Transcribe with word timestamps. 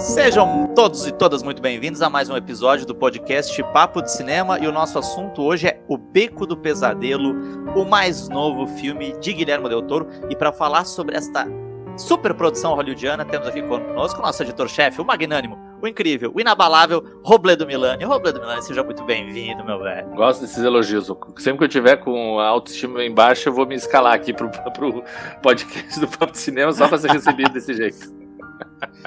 Sejam 0.00 0.72
todos 0.74 1.06
e 1.06 1.12
todas 1.12 1.42
muito 1.42 1.60
bem-vindos 1.60 2.00
a 2.00 2.08
mais 2.08 2.30
um 2.30 2.34
episódio 2.34 2.86
do 2.86 2.94
podcast 2.94 3.62
Papo 3.64 4.00
de 4.00 4.10
Cinema 4.10 4.58
e 4.58 4.66
o 4.66 4.72
nosso 4.72 4.98
assunto 4.98 5.42
hoje 5.42 5.66
é 5.66 5.82
O 5.86 5.98
Beco 5.98 6.46
do 6.46 6.56
Pesadelo, 6.56 7.34
o 7.76 7.84
mais 7.84 8.26
novo 8.26 8.66
filme 8.78 9.12
de 9.20 9.34
Guilherme 9.34 9.68
Del 9.68 9.82
Toro. 9.82 10.08
E 10.30 10.34
para 10.34 10.52
falar 10.52 10.86
sobre 10.86 11.18
esta 11.18 11.46
super 11.98 12.32
produção 12.32 12.74
hollywoodiana, 12.74 13.26
temos 13.26 13.46
aqui 13.46 13.60
conosco 13.60 14.20
o 14.20 14.22
nosso 14.22 14.42
editor-chefe, 14.42 15.02
o 15.02 15.04
magnânimo, 15.04 15.58
o 15.82 15.86
incrível, 15.86 16.32
o 16.34 16.40
inabalável 16.40 17.04
Robledo 17.22 17.66
Milani. 17.66 18.02
Robledo 18.02 18.40
Milani, 18.40 18.62
seja 18.62 18.82
muito 18.82 19.04
bem-vindo, 19.04 19.62
meu 19.62 19.80
velho. 19.80 20.08
Gosto 20.14 20.40
desses 20.40 20.64
elogios. 20.64 21.12
Sempre 21.36 21.58
que 21.58 21.64
eu 21.64 21.68
tiver 21.68 21.98
com 21.98 22.40
a 22.40 22.46
autoestima 22.46 23.04
em 23.04 23.12
baixa, 23.12 23.50
eu 23.50 23.52
vou 23.52 23.66
me 23.66 23.74
escalar 23.74 24.14
aqui 24.14 24.32
pro, 24.32 24.48
pro 24.72 25.04
podcast 25.42 26.00
do 26.00 26.08
Papo 26.08 26.32
de 26.32 26.38
Cinema 26.38 26.72
só 26.72 26.88
para 26.88 26.96
ser 26.96 27.10
recebido 27.10 27.52
desse 27.52 27.74
jeito. 27.74 28.19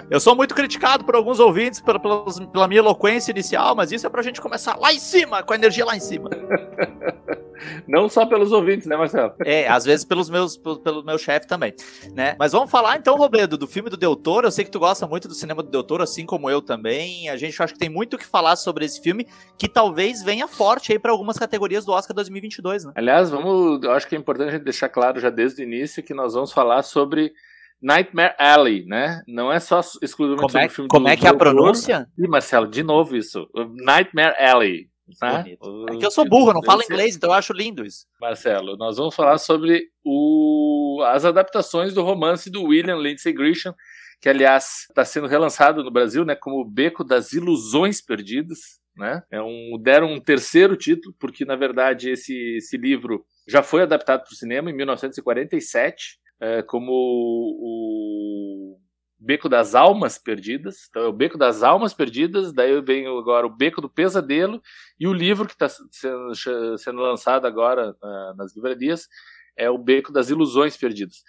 Eu 0.10 0.20
sou 0.20 0.36
muito 0.36 0.54
criticado 0.54 1.04
por 1.04 1.16
alguns 1.16 1.40
ouvintes 1.40 1.82
pela, 1.82 2.00
pela, 2.00 2.68
minha 2.68 2.80
eloquência 2.80 3.32
inicial, 3.32 3.76
mas 3.76 3.92
isso 3.92 4.06
é 4.06 4.10
pra 4.10 4.22
gente 4.22 4.42
começar 4.42 4.78
lá 4.78 4.94
em 4.94 5.00
cima, 5.00 5.44
com 5.44 5.54
a 5.54 5.56
energia 5.56 5.86
lá 5.86 5.96
em 5.96 6.00
cima. 6.00 6.30
Não 7.88 8.10
só 8.10 8.26
pelos 8.26 8.52
ouvintes, 8.52 8.88
né, 8.88 8.96
Marcelo? 8.96 9.34
É, 9.46 9.68
às 9.68 9.86
vezes 9.86 10.06
pelos 10.06 10.30
meus, 10.30 10.58
pelo, 10.58 10.80
pelo 10.80 11.04
meu 11.04 11.18
chefe 11.18 11.48
também, 11.48 11.74
né? 12.14 12.36
Mas 12.38 12.52
vamos 12.52 12.70
falar 12.70 12.98
então, 12.98 13.16
Robledo, 13.16 13.58
do 13.58 13.68
filme 13.68 13.90
do 13.90 13.98
Del 13.98 14.16
Toro. 14.16 14.48
Eu 14.48 14.52
sei 14.52 14.66
que 14.66 14.72
tu 14.72 14.80
gosta 14.80 15.08
muito 15.08 15.28
do 15.28 15.34
cinema 15.34 15.64
do 15.64 15.70
Del 15.70 15.84
Toro, 15.84 16.04
assim 16.04 16.26
como 16.26 16.50
eu 16.50 16.62
também. 16.62 17.30
A 17.30 17.38
gente 17.38 17.62
acha 17.62 17.74
que 17.74 17.80
tem 17.80 17.90
muito 17.90 18.16
o 18.16 18.20
que 18.20 18.26
falar 18.26 18.56
sobre 18.56 18.86
esse 18.86 19.02
filme, 19.02 19.28
que 19.58 19.68
talvez 19.68 20.24
venha 20.24 20.48
forte 20.48 20.92
aí 20.92 21.00
para 21.00 21.12
algumas 21.12 21.38
categorias 21.38 21.86
do 21.86 21.92
Oscar 21.92 22.16
2022, 22.16 22.86
né? 22.86 22.92
Aliás, 22.96 23.30
vamos, 23.30 23.82
eu 23.84 23.92
acho 23.92 24.08
que 24.08 24.16
é 24.16 24.20
importante 24.20 24.50
a 24.50 24.52
gente 24.54 24.64
deixar 24.64 24.90
claro 24.90 25.20
já 25.20 25.30
desde 25.30 25.62
o 25.62 25.64
início 25.64 26.04
que 26.04 26.14
nós 26.14 26.34
vamos 26.34 26.52
falar 26.52 26.84
sobre 26.84 27.34
Nightmare 27.84 28.34
Alley, 28.40 28.86
né? 28.86 29.22
Não 29.28 29.52
é 29.52 29.60
só 29.60 29.82
exclusivamente 30.02 30.54
como 30.54 30.58
é, 30.58 30.62
sobre 30.62 30.68
o 30.68 30.76
filme 30.76 30.88
Como 30.88 31.06
do 31.06 31.12
é 31.12 31.18
que 31.18 31.28
é 31.28 31.30
a 31.30 31.34
pronúncia? 31.34 32.08
Ih, 32.18 32.28
Marcelo, 32.30 32.66
de 32.66 32.82
novo 32.82 33.18
isso. 33.18 33.46
Nightmare 33.86 34.36
Alley. 34.40 34.88
Né? 35.22 35.58
É 35.90 35.98
que 35.98 36.06
eu 36.06 36.12
sou 36.12 36.24
burro, 36.26 36.54
não 36.54 36.64
falo 36.64 36.82
inglês, 36.82 37.18
então 37.18 37.30
eu 37.30 37.34
acho 37.34 37.52
lindo 37.52 37.86
isso. 37.86 38.06
Marcelo, 38.22 38.78
nós 38.78 38.96
vamos 38.96 39.14
falar 39.14 39.38
sobre 39.38 39.84
o... 40.04 41.04
as 41.08 41.26
adaptações 41.26 41.94
do 41.94 42.02
romance 42.02 42.50
do 42.50 42.64
William 42.64 42.96
Lindsay 42.96 43.34
Grisham, 43.34 43.76
que 44.22 44.30
aliás 44.30 44.86
está 44.88 45.04
sendo 45.04 45.28
relançado 45.28 45.84
no 45.84 45.92
Brasil, 45.92 46.24
né, 46.24 46.36
como 46.36 46.62
o 46.62 46.66
Beco 46.66 47.04
das 47.04 47.34
Ilusões 47.34 48.02
Perdidas. 48.02 48.82
Né? 48.96 49.22
É 49.30 49.42
um, 49.42 49.78
deram 49.82 50.14
um 50.14 50.22
terceiro 50.22 50.78
título, 50.78 51.14
porque 51.20 51.44
na 51.44 51.58
verdade 51.58 52.12
esse, 52.12 52.56
esse 52.56 52.78
livro 52.78 53.26
já 53.46 53.62
foi 53.62 53.82
adaptado 53.82 54.24
para 54.24 54.32
o 54.32 54.36
cinema 54.36 54.70
em 54.70 54.74
1947 54.74 56.23
é, 56.40 56.62
como 56.62 56.92
o 56.92 58.80
Beco 59.24 59.48
das 59.48 59.74
Almas 59.74 60.18
Perdidas. 60.18 60.88
Então 60.90 61.04
é 61.04 61.08
o 61.08 61.14
Beco 61.14 61.38
das 61.38 61.64
Almas 61.64 61.94
Perdidas, 61.94 62.52
daí 62.52 62.82
vem 62.82 63.08
agora 63.08 63.48
o 63.48 63.56
Beco 63.56 63.80
do 63.80 63.90
Pesadelo 63.90 64.62
e 65.00 65.08
o 65.08 65.14
livro 65.14 65.48
que 65.48 65.54
está 65.54 65.70
sendo, 65.70 66.78
sendo, 66.78 67.02
lançado 67.02 67.46
agora 67.46 67.96
uh, 68.02 68.36
nas 68.36 68.56
livrarias 68.56 69.08
é 69.56 69.70
o 69.70 69.78
Beco 69.78 70.12
das 70.12 70.30
Ilusões 70.30 70.76
Perdidas. 70.76 71.24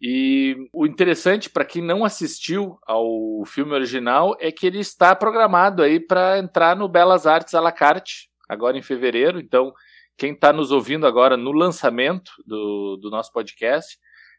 E 0.00 0.56
o 0.72 0.86
interessante 0.86 1.50
para 1.50 1.64
quem 1.64 1.82
não 1.82 2.04
assistiu 2.04 2.78
ao 2.86 3.44
filme 3.46 3.72
original 3.72 4.36
é 4.40 4.50
que 4.50 4.66
ele 4.66 4.78
está 4.78 5.14
programado 5.14 5.82
aí 5.82 6.00
para 6.00 6.38
entrar 6.38 6.76
no 6.76 6.88
Belas 6.88 7.26
Artes 7.26 7.54
à 7.54 7.60
la 7.60 7.72
carte 7.72 8.28
agora 8.48 8.76
em 8.76 8.82
fevereiro. 8.82 9.38
Então, 9.38 9.72
quem 10.16 10.32
está 10.32 10.52
nos 10.52 10.70
ouvindo 10.70 11.06
agora 11.06 11.36
no 11.36 11.52
lançamento 11.52 12.32
do, 12.46 12.96
do 13.00 13.10
nosso 13.10 13.32
podcast 13.32 13.98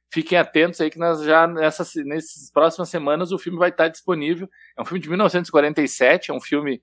fiquem 0.10 0.38
atentos 0.38 0.80
aí 0.82 0.90
que 0.90 1.00
nós 1.00 1.24
já 1.24 1.48
nessas, 1.48 1.94
nessas 2.06 2.50
próximas 2.52 2.90
semanas 2.90 3.32
o 3.32 3.38
filme 3.38 3.60
vai 3.60 3.70
estar 3.70 3.88
disponível. 3.88 4.50
É 4.78 4.82
um 4.82 4.86
filme 4.86 5.00
de 5.00 5.10
1947, 5.10 6.32
é 6.32 6.34
um 6.34 6.42
filme 6.42 6.82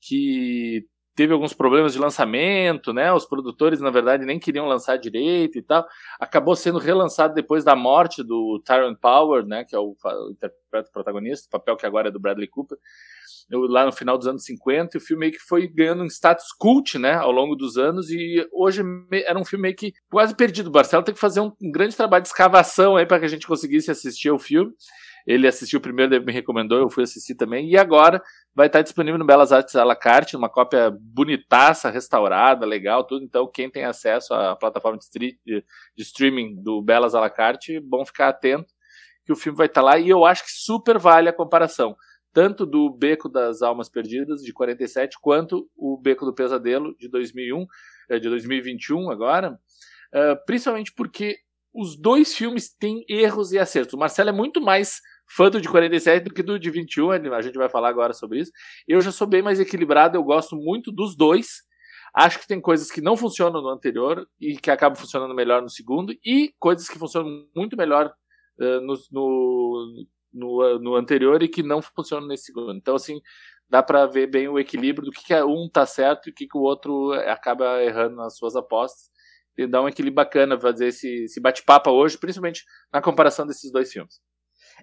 que 0.00 0.86
teve 1.14 1.32
alguns 1.32 1.52
problemas 1.52 1.92
de 1.92 1.98
lançamento, 1.98 2.92
né? 2.92 3.12
Os 3.12 3.26
produtores, 3.26 3.80
na 3.80 3.90
verdade, 3.90 4.24
nem 4.24 4.38
queriam 4.38 4.66
lançar 4.66 4.96
direito 4.96 5.58
e 5.58 5.62
tal. 5.62 5.86
Acabou 6.18 6.56
sendo 6.56 6.78
relançado 6.78 7.34
depois 7.34 7.62
da 7.62 7.76
morte 7.76 8.22
do 8.22 8.62
Tyrone 8.64 8.96
Power, 8.96 9.44
né? 9.44 9.64
Que 9.64 9.76
é 9.76 9.78
o, 9.78 9.94
o 9.94 10.36
protagonista, 10.92 11.46
o 11.46 11.50
papel 11.50 11.76
que 11.76 11.84
agora 11.84 12.08
é 12.08 12.10
do 12.10 12.20
Bradley 12.20 12.48
Cooper 12.48 12.78
lá 13.50 13.84
no 13.84 13.92
final 13.92 14.16
dos 14.16 14.26
anos 14.26 14.44
50, 14.44 14.96
e 14.96 14.98
o 14.98 15.00
filme 15.00 15.20
meio 15.20 15.32
que 15.32 15.38
foi 15.38 15.68
ganhando 15.68 16.02
um 16.02 16.06
status 16.06 16.52
cult, 16.58 16.98
né, 16.98 17.14
ao 17.14 17.30
longo 17.30 17.56
dos 17.56 17.76
anos, 17.76 18.10
e 18.10 18.46
hoje 18.52 18.82
era 19.12 19.38
um 19.38 19.44
filme 19.44 19.62
meio 19.64 19.76
que 19.76 19.92
quase 20.10 20.34
perdido. 20.34 20.68
O 20.68 20.72
Barcelo 20.72 21.02
tem 21.02 21.14
que 21.14 21.20
fazer 21.20 21.40
um, 21.40 21.52
grande 21.72 21.96
trabalho 21.96 22.22
de 22.22 22.28
escavação 22.28 22.96
aí 22.96 23.06
para 23.06 23.18
que 23.18 23.24
a 23.24 23.28
gente 23.28 23.46
conseguisse 23.46 23.90
assistir 23.90 24.28
ao 24.28 24.38
filme. 24.38 24.72
Ele 25.26 25.46
assistiu 25.46 25.80
primeiro, 25.80 26.14
ele 26.14 26.24
me 26.24 26.32
recomendou, 26.32 26.78
eu 26.78 26.88
fui 26.88 27.04
assistir 27.04 27.34
também, 27.34 27.68
e 27.68 27.76
agora 27.76 28.22
vai 28.54 28.66
estar 28.66 28.82
disponível 28.82 29.18
no 29.18 29.26
Belas 29.26 29.52
Artes 29.52 29.76
à 29.76 29.84
la 29.84 29.94
carte, 29.94 30.36
uma 30.36 30.48
cópia 30.48 30.90
bonitaça, 30.90 31.90
restaurada, 31.90 32.64
legal, 32.64 33.04
tudo. 33.04 33.24
Então, 33.24 33.46
quem 33.46 33.70
tem 33.70 33.84
acesso 33.84 34.32
à 34.32 34.56
plataforma 34.56 34.98
de, 34.98 35.38
de 35.44 35.62
streaming 35.98 36.62
do 36.62 36.80
Belas 36.80 37.14
à 37.14 37.20
la 37.20 37.30
carte, 37.30 37.78
bom 37.80 38.04
ficar 38.04 38.28
atento 38.28 38.72
que 39.24 39.32
o 39.32 39.36
filme 39.36 39.56
vai 39.56 39.66
estar 39.66 39.82
lá, 39.82 39.98
e 39.98 40.08
eu 40.08 40.24
acho 40.24 40.44
que 40.44 40.50
super 40.50 40.98
vale 40.98 41.28
a 41.28 41.32
comparação 41.32 41.94
tanto 42.32 42.64
do 42.64 42.90
Beco 42.90 43.28
das 43.28 43.62
Almas 43.62 43.88
Perdidas, 43.88 44.42
de 44.42 44.52
47, 44.52 45.18
quanto 45.20 45.68
o 45.76 45.96
Beco 45.96 46.24
do 46.24 46.34
Pesadelo, 46.34 46.94
de 46.96 47.08
2001, 47.08 47.66
eh, 48.08 48.18
de 48.18 48.28
2021 48.28 49.10
agora, 49.10 49.58
eh, 50.12 50.34
principalmente 50.46 50.92
porque 50.94 51.38
os 51.72 51.96
dois 51.96 52.34
filmes 52.34 52.68
têm 52.68 53.04
erros 53.08 53.52
e 53.52 53.58
acertos. 53.58 53.94
O 53.94 53.98
Marcelo 53.98 54.30
é 54.30 54.32
muito 54.32 54.60
mais 54.60 55.00
fã 55.26 55.48
do 55.48 55.60
de 55.60 55.68
47 55.68 56.24
do 56.24 56.34
que 56.34 56.42
do 56.42 56.58
de 56.58 56.70
21, 56.70 57.10
a 57.10 57.42
gente 57.42 57.56
vai 57.56 57.68
falar 57.68 57.88
agora 57.88 58.12
sobre 58.12 58.40
isso. 58.40 58.50
Eu 58.86 59.00
já 59.00 59.12
sou 59.12 59.26
bem 59.26 59.42
mais 59.42 59.60
equilibrado, 59.60 60.16
eu 60.16 60.24
gosto 60.24 60.56
muito 60.56 60.90
dos 60.90 61.16
dois. 61.16 61.62
Acho 62.12 62.40
que 62.40 62.46
tem 62.46 62.60
coisas 62.60 62.90
que 62.90 63.00
não 63.00 63.16
funcionam 63.16 63.62
no 63.62 63.68
anterior 63.68 64.26
e 64.40 64.56
que 64.56 64.70
acabam 64.70 64.98
funcionando 64.98 65.34
melhor 65.34 65.62
no 65.62 65.70
segundo, 65.70 66.12
e 66.24 66.52
coisas 66.58 66.88
que 66.88 66.98
funcionam 66.98 67.46
muito 67.54 67.76
melhor 67.76 68.12
uh, 68.58 68.80
no, 68.80 68.94
no, 69.12 70.06
no, 70.32 70.78
no 70.78 70.94
anterior 70.94 71.42
e 71.42 71.48
que 71.48 71.62
não 71.62 71.82
funciona 71.82 72.26
nesse 72.26 72.44
segundo. 72.44 72.74
Então, 72.74 72.94
assim, 72.94 73.20
dá 73.68 73.82
para 73.82 74.06
ver 74.06 74.26
bem 74.26 74.48
o 74.48 74.58
equilíbrio 74.58 75.06
do 75.06 75.12
que, 75.12 75.24
que 75.24 75.42
um 75.42 75.68
tá 75.68 75.86
certo 75.86 76.28
e 76.28 76.30
o 76.32 76.34
que, 76.34 76.46
que 76.46 76.58
o 76.58 76.62
outro 76.62 77.12
acaba 77.12 77.82
errando 77.82 78.16
nas 78.16 78.36
suas 78.36 78.56
apostas. 78.56 79.10
E 79.56 79.66
dá 79.66 79.82
um 79.82 79.88
equilíbrio 79.88 80.14
bacana 80.14 80.58
fazer 80.58 80.88
esse, 80.88 81.24
esse 81.24 81.40
bate-papo 81.40 81.90
hoje, 81.90 82.18
principalmente 82.18 82.64
na 82.92 83.00
comparação 83.02 83.46
desses 83.46 83.70
dois 83.70 83.92
filmes. 83.92 84.20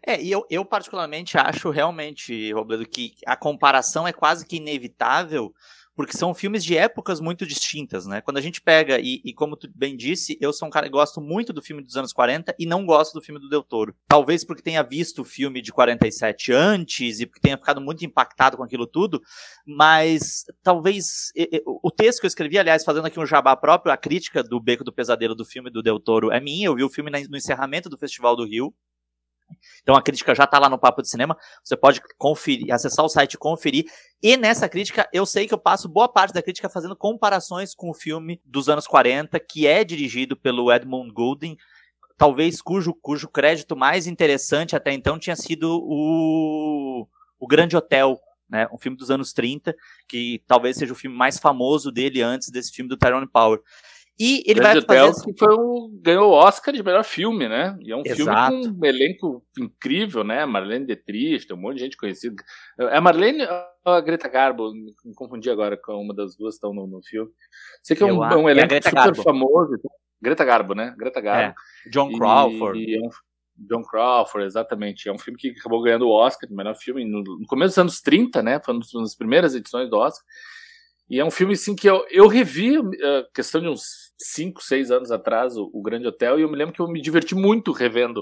É, 0.06 0.22
e 0.22 0.32
eu, 0.32 0.46
eu 0.50 0.64
particularmente 0.64 1.38
acho 1.38 1.70
realmente, 1.70 2.52
Robledo, 2.54 2.88
que 2.88 3.14
a 3.26 3.36
comparação 3.36 4.08
é 4.08 4.14
quase 4.14 4.46
que 4.46 4.58
inevitável, 4.58 5.54
porque 5.98 6.16
são 6.16 6.32
filmes 6.32 6.64
de 6.64 6.78
épocas 6.78 7.20
muito 7.20 7.44
distintas, 7.44 8.06
né? 8.06 8.22
Quando 8.22 8.38
a 8.38 8.42
gente 8.42 8.62
pega, 8.62 9.00
e, 9.00 9.20
e, 9.26 9.34
como 9.34 9.58
tu 9.58 9.68
bem 9.74 9.98
disse, 9.98 10.38
eu 10.40 10.54
sou 10.54 10.68
um 10.68 10.72
cara 10.72 10.86
que 10.86 10.92
gosto 10.92 11.20
muito 11.20 11.52
do 11.52 11.60
filme 11.60 11.82
dos 11.82 11.98
anos 11.98 12.14
40 12.14 12.56
e 12.60 12.68
não 12.68 12.86
gosto 12.86 13.16
do 13.16 13.22
filme 13.22 13.42
do 13.42 13.50
Del 13.50 13.64
Toro. 13.64 13.96
Talvez 14.08 14.46
porque 14.46 14.62
tenha 14.62 14.84
visto 14.84 15.24
o 15.24 15.26
filme 15.26 15.60
de 15.60 15.74
47 15.74 16.54
antes 16.54 17.20
e 17.20 17.26
porque 17.26 17.42
tenha 17.42 17.58
ficado 17.58 17.82
muito 17.82 18.06
impactado 18.06 18.58
com 18.58 18.64
aquilo 18.64 18.86
tudo, 18.86 19.20
mas 19.66 20.46
talvez 20.62 21.32
o 21.66 21.90
texto 21.90 22.20
que 22.20 22.28
eu 22.28 22.30
escrevi, 22.30 22.60
aliás, 22.60 22.84
fazendo 22.84 23.08
aqui 23.08 23.20
um 23.20 23.26
jabá 23.26 23.56
próprio, 23.56 23.92
a 23.92 23.98
crítica 23.98 24.44
do 24.44 24.60
Beco 24.60 24.84
do 24.84 24.94
Pesadelo 24.94 25.34
do 25.34 25.44
filme 25.44 25.72
do 25.72 25.82
Del 25.82 26.00
Toro 26.00 26.32
é 26.32 26.40
minha, 26.40 26.68
eu 26.68 26.76
vi 26.76 26.84
o 26.84 26.90
filme 26.90 27.10
no 27.10 27.36
encerramento 27.36 27.90
do 27.90 27.98
Festival 27.98 28.36
do 28.36 28.46
Rio, 28.46 28.72
então 29.82 29.96
a 29.96 30.02
crítica 30.02 30.36
já 30.36 30.44
está 30.44 30.60
lá 30.60 30.70
no 30.70 30.78
Papo 30.78 31.02
de 31.02 31.10
Cinema. 31.10 31.38
Você 31.64 31.78
pode 31.78 32.02
conferir, 32.18 32.74
acessar 32.74 33.06
o 33.06 33.10
site 33.10 33.34
e 33.34 33.38
conferir. 33.38 33.86
E 34.22 34.36
nessa 34.36 34.68
crítica, 34.68 35.08
eu 35.14 35.26
sei 35.26 35.48
que 35.48 35.54
eu 35.54 35.58
passo 35.58 35.88
boa 35.88 36.10
parte 36.10 36.34
da 36.34 36.42
crítica 36.42 36.70
fazendo 36.70 36.96
comparações 36.96 37.74
com 37.74 37.90
o 37.90 37.94
filme 37.94 38.42
dos 38.44 38.68
anos 38.68 38.88
40, 38.88 39.40
que 39.40 39.68
é 39.68 39.84
dirigido 39.84 40.36
pelo 40.36 40.72
Edmund 40.72 41.12
Goulding, 41.14 41.58
talvez 42.18 42.62
cujo, 42.62 42.94
cujo 42.94 43.30
crédito 43.30 43.76
mais 43.76 44.08
interessante 44.08 44.76
até 44.76 44.92
então 44.92 45.20
tinha 45.20 45.36
sido 45.36 45.80
o, 45.84 47.08
o 47.40 47.48
Grande 47.48 47.78
Hotel, 47.78 48.20
né, 48.50 48.68
um 48.74 48.78
filme 48.78 48.98
dos 48.98 49.12
anos 49.12 49.34
30, 49.34 49.76
que 50.08 50.42
talvez 50.48 50.78
seja 50.78 50.94
o 50.94 50.96
filme 50.96 51.16
mais 51.16 51.38
famoso 51.38 51.92
dele 51.92 52.22
antes 52.22 52.50
desse 52.50 52.72
filme 52.72 52.90
do 52.90 52.98
Tyrone 52.98 53.28
Power. 53.28 53.60
E 54.20 54.44
ele 54.48 54.60
Grande 54.60 54.86
vai 54.86 54.98
fazer. 54.98 55.26
que 55.26 55.38
foi 55.38 55.54
o, 55.54 55.92
ganhou 56.02 56.32
o 56.32 56.34
Oscar 56.34 56.74
de 56.74 56.82
melhor 56.82 57.04
filme, 57.04 57.48
né? 57.48 57.78
E 57.82 57.92
é 57.92 57.96
um 57.96 58.02
Exato. 58.04 58.52
filme 58.52 58.74
com 58.74 58.82
um 58.82 58.86
elenco 58.86 59.46
incrível, 59.60 60.24
né? 60.24 60.44
Marlene 60.44 60.88
Dietrich, 60.88 61.46
tem 61.46 61.56
um 61.56 61.60
monte 61.60 61.76
de 61.76 61.82
gente 61.82 61.98
conhecida. 61.98 62.44
É 62.80 62.98
a 62.98 63.02
Marlene 63.02 63.44
ou 63.86 63.94
a 63.94 64.02
Greta 64.02 64.28
Garbo? 64.28 64.74
Me 64.74 65.14
confundi 65.14 65.52
agora 65.52 65.78
com 65.78 66.02
uma 66.02 66.16
das 66.16 66.36
duas 66.36 66.56
que 66.56 66.58
estão 66.58 66.74
no, 66.74 66.88
no 66.88 67.02
filme. 67.04 67.32
Sei 67.84 67.96
que 67.96 68.02
é 68.02 68.08
um, 68.08 68.26
é 68.26 68.36
um 68.36 68.50
elenco 68.50 68.74
super 68.74 68.92
Garbo. 68.92 69.22
famoso. 69.22 69.80
Greta 70.20 70.44
Garbo, 70.44 70.74
né? 70.74 70.96
Greta 70.98 71.22
Garbo. 71.22 71.56
É. 71.86 71.90
John 71.92 72.12
Crawford. 72.18 72.80
E, 72.80 72.96
e 72.96 72.98
é 72.98 73.00
um, 73.00 73.10
John 73.56 73.84
Crawford, 73.84 74.48
exatamente. 74.48 75.08
É 75.08 75.12
um 75.12 75.20
filme 75.20 75.38
que 75.38 75.50
acabou 75.50 75.82
ganhando 75.82 76.08
o 76.08 76.12
Oscar 76.12 76.50
de 76.50 76.56
melhor 76.56 76.76
filme 76.76 77.06
no, 77.06 77.22
no 77.22 77.46
começo 77.46 77.70
dos 77.70 77.78
anos 77.78 78.02
30, 78.02 78.42
né? 78.42 78.60
Foi 78.60 78.74
uma 78.74 78.84
das 79.02 79.16
primeiras 79.16 79.54
edições 79.54 79.90
do 79.90 79.98
Oscar. 79.98 80.24
E 81.10 81.20
é 81.20 81.26
um 81.26 81.32
filme, 81.32 81.54
assim, 81.54 81.76
que 81.76 81.90
eu, 81.90 82.06
eu 82.10 82.28
revi, 82.28 82.78
uh, 82.78 82.94
questão 83.34 83.62
de 83.62 83.68
uns 83.68 84.07
5, 84.18 84.64
6 84.64 84.92
anos 84.92 85.12
atrás, 85.12 85.58
o, 85.58 85.70
o, 85.74 85.82
Grande 85.82 86.08
Hotel, 86.08 86.40
e 86.40 86.42
eu 86.42 86.50
me 86.50 86.58
lembro 86.58 86.74
que 86.74 86.82
eu 86.82 86.88
me 86.88 87.02
diverti 87.02 87.36
muito 87.36 87.72
revendo 87.72 88.22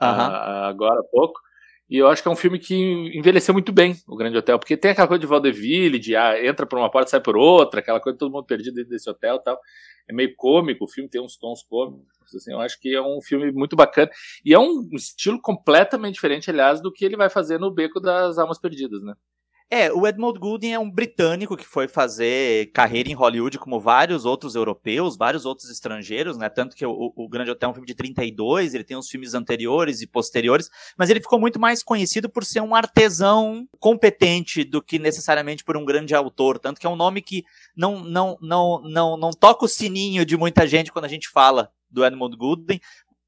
uh, 0.00 0.64
agora 0.68 1.00
há 1.00 1.04
pouco. 1.04 1.40
E 1.88 1.98
eu 1.98 2.08
acho 2.08 2.22
que 2.22 2.28
é 2.28 2.30
um 2.30 2.36
filme 2.36 2.58
que 2.58 2.74
envelheceu 3.14 3.52
muito 3.52 3.70
bem, 3.70 3.94
O 4.08 4.16
Grande 4.16 4.38
Hotel, 4.38 4.58
porque 4.58 4.76
tem 4.76 4.92
aquela 4.92 5.06
coisa 5.06 5.20
de 5.20 5.26
vaudeville, 5.26 5.98
de 5.98 6.16
ah, 6.16 6.42
entra 6.42 6.64
por 6.66 6.78
uma 6.78 6.90
porta, 6.90 7.10
sai 7.10 7.20
por 7.20 7.36
outra, 7.36 7.80
aquela 7.80 8.00
coisa 8.00 8.14
de 8.14 8.20
todo 8.20 8.32
mundo 8.32 8.46
perdido 8.46 8.74
dentro 8.74 8.90
desse 8.90 9.08
hotel 9.08 9.38
tal. 9.38 9.60
É 10.08 10.12
meio 10.12 10.34
cômico, 10.34 10.84
o 10.84 10.88
filme 10.88 11.10
tem 11.10 11.20
uns 11.20 11.36
tons 11.36 11.62
cômicos, 11.62 12.34
assim, 12.34 12.52
eu 12.52 12.60
acho 12.60 12.80
que 12.80 12.94
é 12.94 13.02
um 13.02 13.20
filme 13.20 13.52
muito 13.52 13.76
bacana. 13.76 14.10
E 14.44 14.54
é 14.54 14.58
um 14.58 14.88
estilo 14.92 15.40
completamente 15.40 16.14
diferente, 16.14 16.50
aliás, 16.50 16.80
do 16.80 16.90
que 16.90 17.04
ele 17.04 17.16
vai 17.16 17.28
fazer 17.28 17.58
no 17.58 17.70
Beco 17.70 18.00
das 18.00 18.38
Almas 18.38 18.58
Perdidas, 18.58 19.02
né? 19.02 19.14
É, 19.70 19.90
o 19.90 20.06
Edmund 20.06 20.38
Goulding 20.38 20.72
é 20.72 20.78
um 20.78 20.90
britânico 20.90 21.56
que 21.56 21.66
foi 21.66 21.88
fazer 21.88 22.70
carreira 22.72 23.08
em 23.08 23.14
Hollywood 23.14 23.58
como 23.58 23.80
vários 23.80 24.24
outros 24.24 24.54
europeus, 24.54 25.16
vários 25.16 25.46
outros 25.46 25.70
estrangeiros, 25.70 26.36
né? 26.36 26.48
Tanto 26.48 26.76
que 26.76 26.84
o, 26.84 27.12
o 27.16 27.28
Grande 27.28 27.50
Hotel 27.50 27.68
é 27.68 27.70
um 27.70 27.74
filme 27.74 27.86
de 27.86 27.94
32, 27.94 28.74
ele 28.74 28.84
tem 28.84 28.96
uns 28.96 29.08
filmes 29.08 29.34
anteriores 29.34 30.02
e 30.02 30.06
posteriores, 30.06 30.68
mas 30.96 31.10
ele 31.10 31.20
ficou 31.20 31.40
muito 31.40 31.58
mais 31.58 31.82
conhecido 31.82 32.28
por 32.28 32.44
ser 32.44 32.60
um 32.60 32.74
artesão 32.74 33.66
competente 33.80 34.64
do 34.64 34.82
que 34.82 34.98
necessariamente 34.98 35.64
por 35.64 35.76
um 35.76 35.84
grande 35.84 36.14
autor, 36.14 36.58
tanto 36.58 36.78
que 36.78 36.86
é 36.86 36.90
um 36.90 36.96
nome 36.96 37.22
que 37.22 37.44
não 37.74 38.04
não 38.04 38.36
não 38.40 38.82
não 38.82 39.16
não 39.16 39.30
toca 39.30 39.64
o 39.64 39.68
sininho 39.68 40.26
de 40.26 40.36
muita 40.36 40.66
gente 40.66 40.92
quando 40.92 41.06
a 41.06 41.08
gente 41.08 41.28
fala 41.28 41.70
do 41.94 42.04
Edmund 42.04 42.36
Goulding, 42.36 42.80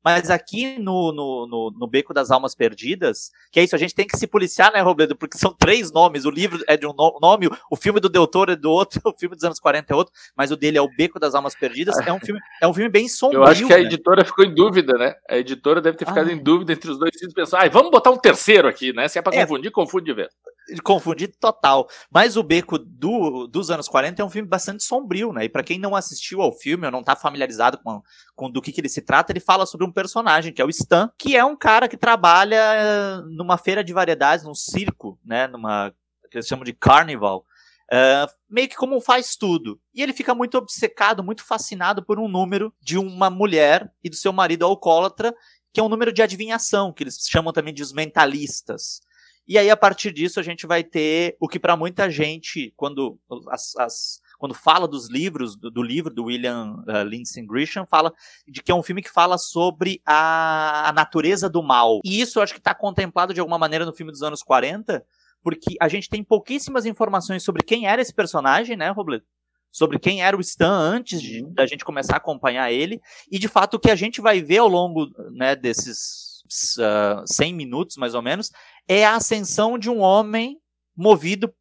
mas 0.07 0.31
aqui 0.31 0.79
no, 0.79 1.11
no, 1.11 1.49
no, 1.49 1.71
no, 1.77 1.87
Beco 1.89 2.15
das 2.15 2.31
Almas 2.31 2.55
Perdidas, 2.55 3.33
que 3.51 3.59
é 3.59 3.65
isso, 3.65 3.75
a 3.75 3.79
gente 3.79 3.93
tem 3.93 4.07
que 4.07 4.17
se 4.17 4.25
policiar, 4.29 4.73
né, 4.73 4.81
Robledo? 4.81 5.17
Porque 5.17 5.37
são 5.37 5.53
três 5.53 5.91
nomes. 5.91 6.25
O 6.25 6.31
livro 6.31 6.63
é 6.69 6.77
de 6.77 6.87
um 6.87 6.93
nome, 7.21 7.49
o 7.69 7.75
filme 7.75 7.99
do 7.99 8.09
Del 8.09 8.25
Toro 8.29 8.53
é 8.53 8.57
do 8.57 8.71
outro, 8.71 9.01
o 9.05 9.13
filme 9.19 9.35
dos 9.35 9.43
anos 9.43 9.59
40 9.59 9.93
é 9.93 9.97
outro, 9.97 10.15
mas 10.37 10.53
o 10.53 10.57
dele 10.57 10.79
é 10.79 10.81
o 10.81 10.89
Beco 10.97 11.19
das 11.19 11.35
Almas 11.35 11.57
Perdidas. 11.57 11.99
É 12.07 12.13
um 12.13 12.21
filme, 12.21 12.41
é 12.63 12.69
um 12.69 12.73
filme 12.73 12.89
bem 12.89 13.09
sombrio. 13.09 13.41
Eu 13.41 13.45
acho 13.49 13.67
que 13.67 13.73
a 13.73 13.79
né? 13.79 13.83
editora 13.83 14.25
ficou 14.25 14.45
em 14.45 14.55
dúvida, 14.55 14.93
né? 14.93 15.13
A 15.29 15.39
editora 15.39 15.81
deve 15.81 15.97
ter 15.97 16.07
ficado 16.07 16.31
ah. 16.31 16.33
em 16.33 16.39
dúvida 16.41 16.73
entre 16.73 16.89
os 16.89 17.01
dois 17.01 17.11
e 17.21 17.35
pensar, 17.35 17.65
ah, 17.65 17.69
vamos 17.69 17.91
botar 17.91 18.13
um 18.13 18.17
terceiro 18.17 18.69
aqui, 18.69 18.93
né? 18.93 19.09
Se 19.09 19.19
é 19.19 19.23
pra 19.23 19.35
é. 19.35 19.41
confundir, 19.41 19.73
confunde 19.73 20.05
de 20.05 20.15
vez 20.15 20.29
confundido 20.83 21.35
total. 21.39 21.89
Mas 22.11 22.37
o 22.37 22.43
Beco 22.43 22.79
do, 22.79 23.47
dos 23.47 23.71
anos 23.71 23.89
40 23.89 24.21
é 24.21 24.25
um 24.25 24.31
filme 24.31 24.49
bastante 24.49 24.83
sombrio, 24.83 25.33
né? 25.33 25.45
E 25.45 25.49
para 25.49 25.63
quem 25.63 25.79
não 25.79 25.95
assistiu 25.95 26.43
ao 26.43 26.53
filme 26.53 26.87
ou 26.87 26.93
não 26.93 27.03
tá 27.03 27.15
familiarizado 27.15 27.79
com, 27.79 28.03
com 28.35 28.51
do 28.51 28.61
que, 28.61 28.73
que 28.73 28.81
ele 28.81 28.89
se 28.89 29.03
trata, 29.03 29.33
ele 29.33 29.41
fala 29.41 29.67
sobre 29.67 29.87
um 29.87 29.93
personagem, 29.93 30.53
que 30.53 30.61
é 30.61 30.65
o 30.65 30.71
Stan, 30.71 31.11
que 31.19 31.37
é 31.37 31.45
um 31.45 31.57
cara 31.57 31.89
que 31.89 31.97
trabalha 31.97 33.23
numa 33.31 33.57
feira 33.57 33.83
de 33.83 33.93
variedades, 33.93 34.45
num 34.45 34.55
circo, 34.55 35.19
né? 35.25 35.47
Numa. 35.47 35.93
que 36.31 36.39
eles 36.39 36.47
chamam 36.47 36.65
de 36.65 36.73
carnival. 36.73 37.45
Uh, 37.87 38.27
meio 38.51 38.69
que 38.69 38.75
como 38.75 39.01
faz 39.01 39.37
tudo. 39.37 39.81
E 39.95 40.03
ele 40.03 40.13
fica 40.13 40.35
muito 40.35 40.59
obcecado, 40.59 41.23
muito 41.23 41.45
fascinado 41.45 42.05
por 42.05 42.19
um 42.19 42.27
número 42.27 42.75
de 42.81 42.99
uma 42.99 43.31
mulher 43.31 43.89
e 44.03 44.11
do 44.11 44.17
seu 44.17 44.33
marido 44.33 44.65
alcoólatra, 44.65 45.33
que 45.73 45.79
é 45.79 45.83
um 45.83 45.89
número 45.89 46.13
de 46.13 46.23
adivinhação, 46.23 46.93
que 46.93 47.05
eles 47.05 47.19
chamam 47.29 47.53
também 47.53 47.73
de 47.73 47.83
os 47.83 47.93
mentalistas. 47.93 49.03
E 49.49 49.57
aí, 49.57 49.71
a 49.71 49.77
partir 49.77 50.13
disso, 50.13 50.41
a 50.41 50.43
gente 50.43 50.67
vai 50.67 50.83
ter 50.83 51.37
o 51.39 51.47
que 51.47 51.61
para 51.61 51.77
muita 51.77 52.11
gente, 52.11 52.73
quando 52.77 53.17
as, 53.49 53.77
as, 53.77 54.21
quando 54.39 54.55
fala 54.55 54.89
dos 54.89 55.09
livros, 55.09 55.57
do, 55.57 55.71
do 55.71 55.83
livro 55.83 56.13
do 56.13 56.25
William 56.25 56.83
uh, 56.89 57.05
Lindsay 57.05 57.47
Grisham, 57.47 57.87
fala 57.87 58.13
de 58.49 58.61
que 58.61 58.73
é 58.73 58.75
um 58.75 58.83
filme 58.83 59.03
que 59.03 59.11
fala 59.11 59.39
sobre 59.39 60.01
a, 60.05 60.89
a 60.89 60.93
natureza 60.93 61.49
do 61.49 61.63
mal. 61.63 62.01
E 62.05 62.21
isso 62.21 62.39
eu 62.39 62.43
acho 62.43 62.55
que 62.55 62.59
está 62.59 62.75
contemplado 62.75 63.33
de 63.33 63.39
alguma 63.39 63.59
maneira 63.59 63.87
no 63.87 63.93
filme 63.93 64.11
dos 64.11 64.23
anos 64.23 64.43
40, 64.43 65.05
porque 65.43 65.77
a 65.81 65.87
gente 65.87 66.09
tem 66.09 66.25
pouquíssimas 66.25 66.85
informações 66.85 67.45
sobre 67.45 67.63
quem 67.63 67.87
era 67.87 68.03
esse 68.03 68.13
personagem, 68.13 68.77
né, 68.77 68.91
Robledo? 68.91 69.25
Sobre 69.71 69.99
quem 69.99 70.23
era 70.23 70.37
o 70.37 70.41
Stan 70.41 70.73
antes 70.73 71.23
de, 71.23 71.43
uhum. 71.43 71.53
da 71.53 71.67
gente 71.67 71.85
começar 71.85 72.15
a 72.15 72.17
acompanhar 72.17 72.73
ele. 72.73 73.01
E 73.31 73.39
de 73.39 73.47
fato, 73.47 73.75
o 73.75 73.79
que 73.79 73.91
a 73.91 73.97
gente 73.97 74.21
vai 74.21 74.43
ver 74.43 74.59
ao 74.59 74.69
longo 74.69 75.07
né, 75.33 75.55
desses 75.55 76.26
uh, 76.79 77.25
100 77.27 77.55
minutos, 77.55 77.97
mais 77.97 78.15
ou 78.15 78.23
menos, 78.23 78.51
é 78.89 79.05
a 79.05 79.17
ascensão 79.17 79.79
de 79.79 79.91
um 79.91 80.01
homem 80.01 80.61
movido 80.97 81.53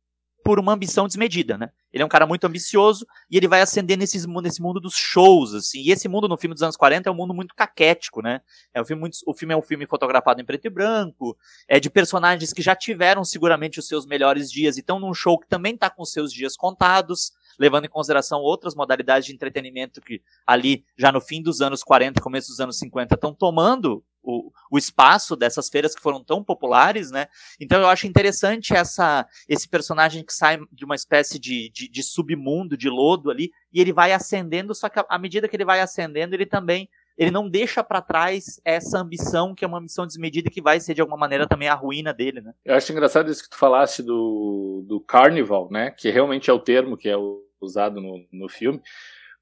por 0.46 0.60
uma 0.60 0.74
ambição 0.74 1.08
desmedida, 1.08 1.58
né? 1.58 1.72
Ele 1.92 2.04
é 2.04 2.06
um 2.06 2.10
cara 2.10 2.28
muito 2.28 2.46
ambicioso 2.46 3.08
e 3.32 3.36
ele 3.36 3.48
vai 3.48 3.62
ascender 3.62 3.98
nesse, 3.98 4.28
mundo 4.28 4.80
dos 4.80 4.94
shows, 4.94 5.56
assim. 5.56 5.80
E 5.80 5.92
esse 5.92 6.08
mundo 6.08 6.28
no 6.28 6.38
filme 6.38 6.54
dos 6.54 6.62
anos 6.62 6.78
40 6.78 7.10
é 7.10 7.12
um 7.12 7.16
mundo 7.16 7.34
muito 7.34 7.56
caquético, 7.56 8.22
né? 8.22 8.42
É 8.72 8.80
um 8.80 8.86
filme 8.86 9.00
muito, 9.00 9.18
o 9.26 9.34
filme 9.34 9.56
é 9.56 9.58
um 9.58 9.62
filme 9.62 9.88
fotografado 9.88 10.40
em 10.40 10.46
preto 10.46 10.66
e 10.66 10.70
branco, 10.70 11.36
é 11.68 11.80
de 11.80 11.90
personagens 11.90 12.54
que 12.54 12.62
já 12.62 12.76
tiveram 12.76 13.24
seguramente 13.24 13.80
os 13.80 13.88
seus 13.88 14.06
melhores 14.06 14.52
dias 14.52 14.78
e 14.78 14.82
estão 14.82 15.00
num 15.00 15.16
show 15.16 15.40
que 15.40 15.48
também 15.48 15.74
está 15.74 15.90
com 15.90 16.06
seus 16.06 16.32
dias 16.32 16.56
contados, 16.56 17.32
levando 17.58 17.86
em 17.86 17.90
consideração 17.90 18.40
outras 18.40 18.76
modalidades 18.76 19.26
de 19.26 19.34
entretenimento 19.34 20.00
que 20.00 20.22
ali, 20.46 20.86
já 20.96 21.12
no 21.12 21.22
fim 21.22 21.42
dos 21.42 21.60
anos 21.60 21.82
40, 21.82 22.22
começo 22.22 22.50
dos 22.50 22.60
anos 22.60 22.78
50, 22.78 23.16
estão 23.16 23.34
tomando 23.34 24.04
o, 24.26 24.52
o 24.72 24.78
espaço 24.78 25.36
dessas 25.36 25.70
feiras 25.70 25.94
que 25.94 26.02
foram 26.02 26.24
tão 26.24 26.44
populares, 26.44 27.12
né? 27.12 27.28
Então 27.60 27.80
eu 27.80 27.88
acho 27.88 28.08
interessante 28.08 28.74
essa, 28.74 29.26
esse 29.48 29.68
personagem 29.68 30.24
que 30.24 30.34
sai 30.34 30.60
de 30.72 30.84
uma 30.84 30.96
espécie 30.96 31.38
de, 31.38 31.70
de, 31.70 31.88
de 31.88 32.04
submundo, 32.04 32.76
de 32.76 32.90
lodo 32.90 33.30
ali, 33.30 33.52
e 33.72 33.80
ele 33.80 33.94
vai 33.94 34.12
ascendendo, 34.12 34.74
só 34.74 34.90
que 34.90 35.04
à 35.08 35.20
medida 35.20 35.48
que 35.48 35.56
ele 35.56 35.66
vai 35.66 35.80
ascendendo, 35.80 36.34
ele 36.34 36.46
também 36.46 36.90
ele 37.18 37.32
não 37.32 37.50
deixa 37.50 37.84
para 37.84 38.02
trás 38.02 38.60
essa 38.66 39.00
ambição, 39.00 39.56
que 39.56 39.64
é 39.64 39.68
uma 39.68 39.78
ambição 39.78 40.06
desmedida 40.06 40.50
que 40.50 40.62
vai 40.62 40.80
ser 40.80 40.94
de 40.94 41.02
alguma 41.02 41.18
maneira 41.18 41.48
também 41.48 41.70
a 41.70 41.74
ruína 41.74 42.14
dele, 42.14 42.42
né? 42.42 42.54
Eu 42.64 42.76
acho 42.76 42.92
engraçado 42.92 43.32
isso 43.32 43.44
que 43.44 43.50
tu 43.50 43.58
falaste 43.58 44.04
do, 44.04 44.84
do 44.86 45.00
carnival, 45.00 45.70
né? 45.72 45.92
Que 45.92 46.10
realmente 46.10 46.50
é 46.50 46.54
o 46.54 46.60
termo 46.60 46.98
que 46.98 47.08
é 47.08 47.16
usado 47.62 48.02
no, 48.02 48.26
no 48.32 48.50
filme. 48.50 48.82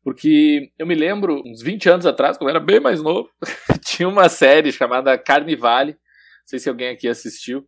Porque 0.03 0.69
eu 0.77 0.85
me 0.85 0.95
lembro, 0.95 1.41
uns 1.45 1.61
20 1.61 1.89
anos 1.89 2.05
atrás, 2.05 2.37
quando 2.37 2.49
eu 2.49 2.55
era 2.55 2.63
bem 2.63 2.79
mais 2.79 3.01
novo, 3.01 3.29
tinha 3.85 4.07
uma 4.07 4.27
série 4.27 4.71
chamada 4.71 5.17
Carnivale. 5.17 5.93
Não 5.93 6.47
sei 6.47 6.59
se 6.59 6.67
alguém 6.67 6.89
aqui 6.89 7.07
assistiu. 7.07 7.65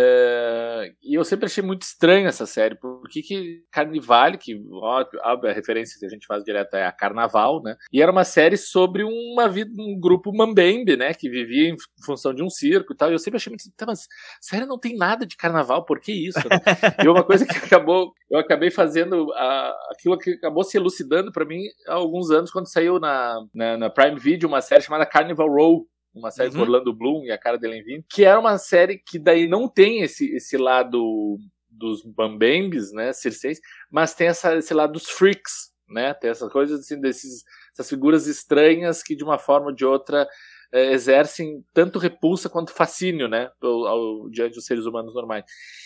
É, 0.00 0.92
e 1.02 1.18
eu 1.18 1.24
sempre 1.24 1.46
achei 1.46 1.62
muito 1.62 1.82
estranho 1.82 2.28
essa 2.28 2.46
série, 2.46 2.76
porque 2.76 3.20
que 3.20 3.64
Carnivale, 3.72 4.38
que 4.38 4.56
ó, 4.70 5.04
a 5.24 5.52
referência 5.52 5.98
que 5.98 6.06
a 6.06 6.08
gente 6.08 6.24
faz 6.24 6.44
direto 6.44 6.74
é 6.74 6.86
a 6.86 6.92
Carnaval, 6.92 7.60
né? 7.60 7.74
E 7.92 8.00
era 8.00 8.12
uma 8.12 8.22
série 8.22 8.56
sobre 8.56 9.02
uma 9.02 9.48
vida, 9.48 9.70
um 9.76 9.98
grupo 9.98 10.32
mambembe, 10.32 10.96
né? 10.96 11.12
Que 11.12 11.28
vivia 11.28 11.70
em 11.70 11.76
função 12.06 12.32
de 12.32 12.44
um 12.44 12.48
circo 12.48 12.92
e 12.92 12.96
tal. 12.96 13.10
E 13.10 13.14
eu 13.14 13.18
sempre 13.18 13.38
achei 13.38 13.50
muito, 13.50 13.64
tá, 13.76 13.86
mas 13.86 14.06
série 14.40 14.66
não 14.66 14.78
tem 14.78 14.96
nada 14.96 15.26
de 15.26 15.36
carnaval, 15.36 15.84
por 15.84 15.98
que 15.98 16.12
isso? 16.12 16.38
Né? 16.48 16.58
e 17.04 17.08
uma 17.08 17.24
coisa 17.24 17.44
que 17.44 17.56
acabou, 17.56 18.12
eu 18.30 18.38
acabei 18.38 18.70
fazendo 18.70 19.32
a, 19.32 19.74
aquilo 19.92 20.16
que 20.16 20.30
acabou 20.30 20.62
se 20.62 20.76
elucidando 20.76 21.32
para 21.32 21.44
mim 21.44 21.62
há 21.88 21.94
alguns 21.94 22.30
anos 22.30 22.52
quando 22.52 22.70
saiu 22.70 23.00
na, 23.00 23.36
na, 23.52 23.76
na 23.76 23.90
Prime 23.90 24.18
Video 24.20 24.48
uma 24.48 24.60
série 24.60 24.82
chamada 24.82 25.04
Carnival 25.06 25.48
Row 25.48 25.88
uma 26.18 26.30
série 26.30 26.50
uhum. 26.50 26.56
com 26.56 26.60
Orlando 26.62 26.92
Bloom 26.92 27.24
e 27.24 27.30
a 27.30 27.38
cara 27.38 27.58
dele 27.58 27.82
vindo, 27.82 28.04
que 28.08 28.24
era 28.24 28.38
uma 28.38 28.58
série 28.58 28.98
que 28.98 29.18
daí 29.18 29.48
não 29.48 29.68
tem 29.68 30.02
esse, 30.02 30.34
esse 30.34 30.56
lado 30.56 31.38
dos 31.70 32.02
bambembes, 32.02 32.92
né, 32.92 33.12
circenses, 33.12 33.62
mas 33.90 34.14
tem 34.14 34.28
essa, 34.28 34.56
esse 34.56 34.74
lado 34.74 34.94
dos 34.94 35.08
freaks, 35.08 35.72
né, 35.88 36.12
tem 36.14 36.30
essas 36.30 36.50
coisas 36.52 36.80
assim, 36.80 37.00
desses, 37.00 37.44
essas 37.72 37.88
figuras 37.88 38.26
estranhas 38.26 39.02
que 39.02 39.14
de 39.14 39.24
uma 39.24 39.38
forma 39.38 39.68
ou 39.68 39.72
de 39.72 39.84
outra 39.84 40.28
é, 40.72 40.92
exercem 40.92 41.64
tanto 41.72 41.98
repulsa 41.98 42.48
quanto 42.48 42.72
fascínio, 42.72 43.28
né, 43.28 43.50
ao, 43.62 43.86
ao, 43.86 44.30
diante 44.30 44.54
dos 44.54 44.66
seres 44.66 44.84
humanos 44.84 45.14
normais. 45.14 45.44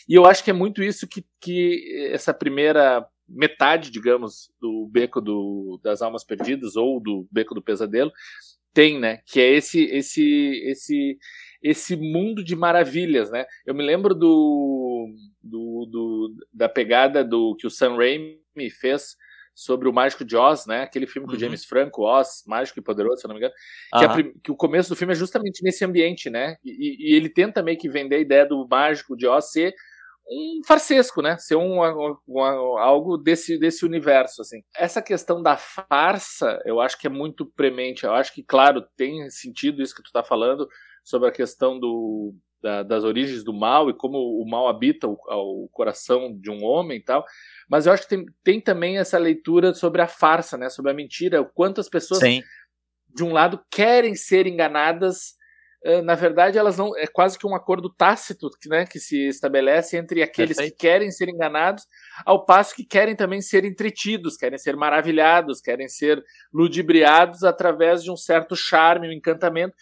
E 0.08 0.14
eu 0.14 0.26
acho 0.26 0.42
que 0.42 0.50
é 0.50 0.54
muito 0.54 0.82
isso 0.82 1.06
que, 1.06 1.24
que 1.40 2.10
essa 2.12 2.32
primeira 2.32 3.06
metade, 3.28 3.90
digamos, 3.90 4.50
do 4.60 4.86
Beco 4.90 5.20
do, 5.20 5.80
das 5.82 6.02
Almas 6.02 6.24
Perdidas 6.24 6.76
ou 6.76 7.00
do 7.00 7.26
Beco 7.30 7.54
do 7.54 7.62
Pesadelo 7.62 8.12
tem, 8.72 8.98
né? 8.98 9.20
Que 9.26 9.40
é 9.40 9.50
esse 9.50 9.84
esse 9.84 10.62
esse 10.64 11.18
esse 11.62 11.96
mundo 11.96 12.42
de 12.42 12.56
maravilhas, 12.56 13.30
né? 13.30 13.44
Eu 13.64 13.74
me 13.74 13.84
lembro 13.84 14.14
do, 14.14 15.08
do, 15.42 15.86
do 15.86 16.34
da 16.52 16.68
pegada 16.68 17.24
do 17.24 17.54
que 17.56 17.66
o 17.66 17.70
Sam 17.70 17.96
Raimi 17.96 18.70
fez 18.80 19.16
sobre 19.54 19.88
o 19.88 19.92
Mágico 19.92 20.24
de 20.24 20.36
Oz, 20.36 20.66
né? 20.66 20.82
Aquele 20.82 21.06
filme 21.06 21.26
com 21.26 21.32
o 21.32 21.34
uhum. 21.34 21.40
James 21.40 21.64
Franco, 21.64 22.02
Oz, 22.02 22.42
Mágico 22.46 22.78
e 22.78 22.82
Poderoso, 22.82 23.20
se 23.20 23.26
eu 23.26 23.28
não 23.28 23.34
me 23.34 23.40
engano. 23.40 23.54
Que, 23.92 24.04
uhum. 24.04 24.34
a, 24.36 24.40
que, 24.42 24.50
o 24.50 24.56
começo 24.56 24.88
do 24.88 24.96
filme 24.96 25.12
é 25.12 25.16
justamente 25.16 25.62
nesse 25.62 25.84
ambiente, 25.84 26.30
né? 26.30 26.56
E, 26.64 27.12
e, 27.12 27.14
ele 27.14 27.28
tenta 27.28 27.62
meio 27.62 27.78
que 27.78 27.88
vender 27.88 28.16
a 28.16 28.20
ideia 28.20 28.46
do 28.46 28.66
Mágico 28.68 29.16
de 29.16 29.26
Oz 29.26 29.52
ser 29.52 29.74
um 30.28 30.60
farsesco, 30.66 31.20
né? 31.20 31.36
Ser 31.38 31.56
um, 31.56 31.82
um, 31.82 32.16
um, 32.28 32.40
algo 32.78 33.16
desse, 33.16 33.58
desse 33.58 33.84
universo, 33.84 34.42
assim. 34.42 34.62
Essa 34.76 35.02
questão 35.02 35.42
da 35.42 35.56
farsa, 35.56 36.60
eu 36.64 36.80
acho 36.80 36.98
que 36.98 37.06
é 37.06 37.10
muito 37.10 37.46
premente. 37.46 38.04
Eu 38.04 38.14
acho 38.14 38.32
que, 38.32 38.42
claro, 38.42 38.84
tem 38.96 39.28
sentido 39.30 39.82
isso 39.82 39.94
que 39.94 40.02
tu 40.02 40.06
está 40.06 40.22
falando 40.22 40.68
sobre 41.04 41.28
a 41.28 41.32
questão 41.32 41.78
do, 41.78 42.34
da, 42.62 42.82
das 42.82 43.04
origens 43.04 43.42
do 43.42 43.52
mal 43.52 43.90
e 43.90 43.94
como 43.94 44.18
o 44.18 44.48
mal 44.48 44.68
habita 44.68 45.08
o, 45.08 45.18
o, 45.28 45.68
coração 45.72 46.32
de 46.38 46.50
um 46.50 46.64
homem 46.64 46.98
e 46.98 47.04
tal. 47.04 47.24
Mas 47.68 47.86
eu 47.86 47.92
acho 47.92 48.04
que 48.04 48.16
tem, 48.16 48.26
tem 48.44 48.60
também 48.60 48.98
essa 48.98 49.18
leitura 49.18 49.74
sobre 49.74 50.00
a 50.00 50.06
farsa, 50.06 50.56
né? 50.56 50.70
Sobre 50.70 50.92
a 50.92 50.94
mentira. 50.94 51.44
Quantas 51.44 51.88
pessoas, 51.88 52.20
Sim. 52.20 52.42
de 53.14 53.24
um 53.24 53.32
lado, 53.32 53.60
querem 53.70 54.14
ser 54.14 54.46
enganadas 54.46 55.34
na 56.02 56.14
verdade, 56.14 56.58
elas 56.58 56.78
não. 56.78 56.96
É 56.96 57.06
quase 57.06 57.38
que 57.38 57.46
um 57.46 57.54
acordo 57.54 57.90
tácito 57.90 58.48
né, 58.66 58.86
que 58.86 59.00
se 59.00 59.26
estabelece 59.26 59.96
entre 59.96 60.22
aqueles 60.22 60.56
Perfeito. 60.56 60.76
que 60.76 60.86
querem 60.86 61.10
ser 61.10 61.28
enganados, 61.28 61.84
ao 62.24 62.44
passo 62.44 62.74
que 62.74 62.84
querem 62.84 63.16
também 63.16 63.42
ser 63.42 63.64
entretidos, 63.64 64.36
querem 64.36 64.58
ser 64.58 64.76
maravilhados, 64.76 65.60
querem 65.60 65.88
ser 65.88 66.22
ludibriados 66.52 67.42
através 67.42 68.02
de 68.02 68.10
um 68.10 68.16
certo 68.16 68.54
charme, 68.54 69.08
um 69.08 69.12
encantamento, 69.12 69.74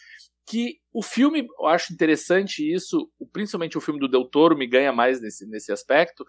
que 0.47 0.78
o 0.92 1.02
filme, 1.02 1.47
eu 1.61 1.66
acho 1.66 1.92
interessante 1.92 2.61
isso, 2.61 3.09
principalmente 3.33 3.78
o 3.78 3.80
filme 3.80 4.00
do 4.00 4.09
Del 4.09 4.25
Toro 4.25 4.57
me 4.57 4.66
ganha 4.66 4.92
mais 4.92 5.21
nesse, 5.21 5.47
nesse 5.47 5.71
aspecto, 5.71 6.25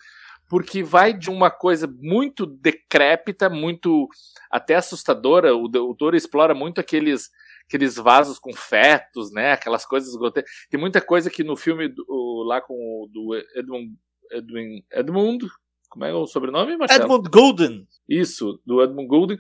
porque 0.48 0.84
vai 0.84 1.14
de 1.14 1.30
uma 1.30 1.50
coisa 1.50 1.88
muito 2.00 2.46
decrépita, 2.46 3.50
muito 3.50 4.08
até 4.52 4.76
assustadora. 4.76 5.56
O 5.56 5.68
Del 5.68 5.96
Toro 5.96 6.16
explora 6.16 6.54
muito 6.54 6.80
aqueles 6.80 7.30
aqueles 7.68 7.96
vasos 7.96 8.40
com 8.40 8.54
fetos, 8.54 9.32
né? 9.32 9.54
Aquelas 9.54 9.86
coisas 9.86 10.16
grotescas. 10.16 10.52
Tem 10.70 10.80
muita 10.80 11.02
coisa 11.02 11.30
que 11.30 11.44
no 11.44 11.56
filme 11.56 11.88
do, 11.88 12.44
lá 12.46 12.62
com 12.62 12.74
o 12.74 13.08
do 13.12 13.36
Edmund, 13.56 13.94
Edwin, 14.32 14.84
Edmund, 14.92 15.48
como 15.90 16.06
é 16.06 16.14
o 16.14 16.26
sobrenome, 16.26 16.78
Marcelo? 16.78 17.04
Edmund 17.04 17.30
Golden. 17.30 17.88
Isso, 18.08 18.62
do 18.66 18.82
Edmund 18.82 19.08
Golden. 19.08 19.38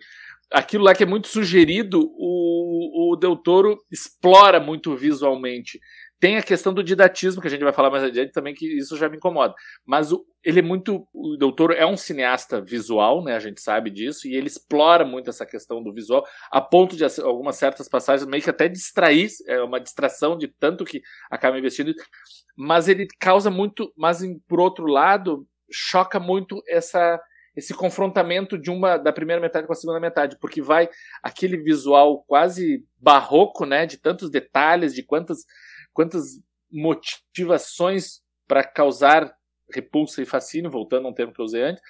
Aquilo 0.52 0.84
lá 0.84 0.94
que 0.94 1.04
é 1.04 1.06
muito 1.06 1.30
sugerido, 1.30 2.12
o, 2.18 3.14
o 3.14 3.16
Del 3.16 3.38
Toro 3.38 3.78
explora 3.90 4.60
muito 4.60 4.94
visualmente. 4.96 5.80
Tem 6.22 6.38
a 6.38 6.44
questão 6.44 6.72
do 6.72 6.84
didatismo, 6.84 7.42
que 7.42 7.48
a 7.48 7.50
gente 7.50 7.64
vai 7.64 7.74
falar 7.74 7.90
mais 7.90 8.04
adiante 8.04 8.32
também, 8.32 8.54
que 8.54 8.78
isso 8.78 8.96
já 8.96 9.10
me 9.10 9.18
incomoda. 9.18 9.56
Mas 9.84 10.12
o, 10.12 10.24
ele 10.44 10.60
é 10.60 10.62
muito. 10.62 11.08
O 11.12 11.36
Doutor 11.36 11.72
é 11.72 11.84
um 11.84 11.98
cineasta 11.98 12.62
visual, 12.62 13.24
né? 13.24 13.36
A 13.36 13.40
gente 13.40 13.60
sabe 13.60 13.90
disso, 13.90 14.28
e 14.28 14.36
ele 14.36 14.46
explora 14.46 15.04
muito 15.04 15.32
essa 15.32 15.48
questão 15.48 15.82
do 15.82 15.92
visual, 15.92 16.24
a 16.52 16.62
ponto 16.62 16.96
de 16.96 17.04
algumas 17.24 17.56
certas 17.56 17.90
passagens 17.90 18.30
meio 18.30 18.44
que 18.44 18.52
até 18.52 18.70
distrair, 18.70 19.30
é 19.48 19.64
uma 19.64 19.80
distração 19.80 20.38
de 20.38 20.48
tanto 20.48 20.86
que 20.86 21.02
acaba 21.28 21.58
investindo. 21.58 21.92
Mas 22.56 22.88
ele 22.88 23.08
causa 23.20 23.50
muito. 23.50 23.92
Mas 23.98 24.20
por 24.48 24.60
outro 24.60 24.86
lado, 24.86 25.48
choca 25.72 26.20
muito 26.20 26.62
essa 26.68 27.20
esse 27.56 27.74
confrontamento 27.74 28.58
de 28.58 28.70
uma 28.70 28.96
da 28.96 29.12
primeira 29.12 29.42
metade 29.42 29.68
com 29.68 29.74
a 29.74 29.76
segunda 29.76 30.00
metade, 30.00 30.38
porque 30.40 30.62
vai 30.62 30.88
aquele 31.22 31.58
visual 31.58 32.24
quase 32.26 32.86
barroco, 32.98 33.66
né, 33.66 33.86
de 33.86 33.98
tantos 33.98 34.30
detalhes, 34.30 34.94
de 34.94 35.04
quantas 35.04 35.40
quantas 35.94 36.40
motivações 36.72 38.22
para 38.48 38.64
causar 38.64 39.34
repulsa 39.74 40.22
e 40.22 40.26
fascínio, 40.26 40.70
voltando 40.70 41.08
a 41.08 41.10
um 41.10 41.14
termo 41.14 41.34
que 41.34 41.40
eu 41.40 41.46
usei 41.46 41.64
antes. 41.64 41.82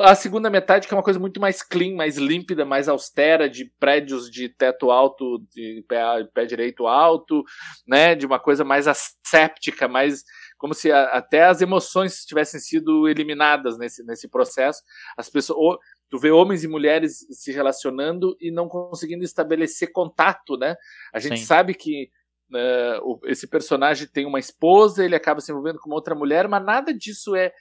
A 0.00 0.14
segunda 0.14 0.48
metade, 0.48 0.86
que 0.86 0.94
é 0.94 0.96
uma 0.96 1.02
coisa 1.02 1.18
muito 1.18 1.40
mais 1.40 1.62
clean, 1.62 1.94
mais 1.94 2.16
límpida, 2.16 2.64
mais 2.64 2.88
austera, 2.88 3.48
de 3.48 3.70
prédios 3.78 4.30
de 4.30 4.48
teto 4.48 4.90
alto, 4.90 5.44
de 5.50 5.84
pé, 5.88 6.00
pé 6.32 6.46
direito 6.46 6.86
alto, 6.86 7.44
né? 7.86 8.14
De 8.14 8.24
uma 8.24 8.38
coisa 8.38 8.64
mais 8.64 8.86
asséptica, 8.86 9.88
mais 9.88 10.24
como 10.56 10.72
se 10.72 10.90
a, 10.90 11.04
até 11.06 11.44
as 11.44 11.60
emoções 11.60 12.24
tivessem 12.24 12.60
sido 12.60 13.08
eliminadas 13.08 13.76
nesse, 13.76 14.04
nesse 14.04 14.28
processo. 14.28 14.82
As 15.16 15.28
pessoas. 15.28 15.78
Tu 16.10 16.18
vê 16.18 16.30
homens 16.30 16.62
e 16.62 16.68
mulheres 16.68 17.26
se 17.30 17.50
relacionando 17.50 18.36
e 18.40 18.50
não 18.50 18.68
conseguindo 18.68 19.24
estabelecer 19.24 19.90
contato, 19.90 20.56
né? 20.56 20.76
A 21.12 21.18
gente 21.18 21.40
Sim. 21.40 21.46
sabe 21.46 21.74
que 21.74 22.08
Uh, 22.50 23.20
esse 23.24 23.46
personagem 23.46 24.06
tem 24.06 24.26
uma 24.26 24.38
esposa, 24.38 25.04
ele 25.04 25.16
acaba 25.16 25.40
se 25.40 25.50
envolvendo 25.50 25.78
com 25.78 25.88
uma 25.88 25.96
outra 25.96 26.14
mulher, 26.14 26.46
mas 26.46 26.64
nada 26.64 26.92
disso 26.92 27.34
é 27.34 27.52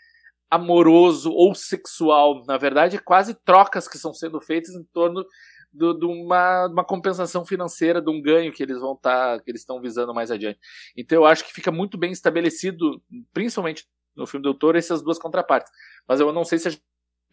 amoroso 0.50 1.32
ou 1.32 1.56
sexual. 1.56 2.44
Na 2.46 2.58
verdade, 2.58 2.98
é 2.98 3.00
quase 3.00 3.34
trocas 3.44 3.88
que 3.88 3.96
estão 3.96 4.14
sendo 4.14 4.40
feitas 4.40 4.76
em 4.76 4.84
torno 4.94 5.26
de 5.74 6.06
uma, 6.06 6.68
uma, 6.68 6.86
compensação 6.86 7.44
financeira, 7.44 8.00
de 8.00 8.10
um 8.10 8.22
ganho 8.22 8.54
que 8.54 8.62
eles 8.62 8.80
vão 8.80 8.94
estar, 8.94 9.38
tá, 9.38 9.44
que 9.44 9.50
eles 9.50 9.62
estão 9.62 9.82
visando 9.82 10.14
mais 10.14 10.30
adiante. 10.30 10.60
Então 10.96 11.18
eu 11.18 11.26
acho 11.26 11.44
que 11.44 11.52
fica 11.52 11.72
muito 11.72 11.98
bem 11.98 12.12
estabelecido, 12.12 13.02
principalmente 13.34 13.88
no 14.16 14.28
filme 14.28 14.44
do 14.44 14.52
Doutor, 14.52 14.76
essas 14.76 15.02
duas 15.02 15.18
contrapartes. 15.18 15.72
Mas 16.08 16.20
eu 16.20 16.32
não 16.32 16.44
sei 16.44 16.60
se 16.60 16.68
a 16.68 16.72
gente 16.72 16.84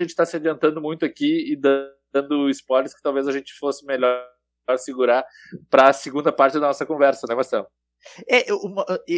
está 0.00 0.24
se 0.24 0.36
adiantando 0.36 0.80
muito 0.80 1.04
aqui 1.04 1.52
e 1.52 1.56
dando 2.10 2.48
spoilers 2.48 2.94
que 2.94 3.02
talvez 3.02 3.28
a 3.28 3.32
gente 3.32 3.52
fosse 3.52 3.84
melhor 3.84 4.26
segurar 4.78 5.24
para 5.68 5.88
a 5.88 5.92
segunda 5.92 6.32
parte 6.32 6.54
da 6.54 6.66
nossa 6.68 6.86
conversa, 6.86 7.26
né, 7.28 7.34
Marcelo? 7.34 7.66
É, 8.28 8.50
eu, 8.50 8.58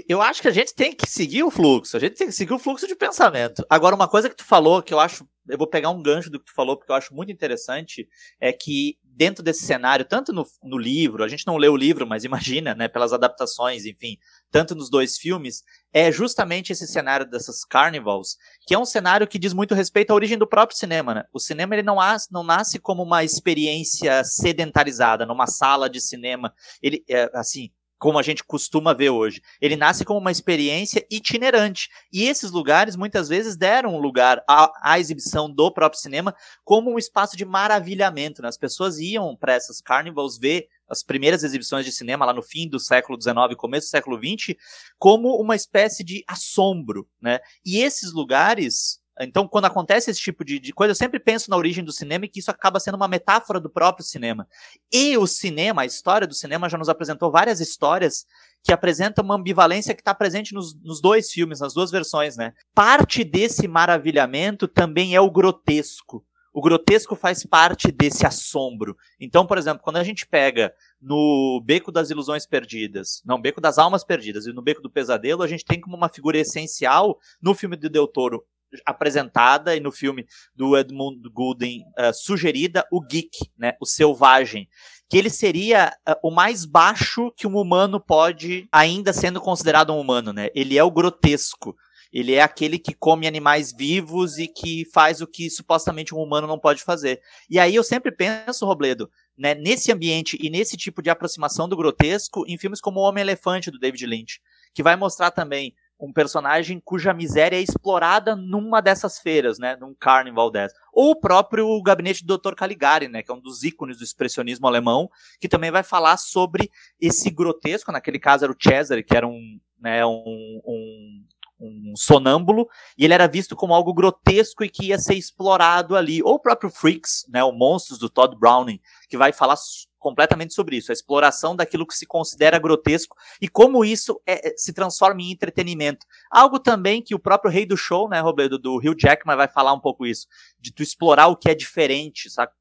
eu 0.08 0.20
acho 0.20 0.42
que 0.42 0.48
a 0.48 0.52
gente 0.52 0.74
tem 0.74 0.92
que 0.92 1.08
seguir 1.08 1.42
o 1.44 1.50
fluxo, 1.50 1.96
a 1.96 2.00
gente 2.00 2.16
tem 2.16 2.26
que 2.26 2.32
seguir 2.32 2.52
o 2.52 2.58
fluxo 2.58 2.86
de 2.86 2.96
pensamento. 2.96 3.64
Agora, 3.70 3.94
uma 3.94 4.08
coisa 4.08 4.28
que 4.28 4.36
tu 4.36 4.44
falou 4.44 4.82
que 4.82 4.92
eu 4.92 4.98
acho, 4.98 5.26
eu 5.48 5.56
vou 5.56 5.66
pegar 5.66 5.90
um 5.90 6.02
gancho 6.02 6.30
do 6.30 6.38
que 6.38 6.46
tu 6.46 6.54
falou, 6.54 6.76
porque 6.76 6.90
eu 6.90 6.96
acho 6.96 7.14
muito 7.14 7.30
interessante, 7.30 8.08
é 8.40 8.52
que 8.52 8.98
dentro 9.02 9.42
desse 9.42 9.64
cenário, 9.64 10.04
tanto 10.04 10.32
no, 10.32 10.44
no 10.62 10.78
livro, 10.78 11.22
a 11.22 11.28
gente 11.28 11.46
não 11.46 11.56
leu 11.56 11.72
o 11.72 11.76
livro, 11.76 12.06
mas 12.06 12.24
imagina, 12.24 12.74
né, 12.74 12.88
pelas 12.88 13.12
adaptações, 13.12 13.84
enfim, 13.86 14.16
tanto 14.52 14.74
nos 14.74 14.90
dois 14.90 15.16
filmes, 15.16 15.64
é 15.92 16.12
justamente 16.12 16.72
esse 16.72 16.86
cenário 16.86 17.28
dessas 17.28 17.64
carnivals, 17.64 18.36
que 18.66 18.74
é 18.74 18.78
um 18.78 18.84
cenário 18.84 19.26
que 19.26 19.38
diz 19.38 19.54
muito 19.54 19.74
respeito 19.74 20.10
à 20.10 20.14
origem 20.14 20.36
do 20.36 20.46
próprio 20.46 20.78
cinema, 20.78 21.14
né? 21.14 21.24
O 21.32 21.40
cinema 21.40 21.74
ele 21.74 21.82
não, 21.82 21.96
não 22.30 22.44
nasce 22.44 22.78
como 22.78 23.02
uma 23.02 23.24
experiência 23.24 24.22
sedentarizada, 24.22 25.24
numa 25.24 25.46
sala 25.46 25.88
de 25.88 26.00
cinema, 26.00 26.54
ele, 26.82 27.02
é, 27.08 27.30
assim, 27.34 27.70
como 28.02 28.18
a 28.18 28.22
gente 28.22 28.42
costuma 28.42 28.92
ver 28.92 29.10
hoje. 29.10 29.40
Ele 29.60 29.76
nasce 29.76 30.04
como 30.04 30.18
uma 30.18 30.32
experiência 30.32 31.06
itinerante. 31.08 31.88
E 32.12 32.24
esses 32.24 32.50
lugares 32.50 32.96
muitas 32.96 33.28
vezes 33.28 33.56
deram 33.56 33.96
lugar 33.96 34.42
à, 34.48 34.72
à 34.82 34.98
exibição 34.98 35.48
do 35.48 35.70
próprio 35.70 36.00
cinema 36.00 36.34
como 36.64 36.90
um 36.90 36.98
espaço 36.98 37.36
de 37.36 37.44
maravilhamento. 37.44 38.42
Né? 38.42 38.48
As 38.48 38.58
pessoas 38.58 38.98
iam 38.98 39.36
para 39.36 39.54
essas 39.54 39.80
carnivals 39.80 40.36
ver 40.36 40.66
as 40.92 41.02
primeiras 41.02 41.42
exibições 41.42 41.86
de 41.86 41.90
cinema 41.90 42.26
lá 42.26 42.34
no 42.34 42.42
fim 42.42 42.68
do 42.68 42.78
século 42.78 43.18
XIX, 43.20 43.56
começo 43.56 43.86
do 43.86 43.90
século 43.90 44.18
XX, 44.18 44.54
como 44.98 45.40
uma 45.40 45.56
espécie 45.56 46.04
de 46.04 46.22
assombro, 46.28 47.08
né? 47.20 47.40
E 47.64 47.78
esses 47.78 48.12
lugares 48.12 49.00
então, 49.20 49.46
quando 49.46 49.66
acontece 49.66 50.10
esse 50.10 50.20
tipo 50.20 50.42
de, 50.42 50.58
de, 50.58 50.72
coisa, 50.72 50.92
eu 50.92 50.96
sempre 50.96 51.20
penso 51.20 51.50
na 51.50 51.56
origem 51.56 51.84
do 51.84 51.92
cinema 51.92 52.24
e 52.24 52.28
que 52.28 52.40
isso 52.40 52.50
acaba 52.50 52.80
sendo 52.80 52.94
uma 52.94 53.06
metáfora 53.06 53.60
do 53.60 53.68
próprio 53.68 54.04
cinema. 54.04 54.48
E 54.90 55.18
o 55.18 55.26
cinema, 55.26 55.82
a 55.82 55.86
história 55.86 56.26
do 56.26 56.34
cinema, 56.34 56.68
já 56.68 56.78
nos 56.78 56.88
apresentou 56.88 57.30
várias 57.30 57.60
histórias 57.60 58.24
que 58.64 58.72
apresentam 58.72 59.22
uma 59.22 59.34
ambivalência 59.34 59.94
que 59.94 60.00
está 60.00 60.14
presente 60.14 60.54
nos, 60.54 60.74
nos, 60.82 61.00
dois 61.00 61.30
filmes, 61.30 61.60
nas 61.60 61.74
duas 61.74 61.90
versões, 61.90 62.36
né? 62.36 62.52
Parte 62.74 63.22
desse 63.22 63.68
maravilhamento 63.68 64.66
também 64.66 65.14
é 65.14 65.20
o 65.20 65.30
grotesco. 65.30 66.24
O 66.52 66.60
grotesco 66.60 67.16
faz 67.16 67.44
parte 67.44 67.90
desse 67.90 68.26
assombro. 68.26 68.96
Então, 69.18 69.46
por 69.46 69.56
exemplo, 69.56 69.82
quando 69.82 69.96
a 69.96 70.04
gente 70.04 70.26
pega 70.26 70.74
no 71.00 71.62
Beco 71.64 71.90
das 71.90 72.10
Ilusões 72.10 72.46
Perdidas, 72.46 73.22
não, 73.24 73.40
Beco 73.40 73.60
das 73.60 73.78
Almas 73.78 74.04
Perdidas 74.04 74.46
e 74.46 74.52
no 74.52 74.60
Beco 74.60 74.82
do 74.82 74.90
Pesadelo, 74.90 75.42
a 75.42 75.48
gente 75.48 75.64
tem 75.64 75.80
como 75.80 75.96
uma 75.96 76.10
figura 76.10 76.38
essencial 76.38 77.18
no 77.40 77.54
filme 77.54 77.76
do 77.76 77.88
Del 77.88 78.06
Toro 78.06 78.44
apresentada 78.86 79.76
e 79.76 79.80
no 79.80 79.92
filme 79.92 80.26
do 80.54 80.76
Edmund 80.76 81.28
Gulden 81.30 81.84
uh, 81.98 82.12
sugerida 82.14 82.86
o 82.90 83.00
geek, 83.00 83.50
né, 83.56 83.74
o 83.80 83.86
selvagem, 83.86 84.68
que 85.08 85.18
ele 85.18 85.28
seria 85.28 85.92
uh, 86.08 86.14
o 86.22 86.30
mais 86.30 86.64
baixo 86.64 87.30
que 87.36 87.46
um 87.46 87.56
humano 87.56 88.00
pode, 88.00 88.66
ainda 88.72 89.12
sendo 89.12 89.40
considerado 89.40 89.92
um 89.92 90.00
humano, 90.00 90.32
né? 90.32 90.48
Ele 90.54 90.78
é 90.78 90.84
o 90.84 90.90
grotesco. 90.90 91.76
Ele 92.12 92.34
é 92.34 92.42
aquele 92.42 92.78
que 92.78 92.94
come 92.94 93.26
animais 93.26 93.72
vivos 93.72 94.38
e 94.38 94.46
que 94.46 94.84
faz 94.92 95.20
o 95.20 95.26
que 95.26 95.48
supostamente 95.48 96.14
um 96.14 96.18
humano 96.18 96.46
não 96.46 96.58
pode 96.58 96.82
fazer. 96.82 97.20
E 97.48 97.58
aí 97.58 97.74
eu 97.74 97.82
sempre 97.82 98.12
penso, 98.12 98.66
Robledo, 98.66 99.10
né, 99.36 99.54
nesse 99.54 99.90
ambiente 99.90 100.38
e 100.40 100.50
nesse 100.50 100.76
tipo 100.76 101.00
de 101.00 101.08
aproximação 101.08 101.68
do 101.68 101.76
grotesco 101.76 102.44
em 102.46 102.58
filmes 102.58 102.80
como 102.80 103.00
O 103.00 103.04
Homem-Elefante, 103.04 103.70
do 103.70 103.78
David 103.78 104.06
Lynch, 104.06 104.40
que 104.74 104.82
vai 104.82 104.94
mostrar 104.94 105.30
também 105.30 105.74
um 106.02 106.12
personagem 106.12 106.82
cuja 106.84 107.14
miséria 107.14 107.56
é 107.56 107.60
explorada 107.60 108.34
numa 108.34 108.80
dessas 108.80 109.20
feiras, 109.20 109.58
né, 109.58 109.76
num 109.76 109.94
carnival 109.94 110.50
dessa. 110.50 110.74
Ou 110.92 111.12
o 111.12 111.20
próprio 111.20 111.80
gabinete 111.80 112.26
do 112.26 112.36
Dr. 112.36 112.54
Caligari, 112.54 113.06
né, 113.06 113.22
que 113.22 113.30
é 113.30 113.34
um 113.34 113.40
dos 113.40 113.62
ícones 113.62 113.98
do 113.98 114.04
expressionismo 114.04 114.66
alemão, 114.66 115.08
que 115.40 115.48
também 115.48 115.70
vai 115.70 115.84
falar 115.84 116.16
sobre 116.16 116.68
esse 117.00 117.30
grotesco, 117.30 117.92
naquele 117.92 118.18
caso 118.18 118.44
era 118.44 118.52
o 118.52 118.56
Cesare, 118.60 119.04
que 119.04 119.16
era 119.16 119.28
um, 119.28 119.60
né, 119.80 120.04
um, 120.04 120.60
um 120.66 121.24
um 121.62 121.94
sonâmbulo, 121.96 122.68
e 122.98 123.04
ele 123.04 123.14
era 123.14 123.28
visto 123.28 123.54
como 123.54 123.74
algo 123.74 123.94
grotesco 123.94 124.64
e 124.64 124.68
que 124.68 124.86
ia 124.86 124.98
ser 124.98 125.14
explorado 125.14 125.96
ali. 125.96 126.22
Ou 126.22 126.34
o 126.34 126.40
próprio 126.40 126.70
Freaks, 126.70 127.24
né, 127.28 127.42
o 127.44 127.52
Monstros 127.52 127.98
do 127.98 128.10
Todd 128.10 128.36
Browning, 128.36 128.80
que 129.08 129.16
vai 129.16 129.32
falar 129.32 129.56
completamente 129.98 130.52
sobre 130.52 130.76
isso, 130.76 130.90
a 130.90 130.92
exploração 130.92 131.54
daquilo 131.54 131.86
que 131.86 131.94
se 131.94 132.04
considera 132.04 132.58
grotesco 132.58 133.16
e 133.40 133.48
como 133.48 133.84
isso 133.84 134.20
é, 134.26 134.48
é, 134.48 134.54
se 134.56 134.72
transforma 134.72 135.22
em 135.22 135.30
entretenimento. 135.30 136.04
Algo 136.30 136.58
também 136.58 137.00
que 137.00 137.14
o 137.14 137.20
próprio 137.20 137.52
rei 137.52 137.64
do 137.64 137.76
show, 137.76 138.08
né, 138.08 138.20
Roberto, 138.20 138.58
do 138.58 138.76
Hugh 138.76 138.96
Jackman 138.98 139.36
vai 139.36 139.46
falar 139.46 139.72
um 139.72 139.80
pouco 139.80 140.04
isso, 140.04 140.26
de 140.60 140.72
tu 140.72 140.82
explorar 140.82 141.28
o 141.28 141.36
que 141.36 141.48
é 141.48 141.54
diferente, 141.54 142.28
sabe? 142.28 142.52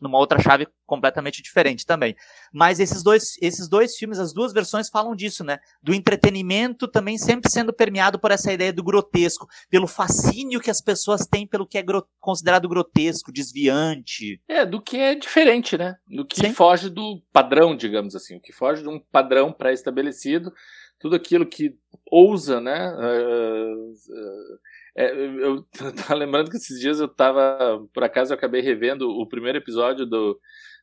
Numa 0.00 0.18
outra 0.18 0.38
chave 0.40 0.66
completamente 0.84 1.42
diferente 1.42 1.84
também. 1.84 2.16
Mas 2.52 2.80
esses 2.80 3.02
dois, 3.02 3.36
esses 3.40 3.68
dois 3.68 3.96
filmes, 3.96 4.18
as 4.18 4.32
duas 4.32 4.52
versões 4.52 4.88
falam 4.88 5.14
disso, 5.14 5.44
né? 5.44 5.58
Do 5.82 5.94
entretenimento 5.94 6.88
também 6.88 7.18
sempre 7.18 7.50
sendo 7.50 7.72
permeado 7.72 8.18
por 8.18 8.30
essa 8.30 8.52
ideia 8.52 8.72
do 8.72 8.82
grotesco, 8.82 9.46
pelo 9.68 9.86
fascínio 9.86 10.60
que 10.60 10.70
as 10.70 10.80
pessoas 10.80 11.26
têm 11.26 11.46
pelo 11.46 11.66
que 11.66 11.78
é 11.78 11.82
gro 11.82 12.06
considerado 12.20 12.68
grotesco, 12.68 13.32
desviante. 13.32 14.40
É, 14.48 14.64
do 14.64 14.80
que 14.80 14.96
é 14.96 15.14
diferente, 15.14 15.76
né? 15.76 15.96
Do 16.06 16.24
que 16.24 16.40
Sim. 16.40 16.52
foge 16.52 16.88
do 16.88 17.22
padrão, 17.32 17.76
digamos 17.76 18.14
assim, 18.14 18.36
o 18.36 18.40
que 18.40 18.52
foge 18.52 18.82
de 18.82 18.88
um 18.88 18.98
padrão 18.98 19.52
pré-estabelecido, 19.52 20.52
tudo 20.98 21.16
aquilo 21.16 21.46
que 21.46 21.76
ousa, 22.10 22.60
né? 22.60 22.92
Uh, 22.94 23.90
uh, 23.90 24.58
é, 24.96 25.12
eu 25.12 25.62
tava 25.94 26.14
lembrando 26.14 26.50
que 26.50 26.56
esses 26.56 26.80
dias 26.80 26.98
eu 27.00 27.08
tava, 27.08 27.86
por 27.92 28.02
acaso 28.02 28.32
eu 28.32 28.36
acabei 28.36 28.62
revendo 28.62 29.08
o 29.10 29.26
primeiro 29.28 29.58
episódio 29.58 30.06
do, 30.06 30.40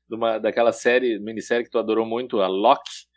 uma, 0.10 0.38
daquela 0.38 0.72
série, 0.72 1.20
minissérie 1.20 1.66
que 1.66 1.72
tu 1.72 1.80
adorou 1.80 2.06
muito, 2.06 2.40
a 2.40 2.48
Loki, 2.48 3.08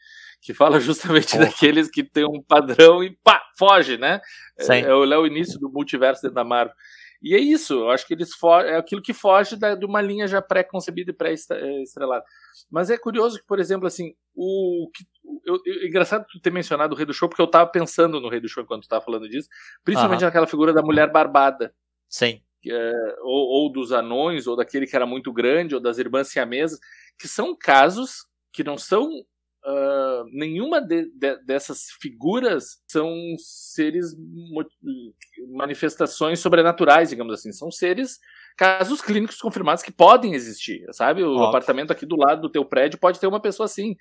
que 0.41 0.55
fala 0.55 0.79
justamente 0.81 1.37
oh. 1.37 1.41
daqueles 1.41 1.91
que 1.91 2.03
tem 2.03 2.25
um 2.25 2.43
padrão 2.43 3.05
e 3.05 3.11
pá, 3.23 3.43
foge, 3.59 3.99
né? 3.99 4.21
É, 4.59 4.81
é, 4.81 4.95
o 4.95 5.27
início 5.27 5.59
do 5.59 5.71
multiverso 5.71 6.23
dentro 6.23 6.35
da 6.35 6.45
Marvel. 6.45 6.75
E 7.23 7.35
é 7.35 7.39
isso, 7.39 7.75
eu 7.75 7.91
acho 7.91 8.07
que 8.07 8.15
eles 8.15 8.31
é 8.67 8.77
aquilo 8.77 9.03
que 9.03 9.13
foge 9.13 9.57
da, 9.57 9.75
de 9.75 9.85
uma 9.85 10.01
linha 10.01 10.27
já 10.27 10.41
pré-concebida 10.43 11.11
e 11.11 11.15
pré-estrelada. 11.15 12.25
Mas 12.71 12.91
é 12.91 12.99
curioso 12.99 13.39
que, 13.39 13.47
por 13.47 13.59
exemplo, 13.59 13.87
assim, 13.87 14.15
o 14.35 14.91
que. 14.95 15.05
Eu, 15.45 15.61
eu, 15.65 15.87
engraçado 15.87 16.27
tu 16.31 16.41
ter 16.41 16.53
mencionado 16.53 16.95
o 16.95 16.97
Rei 16.97 17.07
do 17.07 17.15
Show, 17.15 17.29
porque 17.29 17.43
eu 17.43 17.47
tava 17.47 17.71
pensando 17.71 18.21
no 18.21 18.29
Rei 18.29 18.41
do 18.41 18.49
Show 18.49 18.63
enquanto 18.63 18.83
tu 18.83 18.89
tava 18.89 19.05
falando 19.05 19.29
disso, 19.29 19.49
principalmente 19.85 20.21
uhum. 20.21 20.27
naquela 20.27 20.47
figura 20.47 20.73
da 20.73 20.83
mulher 20.83 21.11
barbada. 21.11 21.75
Sim. 22.09 22.41
É, 22.69 22.93
ou, 23.21 23.65
ou, 23.65 23.73
dos 23.73 23.93
anões, 23.93 24.47
ou 24.47 24.57
daquele 24.57 24.87
que 24.87 24.97
era 24.97 25.07
muito 25.07 25.33
grande, 25.33 25.75
ou 25.75 25.81
das 25.81 25.99
irmãs 25.99 26.29
siamesas, 26.29 26.79
que 27.19 27.29
são 27.29 27.57
casos 27.57 28.27
que 28.53 28.65
não 28.65 28.77
são 28.77 29.09
Uh, 29.67 30.25
nenhuma 30.31 30.81
de, 30.81 31.11
de, 31.11 31.37
dessas 31.45 31.91
figuras 32.01 32.81
são 32.87 33.13
seres 33.37 34.15
manifestações 35.49 36.39
sobrenaturais, 36.39 37.09
digamos 37.09 37.35
assim. 37.35 37.51
São 37.51 37.69
seres 37.69 38.21
casos 38.57 39.03
clínicos 39.03 39.41
confirmados 39.41 39.83
que 39.83 39.91
podem 39.91 40.35
existir, 40.35 40.87
sabe? 40.93 41.25
O 41.25 41.33
Óbvio. 41.33 41.47
apartamento 41.49 41.91
aqui 41.91 42.07
do 42.07 42.15
lado 42.17 42.43
do 42.43 42.49
teu 42.49 42.65
prédio 42.65 43.01
pode 43.01 43.19
ter 43.19 43.27
uma 43.27 43.41
pessoa 43.41 43.65
assim, 43.65 43.93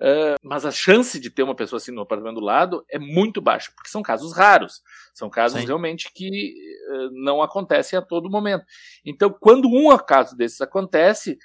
uh, 0.00 0.36
mas 0.42 0.64
a 0.64 0.70
chance 0.70 1.20
de 1.20 1.28
ter 1.28 1.42
uma 1.42 1.54
pessoa 1.54 1.76
assim 1.76 1.92
no 1.92 2.00
apartamento 2.00 2.40
do 2.40 2.44
lado 2.44 2.82
é 2.90 2.98
muito 2.98 3.42
baixa, 3.42 3.70
porque 3.76 3.90
são 3.90 4.02
casos 4.02 4.34
raros, 4.34 4.80
são 5.14 5.28
casos 5.28 5.60
Sim. 5.60 5.66
realmente 5.66 6.10
que 6.14 6.54
uh, 6.90 7.10
não 7.12 7.42
acontecem 7.42 7.98
a 7.98 8.02
todo 8.02 8.30
momento. 8.30 8.64
Então, 9.04 9.30
quando 9.38 9.68
um 9.68 9.94
caso 9.98 10.34
desses 10.34 10.62
acontece, 10.62 11.38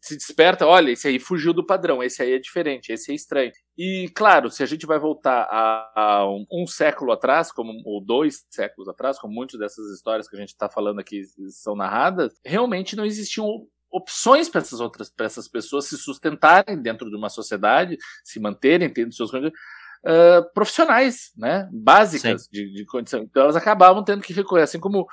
se 0.00 0.16
desperta, 0.16 0.66
olha, 0.66 0.90
esse 0.90 1.08
aí 1.08 1.18
fugiu 1.18 1.52
do 1.52 1.64
padrão, 1.64 2.02
esse 2.02 2.22
aí 2.22 2.32
é 2.32 2.38
diferente, 2.38 2.92
esse 2.92 3.10
é 3.10 3.14
estranho. 3.14 3.52
E, 3.76 4.10
claro, 4.14 4.50
se 4.50 4.62
a 4.62 4.66
gente 4.66 4.86
vai 4.86 4.98
voltar 4.98 5.48
a, 5.50 5.92
a 5.94 6.30
um, 6.30 6.44
um, 6.52 6.66
século 6.66 7.12
atrás, 7.12 7.50
como, 7.52 7.72
ou 7.84 8.04
dois 8.04 8.44
séculos 8.50 8.88
atrás, 8.88 9.18
como 9.18 9.34
muitas 9.34 9.58
dessas 9.58 9.90
histórias 9.94 10.28
que 10.28 10.36
a 10.36 10.40
gente 10.40 10.50
está 10.50 10.68
falando 10.68 11.00
aqui 11.00 11.22
são 11.48 11.74
narradas, 11.74 12.32
realmente 12.44 12.96
não 12.96 13.04
existiam 13.04 13.66
opções 13.90 14.48
para 14.48 14.60
essas 14.60 14.80
outras, 14.80 15.10
para 15.10 15.26
essas 15.26 15.48
pessoas 15.48 15.86
se 15.86 15.96
sustentarem 15.96 16.80
dentro 16.80 17.10
de 17.10 17.16
uma 17.16 17.28
sociedade, 17.28 17.98
se 18.24 18.38
manterem 18.38 18.88
tendo 18.88 19.12
seus 19.12 19.32
uh, 19.32 20.52
profissionais, 20.54 21.32
né, 21.36 21.68
básicas 21.72 22.48
de, 22.50 22.72
de 22.72 22.84
condição. 22.86 23.22
Então 23.22 23.42
elas 23.42 23.56
acabavam 23.56 24.04
tendo 24.04 24.22
que 24.22 24.32
recorrer, 24.32 24.62
assim 24.62 24.78
como 24.78 25.06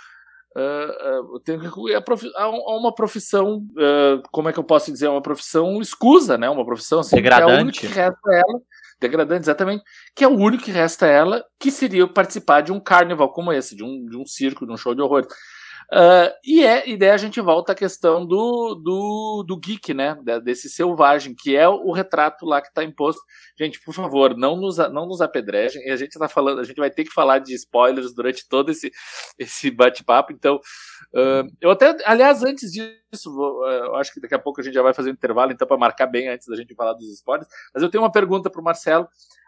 Uh, 0.55 1.35
uh, 1.35 1.39
tem 1.41 1.59
que 1.59 1.65
recorrer 1.65 1.95
a, 1.95 2.01
profi 2.01 2.31
a, 2.35 2.49
uma 2.49 2.93
profissão, 2.93 3.57
uh, 3.57 4.21
como 4.31 4.49
é 4.49 4.53
que 4.53 4.57
eu 4.57 4.63
posso 4.63 4.91
dizer, 4.91 5.07
uma 5.07 5.21
profissão 5.21 5.79
escusa, 5.79 6.37
né? 6.37 6.49
Uma 6.49 6.65
profissão 6.65 6.99
assim, 6.99 7.15
degradante. 7.15 7.45
que 7.45 7.51
é 7.51 7.55
o 7.55 7.61
único 7.61 7.79
que 7.79 7.87
resta 7.87 8.33
ela, 8.33 8.61
degradante, 8.99 9.41
exatamente, 9.43 9.83
que 10.15 10.23
é 10.23 10.27
o 10.27 10.35
único 10.35 10.63
que 10.63 10.71
resta 10.71 11.05
ela, 11.05 11.43
que 11.59 11.69
seria 11.69 12.07
participar 12.07 12.61
de 12.61 12.71
um 12.71 12.79
carnaval 12.79 13.31
como 13.31 13.53
esse, 13.53 13.75
de 13.75 13.83
um, 13.83 14.05
de 14.05 14.17
um 14.17 14.25
circo, 14.25 14.65
de 14.65 14.71
um 14.71 14.77
show 14.77 14.95
de 14.95 15.01
horror. 15.01 15.27
Uh, 15.91 16.27
e, 16.43 16.65
é, 16.65 16.89
e 16.89 16.97
daí 16.97 17.11
a 17.11 17.17
gente 17.17 17.39
volta 17.39 17.71
à 17.71 17.75
questão 17.75 18.25
do, 18.25 18.75
do, 18.75 19.43
do 19.47 19.57
geek, 19.57 19.93
né? 19.93 20.17
Desse 20.43 20.69
selvagem, 20.69 21.33
que 21.33 21.55
é 21.55 21.67
o 21.67 21.91
retrato 21.91 22.45
lá 22.45 22.61
que 22.61 22.67
está 22.67 22.83
imposto. 22.83 23.21
Gente, 23.57 23.79
por 23.81 23.93
favor, 23.93 24.35
não 24.35 24.57
nos, 24.57 24.77
não 24.77 25.05
nos 25.05 25.21
apedrejem. 25.21 25.81
E 25.87 25.91
a 25.91 25.95
gente 25.95 26.19
tá 26.19 26.27
falando, 26.27 26.59
a 26.59 26.63
gente 26.65 26.77
vai 26.77 26.91
ter 26.91 27.05
que 27.05 27.13
falar 27.13 27.39
de 27.39 27.53
spoilers 27.53 28.13
durante 28.13 28.47
todo 28.49 28.69
esse, 28.69 28.91
esse 29.39 29.71
bate-papo. 29.71 30.33
Então, 30.33 30.57
uh, 30.57 31.47
eu 31.61 31.71
até, 31.71 31.95
aliás, 32.05 32.43
antes 32.43 32.69
disso, 32.69 33.33
vou, 33.33 33.65
eu 33.65 33.95
acho 33.95 34.13
que 34.13 34.19
daqui 34.19 34.35
a 34.35 34.39
pouco 34.39 34.59
a 34.59 34.63
gente 34.63 34.73
já 34.73 34.81
vai 34.81 34.93
fazer 34.93 35.09
um 35.09 35.13
intervalo, 35.13 35.53
então, 35.53 35.67
para 35.67 35.77
marcar 35.77 36.07
bem 36.07 36.27
antes 36.27 36.47
da 36.47 36.55
gente 36.57 36.75
falar 36.75 36.93
dos 36.93 37.09
spoilers. 37.13 37.47
Mas 37.73 37.81
eu 37.81 37.89
tenho 37.89 38.03
uma 38.03 38.11
pergunta 38.11 38.49
para 38.49 38.59
o 38.59 38.63
Marcelo 38.63 39.07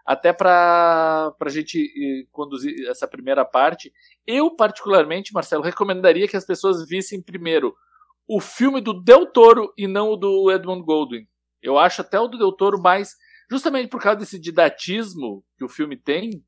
até 0.10 0.34
para 0.34 1.36
a 1.40 1.50
gente 1.50 1.84
eh, 1.86 2.26
conduzir 2.32 2.90
essa 2.90 3.08
primeira 3.08 3.46
parte. 3.46 3.94
Eu, 4.26 4.50
particularmente, 4.50 5.32
Marcelo, 5.32 5.62
recomendaria 5.62 6.28
que 6.28 6.36
as 6.36 6.44
pessoas 6.44 6.84
vissem 6.88 7.22
primeiro 7.22 7.76
o 8.28 8.42
filme 8.42 8.82
do 8.82 8.92
Del 8.92 9.28
Toro 9.28 9.72
e 9.78 9.86
não 9.86 10.10
o 10.10 10.18
do 10.18 10.52
Edmund 10.52 10.84
Goldwyn. 10.84 11.28
Eu 11.62 11.78
acho 11.78 12.02
até 12.02 12.20
o 12.20 12.28
do 12.28 12.40
Del 12.40 12.52
Toro 12.52 12.82
mais. 12.82 13.16
Justamente 13.52 13.88
por 13.88 14.02
causa 14.02 14.18
desse 14.18 14.40
didatismo 14.40 15.44
que 15.56 15.64
o 15.64 15.70
filme 15.70 15.96
tem, 15.96 16.44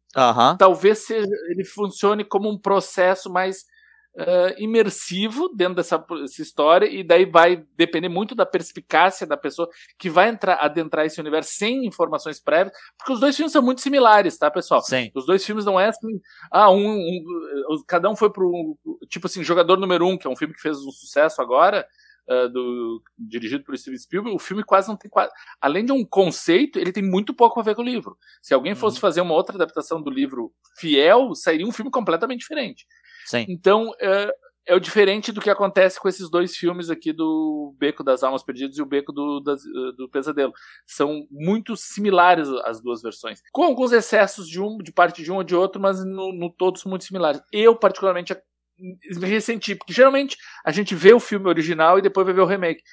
talvez 0.58 1.06
seja, 1.06 1.28
ele 1.50 1.64
funcione 1.64 2.26
como 2.26 2.50
um 2.50 2.58
processo 2.58 3.32
mais 3.32 3.66
uh, 4.16 4.54
imersivo 4.58 5.50
dentro 5.56 5.76
dessa, 5.76 5.98
dessa, 5.98 6.42
história, 6.42 6.86
e 6.86 7.04
daí 7.04 7.26
vai 7.26 7.64
depender 7.76 8.10
muito 8.10 8.36
da 8.36 8.46
perspicácia 8.46 9.26
da 9.26 9.38
pessoa 9.38 9.70
que 9.98 10.10
vai 10.10 10.30
entrar, 10.30 10.56
adentrar 10.56 11.06
esse 11.06 11.20
universo 11.20 11.52
sem 11.54 11.86
informações 11.86 12.40
prévias, 12.40 12.76
porque 12.98 13.14
os 13.14 13.20
dois 13.20 13.36
filmes 13.36 13.52
são 13.52 13.62
muito 13.62 13.82
similares, 13.82 14.38
tá, 14.38 14.50
pessoal? 14.50 14.82
Sim. 14.82 15.12
Os 15.16 15.26
dois 15.26 15.46
filmes 15.46 15.66
não 15.66 15.80
é 15.80 15.88
assim, 15.88 16.20
ah, 16.52 16.72
um, 16.72 16.98
um 16.98 17.84
cada 17.88 18.10
um 18.10 18.16
foi 18.16 18.32
pro, 18.32 18.78
tipo 19.10 19.28
assim, 19.28 19.44
Jogador 19.44 19.78
Número 19.78 20.06
Um, 20.08 20.18
que 20.18 20.28
é 20.28 20.30
um 20.30 20.36
filme 20.36 20.54
que 20.54 20.62
fez 20.62 20.78
um 20.78 20.92
sucesso 20.92 21.42
agora, 21.42 21.86
Uh, 22.30 22.48
do, 22.48 23.04
dirigido 23.18 23.64
por 23.64 23.76
Steven 23.76 23.98
Spielberg, 23.98 24.36
o 24.36 24.40
filme 24.40 24.64
quase 24.64 24.88
não 24.88 24.96
tem 24.96 25.10
quase. 25.10 25.32
Além 25.60 25.84
de 25.84 25.92
um 25.92 26.06
conceito, 26.06 26.78
ele 26.78 26.92
tem 26.92 27.04
muito 27.04 27.34
pouco 27.34 27.60
a 27.60 27.64
ver 27.64 27.76
com 27.76 27.82
o 27.82 27.86
livro. 27.86 28.16
Se 28.42 28.54
alguém 28.54 28.76
fosse 28.76 28.98
uhum. 28.98 29.02
fazer 29.02 29.22
uma 29.22 29.34
outra 29.34 29.56
adaptação 29.56 30.02
do 30.02 30.10
livro 30.10 30.54
fiel, 30.78 31.34
sairia 31.34 31.66
um 31.66 31.72
filme 31.72 31.90
completamente 31.90 32.42
diferente. 32.42 32.86
Sim. 33.32 33.46
Então, 33.48 33.94
é, 34.00 34.30
é 34.68 34.76
o 34.76 34.80
diferente 34.80 35.32
do 35.32 35.42
que 35.42 35.50
acontece 35.50 36.00
com 36.00 36.10
esses 36.10 36.30
dois 36.30 36.56
filmes 36.56 36.90
aqui 36.90 37.14
do 37.14 37.74
Beco 37.80 38.04
das 38.04 38.24
Almas 38.24 38.44
Perdidas 38.44 38.78
e 38.78 38.82
o 38.82 38.86
Beco 38.86 39.12
do, 39.12 39.40
das, 39.40 39.62
do 39.98 40.10
Pesadelo. 40.10 40.54
São 40.86 41.26
muito 41.32 41.78
similares 41.78 42.50
as 42.66 42.82
duas 42.82 43.02
versões. 43.02 43.42
Com 43.52 43.64
alguns 43.64 43.92
excessos 43.92 44.48
de 44.48 44.60
um, 44.62 44.78
de 44.78 44.92
parte 44.92 45.24
de 45.24 45.32
um 45.32 45.38
ou 45.38 45.44
de 45.44 45.56
outro, 45.56 45.82
mas 45.82 46.04
no, 46.04 46.34
no 46.34 46.50
todo 46.52 46.78
são 46.78 46.90
muito 46.90 47.06
similares. 47.06 47.42
Eu, 47.54 47.76
particularmente, 47.76 48.36
me 48.78 49.28
ressenti, 49.28 49.76
porque 49.76 49.94
geralmente 49.94 50.38
a 50.66 50.72
gente 50.72 50.94
vê 50.94 51.14
o 51.14 51.20
filme 51.20 51.48
original 51.48 51.98
e 51.98 52.02
depois 52.02 52.26
vai 52.26 52.34
ver 52.34 52.42
o 52.42 52.46
remake. 52.46 52.84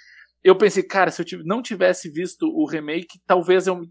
Eu 0.44 0.57
pensei, 0.57 0.85
cara, 0.85 1.11
se 1.11 1.20
eu 1.20 1.44
não 1.44 1.61
tivesse 1.61 2.09
visto 2.09 2.46
o 2.46 2.64
remake, 2.64 3.18
talvez 3.27 3.66
eu 3.66 3.83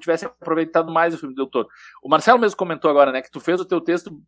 tivesse 0.00 0.24
aproveitado 0.24 0.92
mais 0.92 1.14
o 1.14 1.18
filme 1.18 1.34
do 1.34 1.42
Doutor. 1.42 1.66
O 2.02 2.08
Marcelo 2.08 2.40
mesmo 2.40 2.56
comentou 2.56 2.90
agora, 2.90 3.12
né, 3.12 3.22
que 3.22 3.30
tu 3.30 3.38
fez 3.38 3.60
o 3.60 3.64
teu 3.64 3.80
texto 3.80 4.20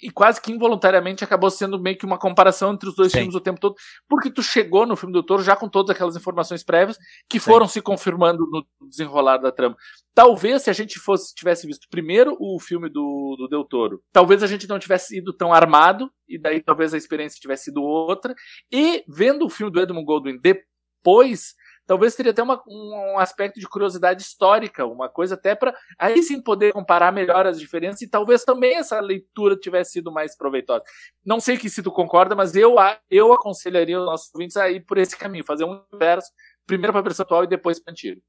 e 0.00 0.10
quase 0.10 0.40
que 0.40 0.52
involuntariamente 0.52 1.24
acabou 1.24 1.50
sendo 1.50 1.80
meio 1.80 1.96
que 1.96 2.06
uma 2.06 2.18
comparação 2.18 2.72
entre 2.72 2.88
os 2.88 2.94
dois 2.94 3.10
Sim. 3.10 3.18
filmes 3.18 3.34
o 3.34 3.40
tempo 3.40 3.60
todo, 3.60 3.74
porque 4.08 4.30
tu 4.30 4.42
chegou 4.42 4.86
no 4.86 4.96
filme 4.96 5.12
do 5.12 5.22
Toro 5.22 5.42
já 5.42 5.56
com 5.56 5.68
todas 5.68 5.94
aquelas 5.94 6.16
informações 6.16 6.62
prévias 6.62 6.98
que 7.28 7.38
foram 7.40 7.66
Sim. 7.66 7.74
se 7.74 7.82
confirmando 7.82 8.46
no 8.50 8.64
desenrolar 8.88 9.38
da 9.38 9.50
trama. 9.50 9.76
Talvez 10.14 10.62
se 10.62 10.70
a 10.70 10.72
gente 10.72 10.98
fosse 10.98 11.34
tivesse 11.34 11.66
visto 11.66 11.88
primeiro 11.90 12.36
o 12.38 12.58
filme 12.60 12.88
do, 12.88 13.36
do 13.38 13.48
Del 13.48 13.64
Toro, 13.64 14.02
talvez 14.12 14.42
a 14.42 14.46
gente 14.46 14.68
não 14.68 14.78
tivesse 14.78 15.18
ido 15.18 15.32
tão 15.32 15.52
armado 15.52 16.10
e 16.28 16.38
daí 16.38 16.60
talvez 16.60 16.92
a 16.92 16.96
experiência 16.96 17.40
tivesse 17.40 17.64
sido 17.64 17.82
outra. 17.82 18.34
E 18.70 19.04
vendo 19.08 19.46
o 19.46 19.50
filme 19.50 19.72
do 19.72 19.80
Edmund 19.80 20.04
Goldwyn 20.04 20.38
depois, 20.40 21.54
talvez 21.88 22.14
teria 22.14 22.32
até 22.32 22.42
uma, 22.42 22.62
um 22.68 23.18
aspecto 23.18 23.58
de 23.58 23.66
curiosidade 23.66 24.20
histórica, 24.20 24.84
uma 24.84 25.08
coisa 25.08 25.34
até 25.34 25.54
para 25.54 25.74
aí 25.98 26.22
sim 26.22 26.40
poder 26.40 26.70
comparar 26.70 27.10
melhor 27.10 27.46
as 27.46 27.58
diferenças 27.58 28.02
e 28.02 28.06
talvez 28.06 28.44
também 28.44 28.76
essa 28.76 29.00
leitura 29.00 29.56
tivesse 29.56 29.92
sido 29.92 30.12
mais 30.12 30.36
proveitosa. 30.36 30.84
Não 31.24 31.40
sei 31.40 31.56
que 31.56 31.70
se 31.70 31.82
tu 31.82 31.90
concorda, 31.90 32.36
mas 32.36 32.54
eu, 32.54 32.76
eu 33.10 33.32
aconselharia 33.32 33.98
os 33.98 34.04
nossos 34.04 34.34
ouvintes 34.34 34.58
a 34.58 34.68
ir 34.68 34.84
por 34.84 34.98
esse 34.98 35.16
caminho, 35.16 35.44
fazer 35.44 35.64
um 35.64 35.82
inverso, 35.94 36.30
primeiro 36.66 36.92
para 36.92 37.22
atual 37.22 37.44
e 37.44 37.46
depois 37.46 37.80
para 37.80 37.92
antigo. 37.92 38.20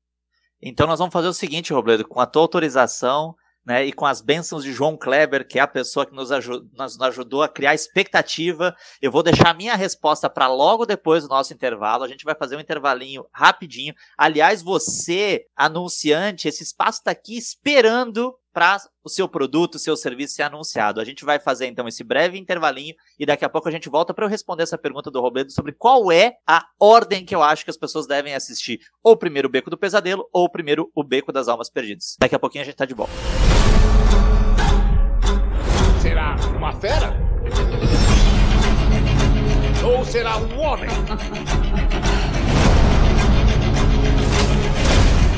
Então 0.61 0.87
nós 0.87 0.99
vamos 0.99 1.11
fazer 1.11 1.27
o 1.27 1.33
seguinte, 1.33 1.73
Robledo, 1.73 2.07
com 2.07 2.21
a 2.21 2.25
tua 2.25 2.43
autorização, 2.43 3.35
né, 3.69 3.85
e 3.85 3.93
com 3.93 4.07
as 4.07 4.19
bênçãos 4.19 4.63
de 4.63 4.73
João 4.73 4.97
Kleber, 4.97 5.47
que 5.47 5.59
é 5.59 5.61
a 5.61 5.67
pessoa 5.67 6.03
que 6.03 6.15
nos, 6.15 6.31
ajud 6.31 6.67
nos 6.75 6.99
ajudou 6.99 7.43
a 7.43 7.47
criar 7.47 7.75
expectativa. 7.75 8.75
Eu 8.99 9.11
vou 9.11 9.21
deixar 9.21 9.51
a 9.51 9.53
minha 9.53 9.75
resposta 9.75 10.27
para 10.27 10.47
logo 10.47 10.87
depois 10.87 11.21
do 11.21 11.29
nosso 11.29 11.53
intervalo. 11.53 12.03
A 12.03 12.07
gente 12.07 12.25
vai 12.25 12.33
fazer 12.33 12.55
um 12.55 12.59
intervalinho 12.59 13.27
rapidinho. 13.31 13.93
Aliás, 14.17 14.63
você, 14.63 15.45
anunciante, 15.55 16.47
esse 16.47 16.63
espaço 16.63 16.97
está 16.97 17.11
aqui 17.11 17.37
esperando 17.37 18.33
para 18.51 18.81
o 19.03 19.09
seu 19.09 19.29
produto, 19.29 19.75
o 19.75 19.79
seu 19.79 19.95
serviço 19.95 20.33
ser 20.33 20.41
anunciado. 20.41 20.99
A 20.99 21.05
gente 21.05 21.23
vai 21.23 21.37
fazer 21.37 21.67
então 21.67 21.87
esse 21.87 22.03
breve 22.03 22.39
intervalinho 22.39 22.95
e 23.19 23.25
daqui 23.25 23.45
a 23.45 23.49
pouco 23.49 23.69
a 23.69 23.71
gente 23.71 23.87
volta 23.87 24.15
para 24.15 24.25
eu 24.25 24.29
responder 24.29 24.63
essa 24.63 24.79
pergunta 24.79 25.11
do 25.11 25.21
Robledo 25.21 25.51
sobre 25.51 25.73
qual 25.73 26.11
é 26.11 26.37
a 26.47 26.65
ordem 26.79 27.23
que 27.23 27.35
eu 27.35 27.43
acho 27.43 27.63
que 27.63 27.69
as 27.69 27.77
pessoas 27.77 28.07
devem 28.07 28.33
assistir. 28.33 28.79
Ou 29.03 29.15
primeiro 29.15 29.47
o 29.47 29.51
Beco 29.51 29.69
do 29.69 29.77
Pesadelo 29.77 30.27
ou 30.33 30.49
primeiro 30.49 30.89
o 30.95 31.03
Beco 31.03 31.31
das 31.31 31.47
Almas 31.47 31.69
Perdidas. 31.69 32.15
Daqui 32.19 32.33
a 32.33 32.39
pouquinho 32.39 32.63
a 32.63 32.65
gente 32.65 32.73
está 32.73 32.85
de 32.85 32.95
volta. 32.95 33.13
Uma 36.59 36.73
fera? 36.73 37.15
Ou 39.81 40.03
será 40.03 40.35
um 40.37 40.59
homem? 40.59 40.89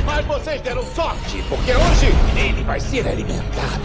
Mas 0.03 0.25
vocês 0.25 0.59
deram 0.61 0.83
sorte, 0.83 1.43
porque 1.47 1.73
hoje 1.73 2.07
ele 2.35 2.63
vai 2.63 2.79
ser 2.79 3.07
alimentado. 3.07 3.83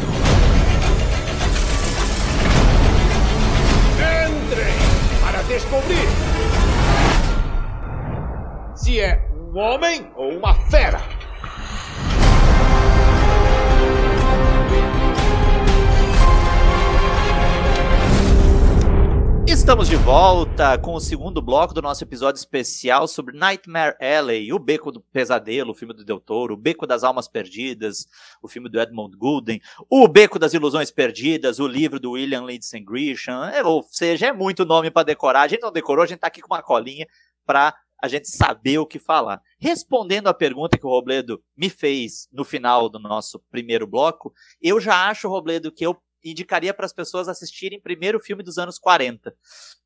Entrem 3.99 4.75
para 5.21 5.43
descobrir 5.43 6.09
se 8.75 8.99
é 8.99 9.29
um 9.35 9.59
homem 9.59 10.11
ou 10.17 10.39
uma 10.39 10.55
fera. 10.55 11.16
Estamos 19.57 19.89
de 19.89 19.97
volta 19.97 20.79
com 20.79 20.95
o 20.95 21.01
segundo 21.01 21.41
bloco 21.41 21.73
do 21.73 21.81
nosso 21.81 22.05
episódio 22.05 22.39
especial 22.39 23.09
sobre 23.09 23.37
Nightmare 23.37 23.97
Alley, 23.99 24.53
o 24.53 24.59
Beco 24.59 24.93
do 24.93 25.01
Pesadelo, 25.01 25.71
o 25.71 25.75
filme 25.75 25.95
do 25.95 26.05
Del 26.05 26.21
Toro, 26.21 26.55
o 26.55 26.57
Beco 26.59 26.87
das 26.87 27.03
Almas 27.03 27.27
Perdidas, 27.27 28.07
o 28.43 28.49
filme 28.49 28.69
do 28.69 28.79
Edmund 28.79 29.17
Gulden, 29.17 29.59
o 29.91 30.07
Beco 30.07 30.39
das 30.39 30.53
Ilusões 30.53 30.91
Perdidas, 30.91 31.59
o 31.59 31.67
livro 31.67 31.99
do 31.99 32.13
William 32.13 32.45
Lindsay 32.45 32.85
Grisham, 32.85 33.45
é, 33.47 33.65
ou 33.65 33.83
seja, 33.91 34.27
é 34.27 34.33
muito 34.33 34.67
nome 34.67 34.91
para 34.91 35.07
decorar. 35.07 35.41
A 35.41 35.49
gente 35.49 35.63
não 35.63 35.73
decorou, 35.73 36.05
a 36.05 36.07
gente 36.07 36.21
tá 36.21 36.27
aqui 36.27 36.43
com 36.43 36.53
uma 36.53 36.63
colinha 36.63 37.07
para 37.45 37.75
a 38.01 38.09
gente 38.09 38.29
saber 38.29 38.79
o 38.79 38.87
que 38.87 38.99
falar. 38.99 39.41
Respondendo 39.59 40.29
a 40.29 40.35
pergunta 40.35 40.77
que 40.77 40.87
o 40.87 40.91
Robledo 40.91 41.43
me 41.57 41.71
fez 41.71 42.29
no 42.31 42.45
final 42.45 42.91
do 42.91 42.99
nosso 42.99 43.41
primeiro 43.51 43.87
bloco, 43.87 44.35
eu 44.61 44.79
já 44.79 45.09
acho, 45.09 45.29
Robledo, 45.29 45.73
que 45.73 45.85
eu 45.85 45.97
indicaria 46.31 46.75
para 46.75 46.87
as 46.87 46.93
pessoas 46.93 47.29
assistirem 47.29 47.81
primeiro 47.81 48.19
o 48.19 48.21
filme 48.21 48.43
dos 48.43 48.59
anos 48.59 48.79
40. 48.79 49.35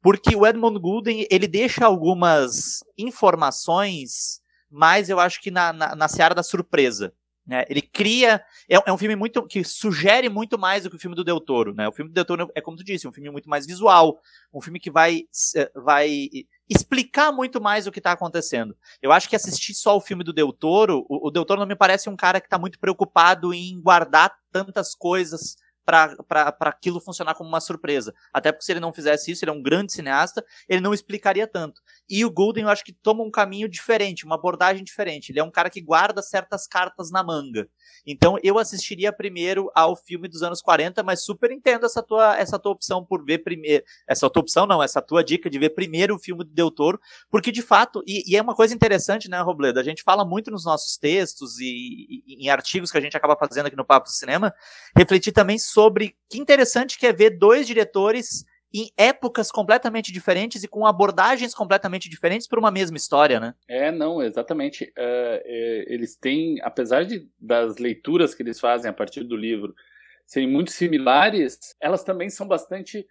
Porque 0.03 0.35
o 0.35 0.46
Edmund 0.46 0.79
Gulden, 0.79 1.26
ele 1.31 1.46
deixa 1.46 1.85
algumas 1.85 2.85
informações, 2.96 4.40
mas 4.70 5.09
eu 5.09 5.20
acho 5.20 5.40
que 5.40 5.50
na, 5.50 5.72
na, 5.72 5.94
na 5.94 6.09
seara 6.09 6.35
da 6.35 6.42
surpresa. 6.42 7.12
Né? 7.50 7.64
Ele 7.68 7.83
cria. 7.83 8.40
É, 8.68 8.76
é, 8.76 8.92
um 8.92 8.96
filme 8.96 9.16
muito 9.16 9.44
que 9.44 9.64
sugere 9.64 10.29
muito 10.29 10.57
mais 10.57 10.85
do 10.85 10.90
que 10.90 10.94
o 10.94 10.98
filme 11.00 11.16
do 11.16 11.24
Del 11.24 11.40
Toro. 11.40 11.74
Né? 11.74 11.88
O 11.88 11.92
filme 11.92 12.09
do 12.11 12.14
Del 12.14 12.24
Toro 12.24 12.48
é, 12.55 12.61
como 12.61 12.76
tu 12.76 12.85
disse, 12.85 13.09
um 13.09 13.12
filme 13.12 13.29
muito 13.29 13.50
mais 13.50 13.66
visual. 13.66 14.20
Um 14.55 14.61
filme 14.61 14.79
que 14.79 14.88
vai, 14.88 15.22
vai 15.74 16.29
explicar 16.68 17.33
muito 17.33 17.61
mais 17.61 17.88
o 17.88 17.92
que 17.92 17.98
está 17.98 18.12
acontecendo. 18.12 18.76
Eu 19.03 19.11
acho 19.11 19.29
que 19.29 19.35
assistir 19.35 19.74
só 19.74 19.96
o 19.96 20.00
filme 20.00 20.22
do 20.22 20.33
Del 20.33 20.53
Toro, 20.53 21.05
o, 21.09 21.26
o 21.26 21.31
Del 21.31 21.44
Toro 21.44 21.61
não 21.61 21.66
me 21.66 21.74
parece 21.74 22.09
um 22.09 22.16
cara 22.16 22.40
que 22.40 22.46
está 22.46 22.57
muito 22.59 22.79
preocupado 22.79 23.53
em 23.53 23.81
guardar 23.81 24.33
tantas 24.53 24.94
coisas 24.94 25.57
para 25.85 26.57
aquilo 26.61 27.01
funcionar 27.01 27.35
como 27.35 27.49
uma 27.49 27.61
surpresa. 27.61 28.14
Até 28.33 28.53
porque 28.53 28.64
se 28.64 28.73
ele 28.73 28.81
não 28.81 28.93
fizesse 28.93 29.31
isso, 29.31 29.45
ele 29.45 29.51
é 29.51 29.55
um 29.55 29.62
grande 29.62 29.93
cineasta, 29.93 30.45
ele 30.69 30.81
não 30.81 30.95
explicaria 30.95 31.47
tanto. 31.47 31.81
E 32.09 32.25
o 32.25 32.31
Golden, 32.31 32.64
eu 32.64 32.71
acho 32.71 32.85
que 32.85 32.93
toma 32.93 33.23
um 33.23 33.31
caminho 33.31 33.69
diferente, 33.69 34.25
uma 34.25 34.35
abordagem 34.35 34.85
diferente. 34.85 35.31
Ele 35.31 35.40
é 35.40 35.45
um 35.45 35.51
cara 35.51 35.71
que 35.71 35.81
guarda 35.81 36.23
certas 36.23 36.66
cartas 36.66 37.11
na 37.11 37.23
manga. 37.23 37.69
Então 38.07 38.37
eu 38.43 38.59
assistiria 38.59 39.12
primeiro 39.12 39.71
ao 39.75 39.97
filme 39.97 40.29
dos 40.29 40.43
anos 40.43 40.61
40, 40.61 41.03
mas 41.03 41.25
super 41.25 41.51
entendo 41.51 41.87
essa 41.87 42.03
tua, 42.03 42.37
essa 42.37 42.59
tua 42.59 42.73
opção 42.73 43.05
por 43.05 43.25
ver 43.25 43.38
primeiro. 43.38 43.85
Essa 44.09 44.29
tua 44.31 44.40
opção 44.40 44.66
não, 44.66 44.83
essa 44.83 45.03
tua 45.03 45.25
dica 45.25 45.51
de 45.51 45.59
ver 45.59 45.71
primeiro 45.71 46.14
o 46.14 46.19
filme 46.19 46.45
do 46.45 46.51
Del 46.51 46.71
Toro, 46.71 47.01
porque 47.31 47.51
de 47.51 47.62
fato, 47.62 48.03
e, 48.07 48.33
e 48.33 48.37
é 48.37 48.43
uma 48.43 48.55
coisa 48.55 48.75
interessante, 48.75 49.29
né, 49.29 49.40
Robledo? 49.40 49.81
A 49.81 49.83
gente 49.83 50.03
fala 50.03 50.25
muito 50.25 50.51
nos 50.51 50.64
nossos 50.64 50.97
textos 50.97 51.59
e, 51.59 52.23
e, 52.27 52.45
em 52.45 52.49
artigos 52.49 52.90
que 52.90 52.99
a 52.99 53.01
gente 53.01 53.16
acaba 53.16 53.37
fazendo 53.37 53.66
aqui 53.66 53.77
no 53.77 53.85
Papo 53.85 54.07
do 54.07 54.12
Cinema, 54.12 54.55
refletir 54.97 55.33
também 55.33 55.59
sobre 55.72 56.16
que 56.28 56.38
interessante 56.38 56.98
que 56.98 57.06
é 57.06 57.12
ver 57.12 57.30
dois 57.30 57.66
diretores 57.66 58.44
em 58.72 58.90
épocas 58.96 59.50
completamente 59.50 60.12
diferentes 60.12 60.62
e 60.62 60.68
com 60.68 60.87
abordagens 60.87 61.54
completamente 61.54 62.09
diferentes 62.09 62.46
para 62.46 62.61
uma 62.61 62.70
mesma 62.70 62.96
história, 62.96 63.40
né? 63.40 63.54
É, 63.68 63.90
não, 63.90 64.22
exatamente. 64.22 64.85
Uh, 64.96 65.40
eles 65.88 66.14
têm, 66.16 66.61
apesar 66.62 67.04
de, 67.04 67.28
das 67.38 67.78
leituras 67.78 68.35
que 68.35 68.42
eles 68.42 68.61
fazem 68.61 68.88
a 68.88 68.94
partir 68.94 69.24
do 69.24 69.37
livro 69.37 69.74
serem 70.24 70.48
muito 70.48 70.70
similares, 70.70 71.59
elas 71.80 72.04
também 72.04 72.30
são 72.30 72.46
bastante 72.46 73.04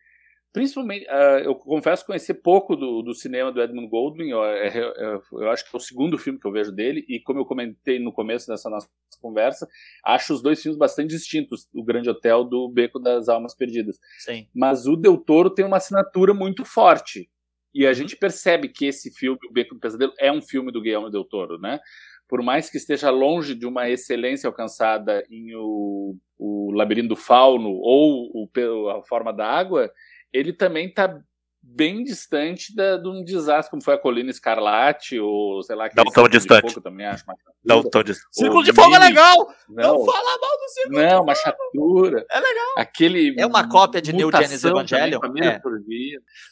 Principalmente, 0.52 1.06
uh, 1.06 1.40
eu 1.44 1.56
confesso 1.56 2.06
conhecer 2.06 2.34
pouco 2.36 2.76
do, 2.76 3.04
do 3.04 3.14
cinema 3.14 3.52
do 3.52 3.62
Edmund 3.62 3.88
Goldwyn, 3.88 4.32
eu, 4.32 4.44
é, 4.44 4.68
é, 4.68 4.80
é, 4.80 5.20
eu, 5.32 5.50
acho 5.52 5.64
que 5.64 5.76
é 5.76 5.78
o 5.78 5.82
segundo 5.82 6.18
filme 6.18 6.40
que 6.40 6.48
eu 6.48 6.52
vejo 6.52 6.72
dele, 6.72 7.06
e 7.08 7.20
como 7.20 7.40
eu 7.40 7.46
comentei 7.46 8.00
no 8.00 8.12
começo 8.12 8.48
dessa 8.48 8.70
nossa 8.70 8.90
conversa, 9.22 9.68
acho 10.04 10.34
os 10.34 10.42
dois 10.42 10.62
filmes 10.62 10.78
bastante 10.78 11.10
distintos, 11.10 11.68
o 11.74 11.84
Grande 11.84 12.10
Hotel 12.10 12.44
do 12.44 12.68
Beco 12.68 13.00
das 13.00 13.30
Almas 13.30 13.54
Perdidas. 13.54 14.00
Sim. 14.20 14.48
Mas 14.56 14.88
o 14.88 14.96
Del 14.96 15.18
Toro 15.18 15.52
tem 15.52 15.66
uma 15.66 15.78
assinatura 15.78 16.34
muito 16.34 16.66
forte, 16.66 17.30
e 17.74 17.86
a 17.86 17.94
gente 17.94 18.16
percebe 18.16 18.68
que 18.70 18.86
esse 18.86 19.12
filme, 19.12 19.40
O 19.48 19.54
Beco 19.54 19.76
do 19.76 19.80
Pesadelo, 19.80 20.14
é 20.20 20.32
um 20.32 20.42
filme 20.42 20.72
do 20.72 20.82
Guillermo 20.82 21.10
Del 21.10 21.24
Toro, 21.24 21.60
né? 21.60 21.80
Por 22.28 22.42
mais 22.42 22.70
que 22.70 22.78
esteja 22.78 23.10
longe 23.10 23.56
de 23.56 23.66
uma 23.66 23.90
excelência 23.90 24.48
alcançada 24.48 25.24
em 25.30 25.56
O, 25.56 26.16
o 26.38 26.72
Labirinto 26.72 27.10
do 27.10 27.16
Fauno 27.16 27.70
ou 27.70 28.32
o, 28.34 28.90
A 28.90 29.04
Forma 29.04 29.32
da 29.32 29.48
Água, 29.48 29.92
ele 30.34 30.54
também 30.54 30.88
está 30.88 31.22
bem 31.62 32.04
distante 32.04 32.74
da, 32.74 32.98
de 32.98 33.08
um 33.08 33.24
desastre 33.24 33.70
como 33.70 33.84
foi 33.84 33.94
a 33.94 33.98
Colina 33.98 34.30
Escarlate, 34.30 35.20
ou 35.20 35.62
sei 35.62 35.76
lá, 35.76 35.90
não 35.96 36.06
tão 36.06 36.28
distante. 36.28 36.74
Fogo, 36.74 36.82
também 36.82 37.06
acho, 37.06 37.24
não 37.64 37.84
tão 37.84 38.02
distante. 38.02 38.28
Círculo 38.32 38.64
de 38.64 38.74
Fogo 38.74 38.96
é 38.96 39.00
legal! 39.00 39.36
Não, 39.68 39.98
não 39.98 40.06
fala 40.06 40.38
mal 40.40 40.58
do 40.58 40.70
Círculo 40.70 41.02
Não, 41.02 41.24
uma 41.24 41.36
chatura. 41.36 42.26
É 42.32 42.40
legal. 42.40 42.74
Aquele 42.78 43.36
é 43.40 43.46
uma 43.46 43.68
cópia 43.68 44.02
de 44.02 44.14
New 44.14 44.32
Genesis 44.32 44.64
Evangelion. 44.64 45.20
É. 45.42 45.60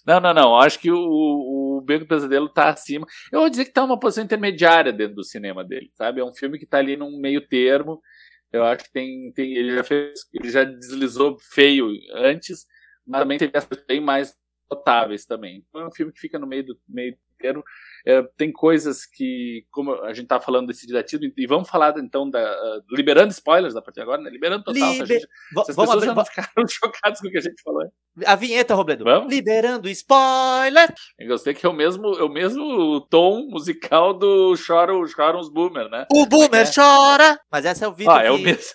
Não, 0.06 0.20
não, 0.20 0.34
não. 0.34 0.56
Acho 0.58 0.80
que 0.80 0.92
o, 0.92 0.98
o 0.98 1.82
Beco 1.82 2.06
do 2.06 2.08
Pesadelo 2.08 2.50
tá 2.50 2.70
acima. 2.70 3.06
Eu 3.32 3.40
vou 3.40 3.50
dizer 3.50 3.66
que 3.66 3.72
tá 3.72 3.84
uma 3.84 4.00
posição 4.00 4.24
intermediária 4.24 4.92
dentro 4.92 5.16
do 5.16 5.24
cinema 5.24 5.64
dele, 5.64 5.90
sabe? 5.94 6.20
É 6.20 6.26
um 6.26 6.34
filme 6.34 6.60
que 6.60 6.66
tá 6.66 6.78
ali 6.78 6.98
num 6.98 7.18
meio 7.20 7.48
termo. 7.48 8.02
Eu 8.52 8.64
acho 8.64 8.86
que 8.86 8.92
tem, 8.92 9.32
tem 9.34 9.54
ele 9.54 9.76
já 9.76 9.84
fez, 9.84 10.20
ele 10.34 10.50
já 10.50 10.64
deslizou 10.64 11.38
feio 11.40 11.90
antes 12.14 12.66
mas 13.08 13.22
também 13.22 13.38
teve 13.38 13.52
essas 13.56 13.84
bem 13.88 14.02
mais 14.02 14.38
notáveis 14.70 15.26
também. 15.26 15.64
Então, 15.70 15.82
é 15.82 15.88
um 15.88 15.92
filme 15.92 16.12
que 16.12 16.20
fica 16.20 16.38
no 16.38 16.48
meio 16.48 16.66
do 16.66 16.78
meio 16.88 17.16
inteiro. 17.38 17.64
É, 18.06 18.22
tem 18.36 18.52
coisas 18.52 19.06
que, 19.06 19.66
como 19.72 19.94
a 20.04 20.14
gente 20.14 20.28
tá 20.28 20.40
falando 20.40 20.68
desse 20.68 20.88
didatismo, 20.88 21.32
e 21.38 21.48
vamos 21.48 21.70
falar 21.70 21.98
então 21.98 22.30
da. 22.30 22.40
Uh, 22.40 22.96
liberando 22.96 23.32
spoilers 23.32 23.76
a 23.76 23.82
partir 23.82 24.00
de 24.00 24.04
agora, 24.04 24.22
né? 24.22 24.30
Liberando 24.30 24.64
total. 24.64 24.92
Liber... 24.92 25.08
Gente, 25.08 25.22
se 25.22 25.28
as 25.28 25.76
vamos 25.76 25.92
pessoas 25.92 26.08
abrir... 26.08 26.26
ficaram 26.26 26.68
chocadas 26.68 27.22
com 27.22 27.28
o 27.28 27.32
que 27.32 27.38
a 27.38 27.42
gente 27.42 27.62
falou. 27.62 27.84
A 28.26 28.36
vinheta, 28.36 28.74
Robledo. 28.74 29.04
Vamos? 29.04 29.32
Liberando 29.32 29.88
spoiler! 29.90 30.94
Eu 31.20 31.28
gostei 31.28 31.54
que 31.54 31.66
é 31.66 31.70
o 31.70 31.74
mesmo, 31.74 32.16
é 32.16 32.24
o 32.24 32.30
mesmo 32.30 33.02
tom 33.10 33.48
musical 33.50 34.14
do 34.14 34.56
Choram, 34.56 35.06
Choram 35.08 35.40
os 35.40 35.50
Boomer, 35.50 35.88
né? 35.90 36.08
O 36.12 36.26
Boomer 36.26 36.62
é? 36.62 36.72
chora! 36.74 37.40
Mas 37.52 37.66
essa 37.66 37.86
é 37.86 37.88
o 37.88 37.94
vídeo. 37.94 38.12
Ah, 38.12 38.22
que... 38.22 38.28
é 38.28 38.32
o 38.32 38.38
mesmo. 38.40 38.74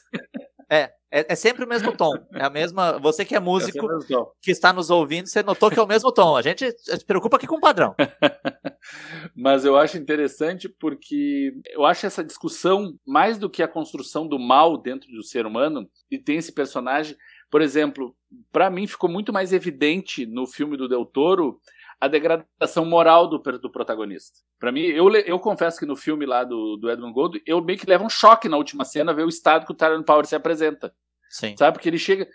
É, 0.71 0.91
é, 1.13 1.27
é, 1.29 1.35
sempre 1.35 1.65
o 1.65 1.69
mesmo 1.69 1.93
tom. 1.95 2.13
É 2.33 2.43
a 2.43 2.49
mesma. 2.49 2.99
Você 2.99 3.23
que 3.25 3.37
é 3.37 3.41
músico, 3.41 3.87
é 3.87 4.17
que 4.41 4.51
está 4.51 4.73
nos 4.73 4.89
ouvindo, 4.89 5.27
você 5.29 5.43
notou 5.43 5.71
que 5.71 5.79
é 5.79 5.83
o 5.83 5.87
mesmo 5.87 6.11
tom. 6.11 6.37
A 6.37 6.43
gente 6.43 6.73
se 6.73 7.05
preocupa 7.05 7.37
aqui 7.37 7.47
com 7.47 7.57
o 7.57 7.61
padrão. 7.61 7.95
Mas 9.37 9.67
eu 9.67 9.77
acho 9.77 9.99
interessante 9.99 10.69
porque 10.69 11.53
eu 11.71 11.85
acho 11.85 12.07
essa 12.07 12.25
discussão, 12.25 12.95
mais 13.07 13.37
do 13.37 13.51
que 13.51 13.63
a 13.63 13.69
construção 13.69 14.27
do 14.27 14.39
mal 14.39 14.79
dentro 14.79 15.13
do 15.13 15.23
ser 15.23 15.45
humano, 15.45 15.87
e 16.11 16.19
tem 16.19 16.39
esse 16.39 16.53
personagem. 16.53 17.15
Por 17.51 17.61
exemplo, 17.61 18.17
para 18.51 18.71
mim 18.71 18.87
ficou 18.87 19.11
muito 19.11 19.31
mais 19.31 19.53
evidente 19.53 20.25
no 20.25 20.47
filme 20.47 20.75
do 20.75 20.89
Del 20.89 21.05
Toro 21.05 21.61
a 22.03 22.09
degradação 22.09 22.85
moral 22.85 23.29
do, 23.29 23.39
do 23.39 23.71
protagonista. 23.71 24.41
Para 24.59 24.73
mim, 24.73 24.81
eu, 24.81 25.09
eu 25.19 25.39
confesso 25.39 25.79
que 25.79 25.87
no 25.87 25.95
filme 25.95 26.27
lá 26.27 26.43
do, 26.43 26.77
do 26.77 26.91
Edmund 26.91 27.15
Gold, 27.15 27.41
eu 27.47 27.63
meio 27.63 27.79
que 27.79 27.87
levo 27.87 28.05
um 28.05 28.11
choque 28.11 28.49
na 28.49 28.57
última 28.57 28.85
cena 28.85 29.15
ver 29.15 29.25
o 29.25 29.29
estado 29.29 29.65
que 29.65 29.71
o 29.71 29.75
Tyrone 29.75 30.05
Power 30.05 30.27
se 30.27 30.35
apresenta. 30.35 30.93
Sim. 31.31 31.57
Sabe? 31.57 31.75
Porque 31.75 31.89
ele 31.89 31.99
chega. 31.99 32.29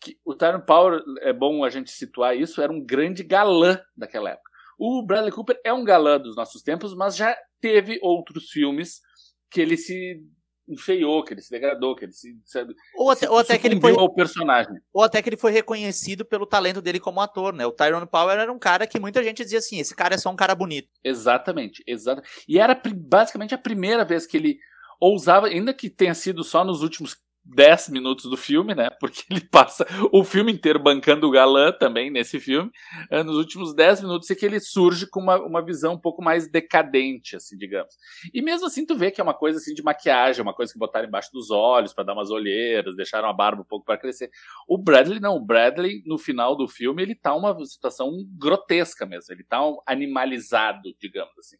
Que, 0.00 0.18
o 0.24 0.34
Tyrone 0.34 0.66
Power, 0.66 1.04
é 1.20 1.32
bom 1.32 1.62
a 1.62 1.70
gente 1.70 1.88
situar 1.92 2.36
isso, 2.36 2.60
era 2.60 2.72
um 2.72 2.84
grande 2.84 3.22
galã 3.22 3.80
daquela 3.96 4.30
época. 4.30 4.50
O 4.76 5.00
Bradley 5.06 5.30
Cooper 5.30 5.60
é 5.64 5.72
um 5.72 5.84
galã 5.84 6.18
dos 6.18 6.34
nossos 6.34 6.60
tempos, 6.60 6.92
mas 6.92 7.16
já 7.16 7.38
teve 7.60 8.00
outros 8.02 8.50
filmes 8.50 9.00
que 9.48 9.60
ele 9.60 9.76
se 9.76 10.20
enfeiou, 10.68 11.22
que 11.24 11.34
ele 11.34 11.42
se 11.42 11.50
degradou, 11.50 11.94
que 11.94 12.04
ele 12.04 12.12
se. 12.12 12.36
Sabe, 12.44 12.74
ou 12.94 13.10
até, 13.10 13.26
se, 13.26 13.32
ou 13.32 13.38
até 13.38 13.58
que 13.58 13.66
ele 13.66 13.80
foi. 13.80 13.92
ao 13.92 14.12
personagem. 14.12 14.74
Ou 14.92 15.02
até 15.02 15.22
que 15.22 15.28
ele 15.28 15.36
foi 15.36 15.52
reconhecido 15.52 16.24
pelo 16.24 16.46
talento 16.46 16.82
dele 16.82 17.00
como 17.00 17.20
ator, 17.20 17.52
né? 17.52 17.66
O 17.66 17.72
Tyrone 17.72 18.06
Power 18.06 18.38
era 18.38 18.52
um 18.52 18.58
cara 18.58 18.86
que 18.86 18.98
muita 18.98 19.22
gente 19.22 19.42
dizia 19.42 19.58
assim: 19.58 19.78
esse 19.78 19.94
cara 19.94 20.14
é 20.14 20.18
só 20.18 20.30
um 20.30 20.36
cara 20.36 20.54
bonito. 20.54 20.88
Exatamente, 21.04 21.82
exatamente. 21.86 22.44
E 22.48 22.58
era 22.58 22.80
basicamente 22.94 23.54
a 23.54 23.58
primeira 23.58 24.04
vez 24.04 24.26
que 24.26 24.36
ele 24.36 24.58
ousava, 25.00 25.46
ainda 25.46 25.74
que 25.74 25.90
tenha 25.90 26.14
sido 26.14 26.42
só 26.42 26.64
nos 26.64 26.82
últimos 26.82 27.16
10 27.54 27.90
minutos 27.90 28.28
do 28.28 28.36
filme, 28.36 28.74
né? 28.74 28.90
Porque 29.00 29.22
ele 29.30 29.40
passa 29.40 29.86
o 30.12 30.24
filme 30.24 30.52
inteiro 30.52 30.78
bancando 30.78 31.26
o 31.26 31.30
galã 31.30 31.72
também 31.72 32.10
nesse 32.10 32.40
filme. 32.40 32.70
Eh, 33.10 33.22
nos 33.22 33.36
últimos 33.36 33.74
10 33.74 34.02
minutos 34.02 34.30
é 34.30 34.34
que 34.34 34.44
ele 34.44 34.60
surge 34.60 35.08
com 35.08 35.20
uma, 35.20 35.36
uma 35.38 35.64
visão 35.64 35.94
um 35.94 35.98
pouco 35.98 36.22
mais 36.22 36.50
decadente, 36.50 37.36
assim, 37.36 37.56
digamos. 37.56 37.94
E 38.32 38.42
mesmo 38.42 38.66
assim, 38.66 38.84
tu 38.84 38.96
vê 38.96 39.10
que 39.10 39.20
é 39.20 39.24
uma 39.24 39.34
coisa 39.34 39.58
assim 39.58 39.74
de 39.74 39.82
maquiagem, 39.82 40.42
uma 40.42 40.54
coisa 40.54 40.72
que 40.72 40.78
botaram 40.78 41.06
embaixo 41.06 41.30
dos 41.32 41.50
olhos 41.50 41.92
para 41.92 42.04
dar 42.04 42.14
umas 42.14 42.30
olheiras, 42.30 42.96
deixaram 42.96 43.28
a 43.28 43.32
barba 43.32 43.62
um 43.62 43.66
pouco 43.66 43.84
para 43.84 43.98
crescer. 43.98 44.30
O 44.68 44.76
Bradley 44.76 45.20
não, 45.20 45.36
o 45.36 45.44
Bradley 45.44 46.02
no 46.04 46.18
final 46.18 46.56
do 46.56 46.66
filme 46.66 47.02
ele 47.02 47.14
tá 47.14 47.34
uma 47.34 47.64
situação 47.64 48.12
grotesca 48.36 49.06
mesmo, 49.06 49.32
ele 49.32 49.44
tá 49.44 49.64
um 49.66 49.78
animalizado, 49.86 50.94
digamos 51.00 51.36
assim. 51.38 51.56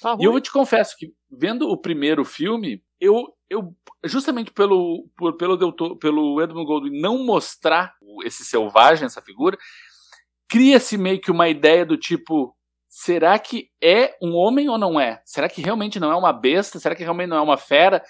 Tá 0.00 0.16
e 0.18 0.24
eu 0.24 0.40
te 0.40 0.52
confesso 0.52 0.96
que 0.96 1.12
vendo 1.30 1.68
o 1.68 1.76
primeiro 1.76 2.24
filme, 2.24 2.82
eu, 3.00 3.32
eu 3.48 3.70
justamente 4.04 4.50
pelo, 4.50 5.08
por, 5.16 5.36
pelo, 5.36 5.56
Doutor, 5.56 5.96
pelo 5.96 6.40
Edmund 6.42 6.66
Goldwyn 6.66 7.00
não 7.00 7.24
mostrar 7.24 7.94
esse 8.24 8.44
selvagem, 8.44 9.06
essa 9.06 9.22
figura, 9.22 9.56
cria-se 10.48 10.96
meio 10.96 11.20
que 11.20 11.30
uma 11.30 11.48
ideia 11.48 11.84
do 11.84 11.96
tipo: 11.96 12.56
será 12.88 13.38
que 13.38 13.68
é 13.82 14.16
um 14.22 14.34
homem 14.34 14.68
ou 14.68 14.78
não 14.78 15.00
é? 15.00 15.22
Será 15.24 15.48
que 15.48 15.62
realmente 15.62 16.00
não 16.00 16.10
é 16.10 16.16
uma 16.16 16.32
besta? 16.32 16.78
Será 16.78 16.94
que 16.94 17.02
realmente 17.02 17.28
não 17.28 17.38
é 17.38 17.42
uma 17.42 17.56
fera? 17.56 18.02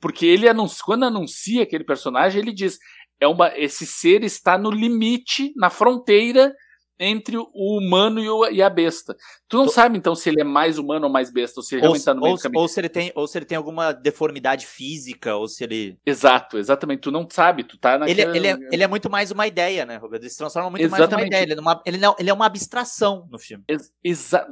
Porque 0.00 0.26
ele 0.26 0.48
anuncia, 0.48 0.82
quando 0.84 1.04
anuncia 1.04 1.62
aquele 1.62 1.84
personagem, 1.84 2.40
ele 2.40 2.52
diz: 2.52 2.78
é 3.20 3.26
uma, 3.26 3.56
esse 3.56 3.86
ser 3.86 4.22
está 4.24 4.56
no 4.56 4.70
limite, 4.70 5.52
na 5.56 5.70
fronteira 5.70 6.54
entre 6.98 7.36
o 7.36 7.48
humano 7.52 8.20
e, 8.20 8.28
o, 8.28 8.48
e 8.48 8.62
a 8.62 8.70
besta. 8.70 9.16
Tu 9.48 9.56
não 9.56 9.68
sabe, 9.68 9.98
então, 9.98 10.14
se 10.14 10.28
ele 10.28 10.40
é 10.40 10.44
mais 10.44 10.78
humano 10.78 11.06
ou 11.06 11.12
mais 11.12 11.30
besta, 11.30 11.60
ou 11.60 11.64
se 11.64 11.74
ele 11.74 11.82
realmente 11.82 12.00
está 12.00 12.14
no 12.14 12.20
meio 12.20 12.32
ou, 12.32 12.38
do 12.38 12.42
caminho. 12.42 12.60
Ou 12.60 12.68
se, 12.68 12.80
ele 12.80 12.88
tem, 12.88 13.12
ou 13.14 13.26
se 13.26 13.38
ele 13.38 13.44
tem 13.44 13.56
alguma 13.56 13.92
deformidade 13.92 14.66
física, 14.66 15.34
ou 15.34 15.48
se 15.48 15.64
ele. 15.64 15.98
Exato, 16.06 16.58
exatamente. 16.58 17.00
Tu 17.00 17.10
não 17.10 17.26
sabe, 17.28 17.64
tu 17.64 17.76
tá 17.78 17.98
naquela... 17.98 18.36
ele, 18.36 18.38
ele, 18.38 18.46
é, 18.48 18.68
ele 18.72 18.82
é 18.82 18.88
muito 18.88 19.10
mais 19.10 19.30
uma 19.30 19.46
ideia, 19.46 19.84
né, 19.84 19.96
Roberto? 19.96 20.22
Ele 20.22 20.30
se 20.30 20.38
transforma 20.38 20.70
muito 20.70 20.84
exatamente. 20.84 21.10
mais 21.10 21.20
numa 21.20 21.26
ideia. 21.26 21.42
Ele 21.42 21.54
é 21.54 21.60
uma, 21.60 21.82
ele, 21.84 21.98
não, 21.98 22.16
ele 22.18 22.30
é 22.30 22.34
uma 22.34 22.46
abstração 22.46 23.28
no 23.30 23.38
filme. 23.38 23.64
Ex 23.68 23.92
exa 24.04 24.46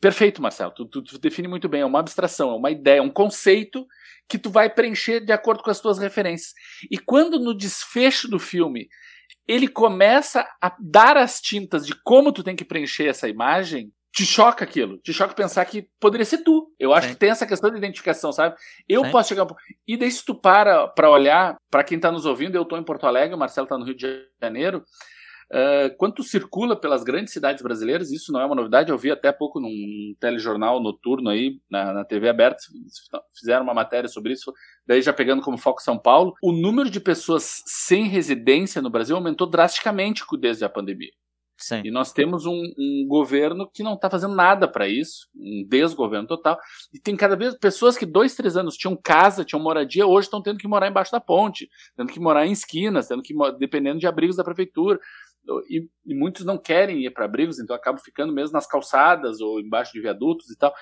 Perfeito, 0.00 0.42
Marcelo. 0.42 0.72
Tu, 0.72 0.84
tu, 0.86 1.02
tu 1.02 1.18
define 1.18 1.48
muito 1.48 1.68
bem. 1.68 1.80
É 1.80 1.86
uma 1.86 2.00
abstração, 2.00 2.50
é 2.50 2.56
uma 2.56 2.70
ideia, 2.70 2.98
é 2.98 3.02
um 3.02 3.10
conceito 3.10 3.86
que 4.28 4.38
tu 4.38 4.50
vai 4.50 4.70
preencher 4.70 5.20
de 5.20 5.32
acordo 5.32 5.62
com 5.62 5.70
as 5.70 5.80
tuas 5.80 5.98
referências. 5.98 6.54
E 6.90 6.98
quando 6.98 7.38
no 7.38 7.54
desfecho 7.54 8.28
do 8.28 8.38
filme 8.38 8.88
ele 9.46 9.68
começa 9.68 10.46
a 10.60 10.74
dar 10.78 11.16
as 11.16 11.40
tintas 11.40 11.86
de 11.86 11.94
como 12.02 12.32
tu 12.32 12.42
tem 12.42 12.56
que 12.56 12.64
preencher 12.64 13.06
essa 13.06 13.28
imagem, 13.28 13.92
te 14.14 14.24
choca 14.24 14.64
aquilo. 14.64 14.98
Te 14.98 15.12
choca 15.12 15.34
pensar 15.34 15.64
que 15.64 15.88
poderia 15.98 16.24
ser 16.24 16.38
tu. 16.38 16.72
Eu 16.78 16.94
acho 16.94 17.08
Sim. 17.08 17.14
que 17.14 17.18
tem 17.18 17.30
essa 17.30 17.46
questão 17.46 17.70
de 17.70 17.76
identificação, 17.76 18.32
sabe? 18.32 18.54
Eu 18.88 19.04
Sim. 19.04 19.10
posso 19.10 19.28
chegar. 19.28 19.46
E 19.86 19.96
daí, 19.96 20.10
se 20.10 20.24
tu 20.24 20.34
para 20.34 20.86
pra 20.86 21.10
olhar, 21.10 21.56
para 21.68 21.82
quem 21.82 21.98
tá 21.98 22.12
nos 22.12 22.24
ouvindo, 22.24 22.54
eu 22.54 22.64
tô 22.64 22.76
em 22.76 22.84
Porto 22.84 23.06
Alegre, 23.06 23.34
o 23.34 23.38
Marcelo 23.38 23.66
tá 23.66 23.76
no 23.76 23.84
Rio 23.84 23.96
de 23.96 24.24
Janeiro. 24.40 24.84
Uh, 25.52 25.94
quando 25.96 26.14
tu 26.14 26.22
circula 26.22 26.74
pelas 26.74 27.04
grandes 27.04 27.32
cidades 27.32 27.62
brasileiras, 27.62 28.10
isso 28.10 28.32
não 28.32 28.40
é 28.40 28.46
uma 28.46 28.54
novidade, 28.54 28.90
eu 28.90 28.98
vi 28.98 29.10
até 29.10 29.30
pouco 29.30 29.60
num 29.60 30.14
telejornal 30.18 30.82
noturno 30.82 31.30
aí, 31.30 31.60
na, 31.70 31.92
na 31.92 32.04
TV 32.04 32.28
aberta, 32.28 32.62
fizeram 33.38 33.62
uma 33.62 33.74
matéria 33.74 34.08
sobre 34.08 34.32
isso, 34.32 34.52
daí 34.86 35.02
já 35.02 35.12
pegando 35.12 35.42
como 35.42 35.58
foco 35.58 35.82
São 35.82 35.98
Paulo, 35.98 36.34
o 36.42 36.52
número 36.52 36.90
de 36.90 37.00
pessoas 37.00 37.62
sem 37.66 38.08
residência 38.08 38.82
no 38.82 38.90
Brasil 38.90 39.16
aumentou 39.16 39.48
drasticamente 39.48 40.24
desde 40.40 40.64
a 40.64 40.68
pandemia. 40.68 41.12
Sim. 41.56 41.82
E 41.84 41.90
nós 41.90 42.12
temos 42.12 42.46
um, 42.46 42.62
um 42.78 43.06
governo 43.08 43.70
que 43.72 43.82
não 43.82 43.94
está 43.94 44.10
fazendo 44.10 44.34
nada 44.34 44.66
para 44.66 44.88
isso, 44.88 45.28
um 45.34 45.64
desgoverno 45.66 46.26
total. 46.26 46.58
E 46.92 46.98
tem 46.98 47.16
cada 47.16 47.36
vez 47.36 47.54
pessoas 47.54 47.96
que 47.96 48.04
dois, 48.04 48.34
três 48.34 48.56
anos 48.56 48.76
tinham 48.76 48.96
casa, 48.96 49.44
tinham 49.44 49.62
moradia, 49.62 50.06
hoje 50.06 50.26
estão 50.26 50.42
tendo 50.42 50.58
que 50.58 50.68
morar 50.68 50.88
embaixo 50.88 51.12
da 51.12 51.20
ponte, 51.20 51.68
tendo 51.96 52.12
que 52.12 52.20
morar 52.20 52.46
em 52.46 52.52
esquinas, 52.52 53.08
tendo 53.08 53.22
que 53.22 53.34
dependendo 53.58 54.00
de 54.00 54.06
abrigos 54.06 54.36
da 54.36 54.44
prefeitura. 54.44 54.98
E, 55.68 55.88
e 56.06 56.14
muitos 56.14 56.44
não 56.44 56.58
querem 56.58 57.04
ir 57.04 57.10
para 57.10 57.24
abrigos, 57.24 57.58
então 57.58 57.76
acabam 57.76 58.02
ficando 58.02 58.32
mesmo 58.32 58.52
nas 58.52 58.66
calçadas 58.66 59.40
ou 59.40 59.60
embaixo 59.60 59.92
de 59.92 60.00
viadutos 60.00 60.50
e 60.50 60.56
tal. 60.56 60.72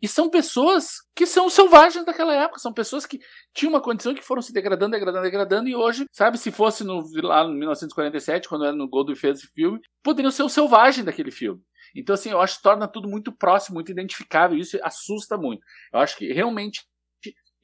E 0.00 0.06
são 0.06 0.28
pessoas 0.28 0.96
que 1.14 1.26
são 1.26 1.48
selvagens 1.48 2.04
daquela 2.04 2.34
época, 2.34 2.60
são 2.60 2.72
pessoas 2.72 3.06
que 3.06 3.18
tinham 3.54 3.72
uma 3.72 3.80
condição 3.80 4.14
que 4.14 4.22
foram 4.22 4.42
se 4.42 4.52
degradando, 4.52 4.92
degradando, 4.92 5.22
degradando, 5.22 5.68
e 5.68 5.74
hoje, 5.74 6.04
sabe, 6.12 6.36
se 6.36 6.50
fosse 6.50 6.84
no, 6.84 7.02
lá 7.22 7.44
em 7.44 7.56
1947, 7.56 8.48
quando 8.48 8.66
era 8.66 8.76
no 8.76 8.88
Goldwyn 8.88 9.16
fez 9.16 9.38
esse 9.38 9.48
filme, 9.52 9.80
poderiam 10.02 10.30
ser 10.30 10.42
o 10.42 10.50
selvagem 10.50 11.02
daquele 11.02 11.30
filme. 11.30 11.62
Então, 11.94 12.14
assim, 12.14 12.30
eu 12.30 12.40
acho 12.40 12.58
que 12.58 12.62
torna 12.62 12.86
tudo 12.86 13.08
muito 13.08 13.32
próximo, 13.32 13.76
muito 13.76 13.90
identificável, 13.90 14.58
e 14.58 14.60
isso 14.60 14.78
assusta 14.82 15.38
muito. 15.38 15.62
Eu 15.92 16.00
acho 16.00 16.16
que 16.18 16.30
realmente 16.30 16.84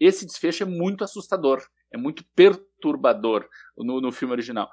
esse 0.01 0.25
desfecho 0.25 0.63
é 0.63 0.67
muito 0.67 1.05
assustador, 1.05 1.63
é 1.93 1.99
muito 1.99 2.25
perturbador 2.35 2.72
no, 3.77 4.01
no 4.01 4.13
filme 4.13 4.33
original. 4.33 4.69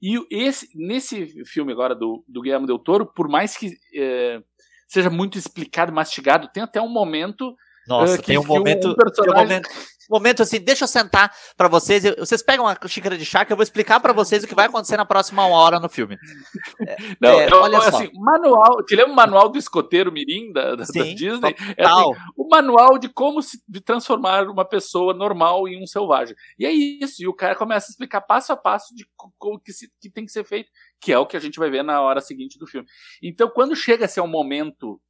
E 0.00 0.18
esse, 0.30 0.68
nesse 0.74 1.44
filme 1.44 1.72
agora 1.72 1.94
do, 1.94 2.24
do 2.28 2.42
Guilherme 2.42 2.66
Del 2.66 2.78
Toro, 2.78 3.06
por 3.06 3.28
mais 3.28 3.56
que. 3.56 3.76
É, 3.94 4.42
seja 4.86 5.10
muito 5.10 5.38
explicado, 5.38 5.92
mastigado. 5.92 6.48
Tem 6.52 6.62
até 6.62 6.80
um 6.80 6.88
momento. 6.88 7.56
Nossa, 7.86 8.14
uh, 8.14 8.18
que, 8.18 8.26
tem 8.26 8.38
um 8.38 8.44
momento. 8.44 8.90
Um 8.90 8.94
personagem... 8.94 9.34
tem 9.34 9.36
um 9.36 9.48
momento 9.48 9.68
momento 10.10 10.42
assim, 10.42 10.60
deixa 10.60 10.84
eu 10.84 10.88
sentar 10.88 11.32
para 11.56 11.68
vocês. 11.68 12.04
Vocês 12.18 12.42
pegam 12.42 12.64
uma 12.64 12.76
xícara 12.86 13.16
de 13.16 13.24
chá 13.24 13.44
que 13.44 13.52
eu 13.52 13.56
vou 13.56 13.62
explicar 13.62 14.00
para 14.00 14.12
vocês 14.12 14.44
o 14.44 14.46
que 14.46 14.54
vai 14.54 14.66
acontecer 14.66 14.96
na 14.96 15.04
próxima 15.04 15.46
hora 15.46 15.78
no 15.80 15.88
filme. 15.88 16.16
É, 16.86 16.96
Não, 17.20 17.40
é, 17.40 17.54
olha 17.54 17.80
só. 17.80 17.88
Assim, 17.88 18.10
manual, 18.14 18.84
te 18.84 18.94
lembra 18.94 19.12
o 19.12 19.16
manual 19.16 19.48
do 19.48 19.58
escoteiro 19.58 20.12
Mirim 20.12 20.52
da, 20.52 20.74
da, 20.74 20.84
Sim, 20.84 20.98
da 20.98 21.04
Disney? 21.04 21.54
É 21.76 21.84
assim, 21.84 22.10
o 22.36 22.48
manual 22.48 22.98
de 22.98 23.08
como 23.08 23.40
se 23.40 23.58
de 23.66 23.80
transformar 23.80 24.48
uma 24.48 24.64
pessoa 24.64 25.14
normal 25.14 25.66
em 25.68 25.82
um 25.82 25.86
selvagem. 25.86 26.34
E 26.58 26.66
é 26.66 26.70
isso, 26.70 27.22
e 27.22 27.26
o 27.26 27.34
cara 27.34 27.54
começa 27.54 27.86
a 27.88 27.90
explicar 27.90 28.20
passo 28.20 28.52
a 28.52 28.56
passo 28.56 28.94
de 28.94 29.06
o 29.40 29.58
que, 29.58 29.72
se, 29.72 29.90
que 30.00 30.10
tem 30.10 30.24
que 30.24 30.32
ser 30.32 30.44
feito, 30.44 30.70
que 31.00 31.12
é 31.12 31.18
o 31.18 31.26
que 31.26 31.36
a 31.36 31.40
gente 31.40 31.58
vai 31.58 31.70
ver 31.70 31.82
na 31.82 32.00
hora 32.00 32.20
seguinte 32.20 32.58
do 32.58 32.66
filme. 32.66 32.86
Então, 33.22 33.48
quando 33.48 33.74
chega 33.76 34.04
a 34.04 34.08
ser 34.08 34.20
um 34.20 34.28
momento 34.28 35.00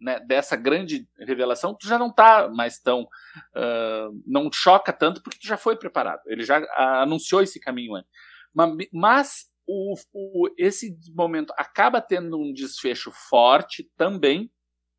né, 0.00 0.20
dessa 0.20 0.56
grande 0.56 1.08
revelação, 1.18 1.74
tu 1.74 1.86
já 1.86 1.98
não 1.98 2.08
está 2.08 2.48
mais 2.48 2.78
tão. 2.78 3.02
Uh, 3.02 4.22
não 4.26 4.50
choca 4.52 4.92
tanto 4.92 5.22
porque 5.22 5.38
tu 5.38 5.46
já 5.46 5.56
foi 5.56 5.76
preparado. 5.76 6.20
Ele 6.26 6.42
já 6.42 6.62
anunciou 7.00 7.42
esse 7.42 7.60
caminho 7.60 7.94
antes. 7.94 8.10
Mas, 8.54 8.88
mas 8.92 9.54
o, 9.66 9.94
o, 10.12 10.48
esse 10.58 10.96
momento 11.14 11.52
acaba 11.56 12.00
tendo 12.00 12.38
um 12.38 12.52
desfecho 12.52 13.10
forte 13.12 13.90
também. 13.96 14.50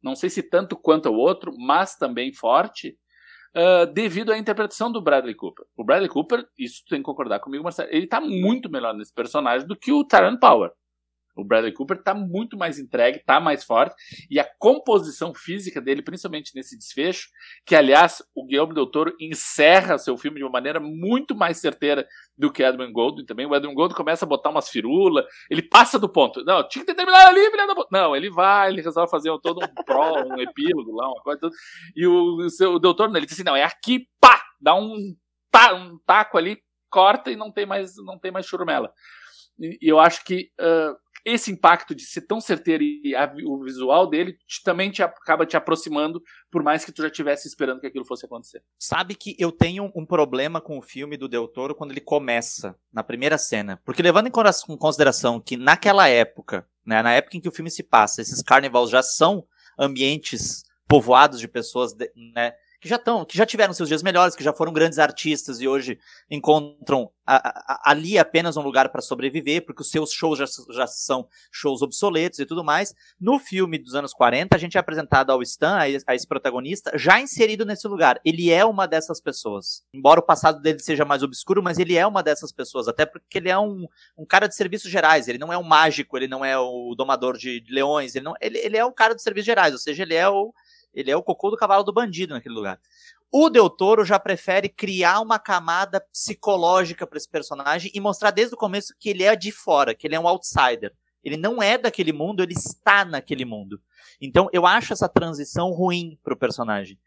Não 0.02 0.16
sei 0.16 0.30
se 0.30 0.44
tanto 0.44 0.76
quanto 0.76 1.10
o 1.10 1.16
outro, 1.16 1.52
mas 1.58 1.96
também 1.96 2.34
forte. 2.34 2.98
Uh, 3.56 3.86
devido 3.94 4.34
à 4.34 4.38
interpretação 4.38 4.92
do 4.92 5.02
Bradley 5.02 5.34
Cooper. 5.34 5.66
O 5.78 5.84
Bradley 5.84 6.10
Cooper, 6.10 6.46
isso 6.60 6.84
tem 6.90 7.00
que 7.00 7.06
concordar 7.06 7.40
comigo, 7.40 7.64
Marcelo, 7.64 7.90
ele 7.90 8.04
está 8.04 8.20
muito 8.20 8.70
melhor 8.70 8.94
nesse 8.94 9.14
personagem 9.14 9.66
do 9.66 9.78
que 9.78 9.94
o 9.94 10.04
Taran 10.04 10.36
Power. 10.36 10.72
O 11.36 11.44
Bradley 11.44 11.74
Cooper 11.74 11.98
está 11.98 12.14
muito 12.14 12.58
mais 12.58 12.80
entregue, 12.80 13.18
está 13.18 13.40
mais 13.40 13.64
forte, 13.64 13.96
e 14.30 14.40
a 14.40 14.50
composição 14.58 15.34
física 15.34 15.82
dele, 15.82 16.02
principalmente 16.02 16.56
nesse 16.56 16.78
desfecho, 16.78 17.30
que 17.66 17.76
aliás 17.76 18.24
o 18.34 18.46
Guilherme 18.46 18.74
Del 18.74 18.88
Toro 18.88 19.14
encerra 19.20 19.98
seu 19.98 20.18
filme 20.18 20.38
de 20.38 20.44
uma 20.44 20.52
maneira 20.52 20.80
muito 20.80 21.36
mais 21.36 21.58
certeira 21.58 22.08
do 22.38 22.52
que 22.52 22.64
Edwin 22.64 22.92
Goldwyn 22.92 23.26
também. 23.26 23.46
O 23.46 23.56
Edwin 23.56 23.74
Goldwyn 23.74 23.98
começa 23.98 24.26
a 24.26 24.28
botar 24.28 24.50
umas 24.50 24.70
firulas, 24.70 25.26
ele 25.50 25.62
passa 25.62 26.00
do 26.00 26.08
ponto. 26.08 26.44
Não, 26.46 26.68
tinha 26.68 26.86
que 26.86 26.92
ter 26.92 26.96
terminado 26.96 27.30
ali, 27.30 27.52
filha 27.52 27.68
da 27.68 27.76
Não, 27.92 28.16
ele 28.16 28.30
vai, 28.30 28.70
ele 28.70 28.82
resolve 28.82 29.12
fazer 29.12 29.30
todo 29.42 29.64
um 29.64 29.84
pró, 29.84 30.24
um 30.24 30.40
epílogo 30.40 30.96
lá, 30.96 31.08
uma 31.10 31.22
coisa. 31.22 31.40
Tudo. 31.42 31.56
E 31.96 32.08
o, 32.08 32.38
o 32.38 32.50
seu 32.50 32.80
Del 32.80 32.94
Toro, 32.94 33.16
ele 33.16 33.26
diz 33.26 33.34
assim: 33.34 33.44
não, 33.44 33.56
é 33.56 33.64
aqui, 33.64 34.08
pá, 34.20 34.42
dá 34.62 34.76
um, 34.76 34.96
tá, 35.52 35.74
um 35.74 35.98
taco 36.06 36.38
ali, 36.38 36.58
corta 36.90 37.32
e 37.32 37.36
não 37.36 37.52
tem 37.52 37.66
mais, 37.66 37.96
não 37.98 38.18
tem 38.18 38.32
mais 38.32 38.46
churumela. 38.46 38.92
E, 39.60 39.78
e 39.82 39.90
eu 39.90 40.00
acho 40.00 40.24
que. 40.24 40.50
Uh, 40.60 41.05
esse 41.26 41.52
impacto 41.52 41.96
de 41.96 42.04
ser 42.06 42.22
tão 42.22 42.40
certeiro 42.40 42.84
e 42.84 43.16
a, 43.16 43.30
o 43.46 43.64
visual 43.64 44.08
dele 44.08 44.38
te, 44.48 44.62
também 44.64 44.92
te 44.92 45.02
acaba 45.02 45.46
te 45.46 45.58
aproximando, 45.58 46.22
por 46.52 46.62
mais 46.62 46.86
que 46.86 46.92
tu 46.92 47.02
já 47.02 47.08
estivesse 47.08 47.48
esperando 47.48 47.82
que 47.82 47.88
aquilo 47.88 48.06
fosse 48.06 48.28
acontecer. 48.28 48.62
Sabe 48.78 49.16
que 49.16 49.36
eu 49.40 49.52
tenho 49.52 49.92
um 49.96 50.06
problema 50.06 50.62
com 50.62 50.78
o 50.78 50.82
filme 50.82 51.18
do 51.18 51.28
Del 51.28 51.48
Toro 51.48 51.74
quando 51.74 51.92
ele 51.92 52.02
começa, 52.02 52.78
na 52.94 53.04
primeira 53.04 53.40
cena. 53.40 53.82
Porque 53.84 54.04
levando 54.04 54.28
em 54.28 54.78
consideração 54.78 55.42
que 55.42 55.58
naquela 55.58 56.08
época, 56.08 56.68
né, 56.86 57.02
na 57.02 57.14
época 57.14 57.38
em 57.38 57.42
que 57.42 57.50
o 57.50 57.52
filme 57.52 57.72
se 57.72 57.82
passa, 57.82 58.22
esses 58.22 58.44
carnavals 58.44 58.92
já 58.92 59.02
são 59.02 59.48
ambientes 59.80 60.64
povoados 60.88 61.40
de 61.40 61.48
pessoas, 61.48 61.96
né, 62.36 62.54
que 62.86 62.90
já 62.90 62.98
estão, 62.98 63.26
que 63.26 63.36
já 63.36 63.48
tiveram 63.48 63.74
seus 63.74 63.90
dias 63.90 64.04
melhores, 64.04 64.36
que 64.36 64.44
já 64.44 64.54
foram 64.54 64.72
grandes 64.72 65.00
artistas 65.00 65.60
e 65.60 65.68
hoje 65.68 65.98
encontram 66.30 67.10
a, 67.26 67.38
a, 67.38 67.92
ali 67.92 68.16
apenas 68.16 68.58
um 68.58 68.62
lugar 68.62 68.90
para 68.90 69.02
sobreviver, 69.02 69.66
porque 69.66 69.82
os 69.82 69.90
seus 69.90 70.12
shows 70.12 70.38
já, 70.38 70.46
já 70.72 70.86
são 70.86 71.28
shows 71.52 71.82
obsoletos 71.82 72.38
e 72.38 72.46
tudo 72.46 72.64
mais. 72.64 72.94
No 73.20 73.40
filme 73.40 73.80
dos 73.80 73.96
anos 73.96 74.14
40, 74.14 74.56
a 74.56 74.60
gente 74.60 74.78
é 74.78 74.80
apresentado 74.80 75.32
ao 75.32 75.42
Stan, 75.42 75.80
a, 75.80 75.90
esse 75.90 76.28
protagonista, 76.28 76.92
já 76.96 77.20
inserido 77.20 77.66
nesse 77.66 77.88
lugar. 77.88 78.22
Ele 78.24 78.52
é 78.52 78.64
uma 78.64 78.88
dessas 78.88 79.20
pessoas. 79.20 79.84
Embora 79.92 80.20
o 80.20 80.24
passado 80.24 80.62
dele 80.62 80.78
seja 80.78 81.04
mais 81.04 81.24
obscuro, 81.24 81.64
mas 81.64 81.80
ele 81.80 81.96
é 81.96 82.06
uma 82.06 82.22
dessas 82.22 82.52
pessoas, 82.52 82.88
até 82.88 83.04
porque 83.04 83.40
ele 83.40 83.50
é 83.50 83.58
um, 83.58 83.88
um 84.16 84.28
cara 84.28 84.46
de 84.46 84.54
serviços 84.54 84.92
gerais, 84.92 85.28
ele 85.28 85.40
não 85.40 85.52
é 85.52 85.58
um 85.58 85.64
mágico, 85.64 86.16
ele 86.16 86.28
não 86.28 86.46
é 86.46 86.56
o 86.56 86.94
domador 86.96 87.36
de 87.36 87.64
leões, 87.68 88.14
ele, 88.14 88.26
não, 88.26 88.36
ele, 88.40 88.60
ele 88.60 88.78
é 88.78 88.86
o 88.86 88.94
cara 88.94 89.16
de 89.16 89.24
serviços 89.24 89.48
gerais, 89.48 89.74
ou 89.74 89.80
seja, 89.80 90.04
ele 90.04 90.14
é 90.14 90.30
o 90.30 90.54
ele 90.96 91.12
é 91.12 91.16
o 91.16 91.22
cocô 91.22 91.52
do 91.52 91.58
cavalo 91.58 91.84
do 91.84 91.94
bandido 91.94 92.34
naquele 92.34 92.56
lugar. 92.56 92.80
O 93.32 93.50
Del 93.50 93.70
Toro 93.70 94.06
já 94.06 94.18
prefere 94.18 94.70
criar 94.70 95.20
uma 95.20 95.38
camada 95.38 96.00
psicológica 96.00 97.06
para 97.06 97.18
esse 97.18 97.30
personagem 97.30 97.92
e 97.94 98.00
mostrar 98.00 98.32
desde 98.32 98.56
o 98.56 98.58
começo 98.58 98.96
que 99.00 99.10
ele 99.10 99.24
é 99.24 99.36
de 99.36 99.52
fora, 99.52 99.94
que 99.94 100.08
ele 100.08 100.16
é 100.16 100.20
um 100.20 100.28
outsider. 100.28 100.94
Ele 101.22 101.36
não 101.36 101.62
é 101.62 101.78
daquele 101.78 102.14
mundo, 102.14 102.42
ele 102.42 102.54
está 102.54 103.04
naquele 103.04 103.44
mundo. 103.44 103.82
Então 104.22 104.48
eu 104.54 104.66
acho 104.66 104.94
essa 104.94 105.10
transição 105.10 105.72
ruim 105.72 106.18
para 106.24 106.34
o 106.34 106.38
personagem. 106.38 106.98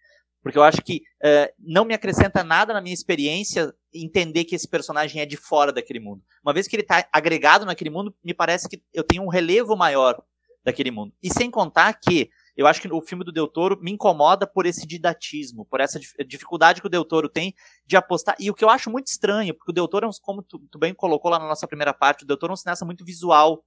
Porque 0.43 0.59
eu 0.59 0.63
acho 0.63 0.83
que 0.83 1.03
uh, 1.23 1.53
não 1.59 1.85
me 1.85 1.95
acrescenta 1.95 2.45
nada 2.45 2.73
na 2.73 2.81
minha 2.81 2.95
experiência 2.95 3.73
entender 3.93 4.45
que 4.45 4.55
esse 4.55 4.69
personagem 4.69 5.21
é 5.21 5.27
de 5.27 5.37
fora 5.37 5.73
daquele 5.73 6.01
mundo. 6.01 6.23
Uma 6.45 6.53
vez 6.53 6.69
que 6.69 6.77
ele 6.77 6.83
está 6.83 7.09
agregado 7.13 7.65
naquele 7.65 7.91
mundo, 7.91 8.15
me 8.23 8.35
parece 8.35 8.69
que 8.69 8.83
eu 8.93 9.03
tenho 9.03 9.23
um 9.23 9.29
relevo 9.29 9.77
maior 9.77 10.21
daquele 10.65 10.91
mundo. 10.91 11.13
E 11.23 11.33
sem 11.33 11.51
contar 11.51 11.95
que 11.95 12.31
eu 12.59 12.67
acho 12.67 12.83
que 12.83 12.93
o 12.93 13.01
filme 13.01 13.23
do 13.23 13.31
Del 13.31 13.47
Toro 13.47 13.79
me 13.81 13.93
incomoda 13.93 14.45
por 14.45 14.67
esse 14.67 14.85
didatismo, 14.85 15.65
por 15.65 15.79
essa 15.79 16.01
dificuldade 16.27 16.81
que 16.81 16.89
o 16.89 16.91
Del 16.91 17.05
Toro 17.05 17.29
tem 17.29 17.55
de 17.87 17.97
apostar. 17.97 18.35
E 18.37 18.51
o 18.51 18.55
que 18.55 18.65
eu 18.65 18.69
acho 18.69 18.91
muito 18.91 19.07
estranho, 19.07 19.55
porque 19.55 19.71
o 19.71 19.73
Del 19.73 19.87
Toro, 19.87 20.07
é 20.07 20.09
um, 20.09 20.13
como 20.21 20.43
tu, 20.43 20.59
tu 20.69 20.77
bem 20.77 20.93
colocou 20.93 21.31
lá 21.31 21.39
na 21.39 21.47
nossa 21.47 21.69
primeira 21.69 21.95
parte, 21.95 22.25
o 22.25 22.27
Del 22.27 22.37
Toro 22.37 22.51
é 22.51 22.55
um 22.55 22.57
cineasta 22.57 22.85
muito 22.85 23.05
visual. 23.05 23.63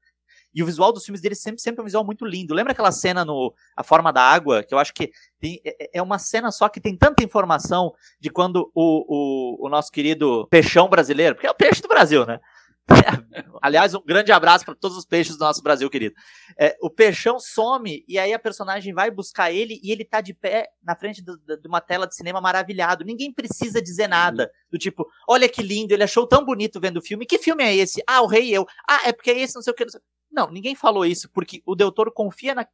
E 0.54 0.62
o 0.62 0.66
visual 0.66 0.92
dos 0.92 1.06
filmes 1.06 1.22
dele 1.22 1.36
sempre, 1.36 1.62
sempre 1.62 1.80
é 1.80 1.84
um 1.84 1.86
visual 1.86 2.04
muito 2.04 2.26
lindo. 2.26 2.54
Lembra 2.54 2.74
aquela 2.74 2.92
cena 2.92 3.24
no 3.24 3.54
A 3.78 3.82
Forma 3.82 4.12
da 4.12 4.22
Água? 4.22 4.62
Que 4.62 4.74
eu 4.74 4.80
acho 4.80 4.94
que 4.94 5.10
tem, 5.40 5.62
é, 5.66 6.00
é 6.00 6.02
uma 6.02 6.20
cena 6.20 6.52
só 6.52 6.68
que 6.68 6.82
tem 6.82 6.98
tanta 6.98 7.24
informação 7.24 7.94
de 8.20 8.30
quando 8.30 8.70
o, 8.76 9.64
o, 9.64 9.68
o 9.68 9.70
nosso 9.70 9.90
querido 9.90 10.46
peixão 10.50 10.90
brasileiro, 10.90 11.36
porque 11.36 11.48
é 11.48 11.52
o 11.52 11.56
peixe 11.56 11.82
do 11.82 11.88
Brasil, 11.88 12.26
né? 12.26 12.42
Aliás, 13.62 13.94
um 13.94 14.02
grande 14.04 14.32
abraço 14.32 14.66
para 14.66 14.76
todos 14.76 14.98
os 14.98 15.06
peixes 15.06 15.38
do 15.38 15.46
nosso 15.46 15.62
Brasil, 15.62 15.90
querido. 15.90 16.16
É, 16.58 16.76
o 16.82 16.90
peixão 16.90 17.40
some 17.40 18.04
e 18.08 18.18
aí 18.18 18.34
a 18.34 18.40
personagem 18.40 18.94
vai 18.94 19.12
buscar 19.12 19.52
ele 19.52 19.80
e 19.84 19.92
ele 19.92 20.04
tá 20.04 20.22
de 20.22 20.34
pé 20.34 20.70
na 20.84 20.96
frente 20.96 21.22
do, 21.22 21.38
de 21.38 21.68
uma 21.68 21.82
tela 21.82 22.08
de 22.08 22.16
cinema 22.16 22.42
maravilhado. 22.42 23.06
Ninguém 23.06 23.32
precisa 23.32 23.82
dizer 23.82 24.08
nada. 24.08 24.52
Do 24.72 24.78
tipo, 24.78 25.08
olha 25.28 25.48
que 25.48 25.62
lindo, 25.62 25.94
ele 25.94 26.04
achou 26.04 26.28
tão 26.28 26.44
bonito 26.44 26.80
vendo 26.80 26.98
o 26.98 27.02
filme. 27.02 27.26
Que 27.26 27.38
filme 27.38 27.64
é 27.64 27.76
esse? 27.76 28.04
Ah, 28.08 28.22
o 28.22 28.28
Rei 28.28 28.50
e 28.50 28.54
Eu. 28.54 28.66
Ah, 28.88 29.08
é 29.08 29.14
porque 29.14 29.32
é 29.32 29.40
esse, 29.40 29.56
não 29.56 29.62
sei 29.62 29.72
o 29.72 29.76
que. 29.76 29.86
Não, 30.32 30.46
não 30.46 30.52
ninguém 30.52 30.76
falou 30.76 31.06
isso, 31.06 31.30
porque 31.30 31.62
o 31.66 31.76
Del 31.76 31.92
Toro 31.92 32.12
confia 32.12 32.56
na, 32.56 32.68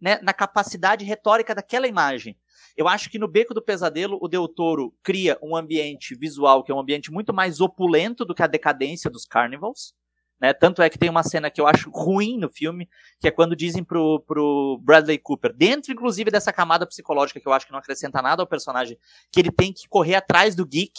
né, 0.00 0.18
na 0.22 0.32
capacidade 0.32 1.04
retórica 1.04 1.54
daquela 1.54 1.86
imagem. 1.86 2.36
Eu 2.76 2.88
acho 2.88 3.10
que 3.10 3.18
no 3.18 3.28
Beco 3.28 3.54
do 3.54 3.62
Pesadelo, 3.62 4.18
o 4.20 4.28
Del 4.28 4.48
Toro 4.48 4.94
cria 5.02 5.38
um 5.42 5.56
ambiente 5.56 6.14
visual 6.14 6.62
que 6.62 6.72
é 6.72 6.74
um 6.74 6.80
ambiente 6.80 7.10
muito 7.10 7.32
mais 7.32 7.60
opulento 7.60 8.24
do 8.24 8.34
que 8.34 8.42
a 8.42 8.46
decadência 8.46 9.10
dos 9.10 9.24
Carnivals. 9.24 9.94
Né? 10.40 10.52
Tanto 10.52 10.80
é 10.82 10.88
que 10.88 10.98
tem 10.98 11.10
uma 11.10 11.22
cena 11.22 11.50
que 11.50 11.60
eu 11.60 11.66
acho 11.66 11.90
ruim 11.90 12.38
no 12.38 12.48
filme, 12.48 12.88
que 13.18 13.26
é 13.26 13.30
quando 13.30 13.56
dizem 13.56 13.82
pro, 13.82 14.20
pro 14.20 14.78
Bradley 14.82 15.18
Cooper, 15.18 15.52
dentro 15.52 15.92
inclusive 15.92 16.30
dessa 16.30 16.52
camada 16.52 16.86
psicológica 16.86 17.40
que 17.40 17.48
eu 17.48 17.52
acho 17.52 17.66
que 17.66 17.72
não 17.72 17.78
acrescenta 17.78 18.22
nada 18.22 18.42
ao 18.42 18.46
personagem, 18.46 18.96
que 19.32 19.40
ele 19.40 19.50
tem 19.50 19.72
que 19.72 19.88
correr 19.88 20.14
atrás 20.14 20.54
do 20.54 20.64
geek, 20.64 20.92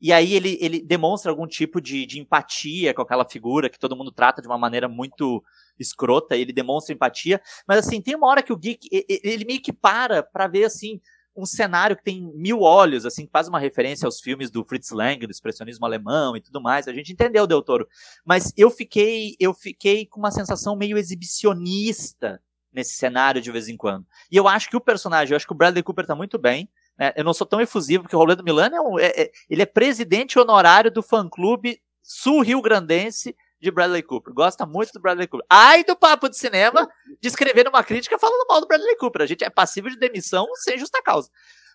e 0.00 0.12
aí 0.12 0.34
ele, 0.34 0.58
ele 0.60 0.80
demonstra 0.80 1.30
algum 1.30 1.46
tipo 1.46 1.80
de, 1.80 2.06
de 2.06 2.18
empatia 2.18 2.94
com 2.94 3.02
aquela 3.02 3.24
figura 3.24 3.68
que 3.68 3.78
todo 3.78 3.96
mundo 3.96 4.10
trata 4.10 4.40
de 4.40 4.48
uma 4.48 4.58
maneira 4.58 4.88
muito 4.88 5.42
escrota, 5.78 6.36
ele 6.36 6.52
demonstra 6.52 6.94
empatia, 6.94 7.40
mas 7.66 7.86
assim, 7.86 8.00
tem 8.00 8.14
uma 8.14 8.26
hora 8.26 8.42
que 8.42 8.52
o 8.52 8.56
Geek, 8.56 8.88
ele 8.90 9.44
meio 9.44 9.60
que 9.60 9.72
para 9.72 10.22
pra 10.22 10.46
ver 10.46 10.64
assim, 10.64 11.00
um 11.36 11.46
cenário 11.46 11.96
que 11.96 12.04
tem 12.04 12.30
mil 12.34 12.60
olhos, 12.60 13.06
assim, 13.06 13.24
que 13.24 13.32
faz 13.32 13.48
uma 13.48 13.58
referência 13.58 14.06
aos 14.06 14.20
filmes 14.20 14.50
do 14.50 14.64
Fritz 14.64 14.90
Lang, 14.90 15.26
do 15.26 15.30
expressionismo 15.30 15.86
alemão 15.86 16.36
e 16.36 16.40
tudo 16.40 16.60
mais. 16.60 16.88
A 16.88 16.92
gente 16.92 17.12
entendeu, 17.12 17.46
Del 17.46 17.62
Toro. 17.62 17.88
Mas 18.24 18.52
eu 18.56 18.70
fiquei, 18.70 19.36
eu 19.38 19.54
fiquei 19.54 20.06
com 20.06 20.18
uma 20.18 20.30
sensação 20.30 20.76
meio 20.76 20.98
exibicionista 20.98 22.42
nesse 22.72 22.94
cenário 22.94 23.40
de 23.40 23.50
vez 23.50 23.68
em 23.68 23.76
quando. 23.76 24.06
E 24.30 24.36
eu 24.36 24.46
acho 24.46 24.68
que 24.68 24.76
o 24.76 24.80
personagem, 24.80 25.32
eu 25.32 25.36
acho 25.36 25.46
que 25.46 25.52
o 25.52 25.56
Bradley 25.56 25.82
Cooper 25.82 26.06
tá 26.06 26.14
muito 26.14 26.38
bem. 26.38 26.68
Né? 27.00 27.14
Eu 27.16 27.24
não 27.24 27.32
sou 27.32 27.46
tão 27.46 27.62
efusivo, 27.62 28.02
porque 28.02 28.14
o 28.14 28.18
Rolando 28.18 28.44
Milano 28.44 28.76
é, 28.76 28.80
um, 28.80 28.98
é, 28.98 29.06
é 29.06 29.32
ele 29.48 29.62
é 29.62 29.66
presidente 29.66 30.38
honorário 30.38 30.90
do 30.90 31.02
fã-clube 31.02 31.80
sul-rio-grandense 32.02 33.34
de 33.58 33.70
Bradley 33.70 34.02
Cooper. 34.02 34.34
Gosta 34.34 34.66
muito 34.66 34.92
do 34.92 35.00
Bradley 35.00 35.26
Cooper. 35.26 35.46
Ai 35.48 35.82
do 35.82 35.96
papo 35.96 36.28
de 36.28 36.36
cinema 36.36 36.86
de 37.20 37.28
escrever 37.28 37.66
uma 37.66 37.82
crítica 37.82 38.18
falando 38.18 38.46
mal 38.46 38.60
do 38.60 38.66
Bradley 38.66 38.96
Cooper. 38.96 39.22
A 39.22 39.26
gente 39.26 39.42
é 39.42 39.48
passível 39.48 39.90
de 39.90 39.98
demissão 39.98 40.46
sem 40.56 40.78
justa 40.78 41.02
causa. 41.02 41.30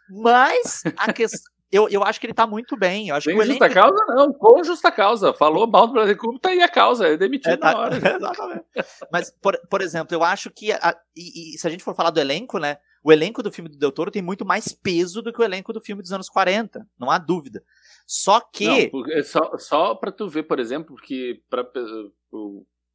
Mas 0.07 0.83
a 0.95 1.11
questão. 1.11 1.55
Eu, 1.71 1.89
eu 1.89 2.03
acho 2.03 2.19
que 2.19 2.27
ele 2.27 2.33
tá 2.33 2.45
muito 2.45 2.77
bem. 2.77 3.09
Eu 3.09 3.15
acho 3.15 3.29
Sem 3.29 3.37
que 3.37 3.45
justa 3.45 3.65
elenco... 3.65 3.81
causa, 3.81 4.05
não. 4.07 4.31
Com 4.31 4.63
justa 4.63 4.91
causa. 4.91 5.33
Falou 5.33 5.67
mal 5.67 5.87
do 5.87 5.93
Bradley 5.93 6.15
Cooper, 6.15 6.39
tá 6.39 6.49
aí 6.49 6.61
a 6.61 6.69
causa. 6.69 7.07
É 7.07 7.17
demitido 7.17 7.53
é, 7.53 7.57
tá... 7.57 7.71
na 7.71 7.79
hora. 7.79 7.95
Exatamente. 8.15 8.65
Mas, 9.11 9.31
por, 9.41 9.59
por 9.69 9.81
exemplo, 9.81 10.15
eu 10.15 10.23
acho 10.23 10.51
que. 10.51 10.71
A, 10.71 10.95
e, 11.15 11.55
e, 11.55 11.57
se 11.57 11.67
a 11.67 11.69
gente 11.69 11.83
for 11.83 11.95
falar 11.95 12.11
do 12.11 12.19
elenco, 12.19 12.59
né? 12.59 12.77
O 13.05 13.13
elenco 13.13 13.43
do 13.43 13.51
filme 13.51 13.69
do 13.69 13.77
Del 13.77 13.91
Toro 13.91 14.09
tem 14.09 14.23
muito 14.23 14.43
mais 14.43 14.73
peso 14.73 15.21
do 15.21 15.31
que 15.31 15.39
o 15.39 15.43
elenco 15.43 15.71
do 15.71 15.79
filme 15.79 16.01
dos 16.01 16.11
anos 16.11 16.27
40. 16.27 16.89
Não 16.99 17.11
há 17.11 17.19
dúvida. 17.19 17.63
Só 18.07 18.41
que. 18.41 18.89
Não, 18.91 19.05
é 19.11 19.21
só, 19.21 19.55
só 19.59 19.93
para 19.93 20.11
tu 20.11 20.27
ver, 20.27 20.41
por 20.41 20.59
exemplo, 20.59 20.95
que 20.95 21.39
pra, 21.47 21.63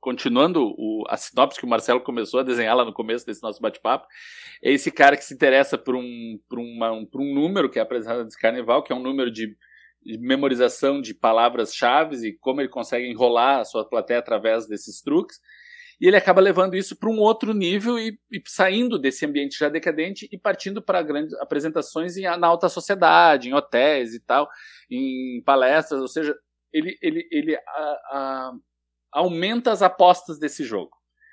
continuando 0.01 0.75
o, 0.77 1.05
a 1.09 1.17
sinopse 1.17 1.61
que 1.61 1.65
o 1.65 1.69
Marcelo 1.69 2.01
começou 2.01 2.41
a 2.41 2.43
desenhar 2.43 2.77
lá 2.77 2.85
no 2.85 2.93
começo 2.93 3.25
desse 3.25 3.41
nosso 3.41 3.63
bate-papo, 3.63 4.09
é 4.61 4.73
esse 4.73 4.91
cara 4.91 5.17
que 5.17 5.25
se 5.25 5.33
interessa 5.33 5.79
por 5.79 5.95
um, 5.95 6.41
por 6.49 6.59
uma, 6.59 6.91
um, 6.91 7.07
por 7.07 7.21
um 7.21 7.33
número 7.33 7.71
que 7.71 7.79
é 7.79 7.83
apresentado 7.83 8.25
nesse 8.25 8.37
carnaval, 8.41 8.83
que 8.83 8.93
é 8.93 8.97
um 8.97 9.03
número 9.03 9.31
de, 9.31 9.57
memorização 10.19 11.01
de 11.01 11.15
palavras-chave 11.15 12.17
e 12.27 12.33
como 12.39 12.61
ele 12.61 12.69
consegue 12.69 13.07
enrolar 13.07 13.61
a 13.61 13.65
sua 13.65 13.89
plateia 13.89 14.19
através 14.19 14.67
desses 14.67 15.01
truques 15.03 15.39
e 16.01 16.07
ele 16.07 16.17
acaba 16.17 16.41
levando 16.41 16.75
isso 16.75 16.97
para 16.97 17.11
um 17.11 17.19
outro 17.19 17.53
nível 17.53 17.99
e, 17.99 18.19
e, 18.33 18.43
saindo 18.47 18.99
desse 18.99 19.27
ambiente 19.27 19.59
já 19.59 19.69
decadente 19.69 20.27
e 20.33 20.39
partindo 20.39 20.81
para 20.81 21.03
grandes 21.03 21.35
apresentações 21.35 22.17
em, 22.17 22.23
na 22.23 22.47
alta 22.47 22.71
sociedade, 22.71 23.51
em 23.51 23.55
hotéis 23.55 24.15
e 24.15 24.21
tal, 24.21 24.49
em 24.91 25.43
palestras, 25.45 26.01
ou 26.01 26.09
seja, 26.09 26.35
ele, 26.73 26.97
ele, 27.03 27.29
ele 27.31 27.57
a, 27.57 27.61
a, 27.61 28.53
aumenta 29.13 29.71
as 29.71 29.83
apostas 29.83 30.39
desse 30.39 30.65
jogo, 30.65 30.93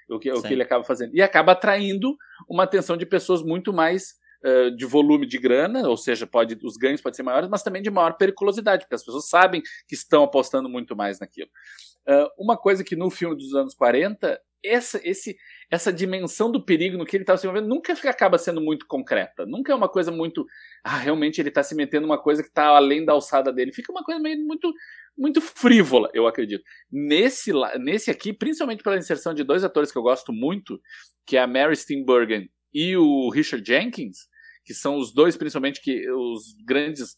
o 0.10 0.20
que, 0.20 0.30
o 0.32 0.42
que 0.42 0.54
ele 0.54 0.64
acaba 0.64 0.84
fazendo, 0.84 1.16
e 1.16 1.22
acaba 1.22 1.54
atraindo 1.54 2.18
uma 2.50 2.64
atenção 2.64 2.98
de 2.98 3.06
pessoas 3.06 3.42
muito 3.42 3.72
mais 3.72 4.16
uh, 4.44 4.76
de 4.76 4.86
volume 4.86 5.26
de 5.26 5.38
grana, 5.38 5.88
ou 5.88 5.96
seja, 5.96 6.28
pode, 6.28 6.58
os 6.62 6.76
ganhos 6.76 7.00
podem 7.00 7.16
ser 7.16 7.24
maiores, 7.24 7.50
mas 7.50 7.64
também 7.64 7.82
de 7.82 7.90
maior 7.90 8.18
periculosidade, 8.18 8.84
porque 8.84 8.96
as 8.96 9.06
pessoas 9.06 9.30
sabem 9.30 9.62
que 9.88 9.96
estão 9.96 10.24
apostando 10.24 10.68
muito 10.68 10.94
mais 10.94 11.22
naquilo. 11.22 11.50
Uh, 12.06 12.28
uma 12.38 12.58
coisa 12.58 12.84
que 12.84 12.96
no 12.98 13.10
filme 13.10 13.36
dos 13.36 13.54
anos 13.54 13.74
40 13.74 14.40
essa, 14.64 15.00
esse, 15.04 15.38
essa 15.70 15.92
dimensão 15.92 16.52
do 16.52 16.64
perigo 16.64 16.98
no 16.98 17.06
que 17.06 17.16
ele 17.16 17.24
estava 17.24 17.38
se 17.38 17.46
envolvendo 17.46 17.68
nunca 17.68 17.94
acaba 18.10 18.38
sendo 18.38 18.62
muito 18.62 18.86
concreta. 18.88 19.46
Nunca 19.46 19.72
é 19.72 19.76
uma 19.76 19.90
coisa 19.90 20.12
muito. 20.12 20.46
Ah, 20.84 20.98
realmente 20.98 21.40
ele 21.42 21.50
está 21.50 21.64
se 21.64 21.76
metendo 21.76 22.08
numa 22.08 22.22
coisa 22.22 22.42
que 22.42 22.50
está 22.50 22.68
além 22.68 23.06
da 23.06 23.14
alçada 23.14 23.52
dele. 23.52 23.72
Fica 23.72 23.92
uma 23.92 24.04
coisa 24.04 24.20
meio 24.20 24.38
muito, 24.46 24.74
muito 25.18 25.42
frívola, 25.42 26.10
eu 26.14 26.28
acredito. 26.28 26.64
Nesse, 26.92 27.52
nesse 27.80 28.12
aqui, 28.12 28.34
principalmente 28.34 28.84
pela 28.84 28.98
inserção 28.98 29.34
de 29.34 29.44
dois 29.44 29.64
atores 29.64 29.92
que 29.92 29.98
eu 29.98 30.04
gosto 30.04 30.32
muito, 30.34 30.82
que 31.26 31.38
é 31.38 31.42
a 31.42 31.48
Mary 31.48 31.76
Steenburgen 31.76 32.50
e 32.74 32.96
o 32.98 33.30
Richard 33.30 33.66
Jenkins, 33.66 34.28
que 34.64 34.74
são 34.74 34.98
os 34.98 35.14
dois, 35.14 35.38
principalmente, 35.38 35.82
que 35.82 36.10
os 36.12 36.56
grandes 36.66 37.16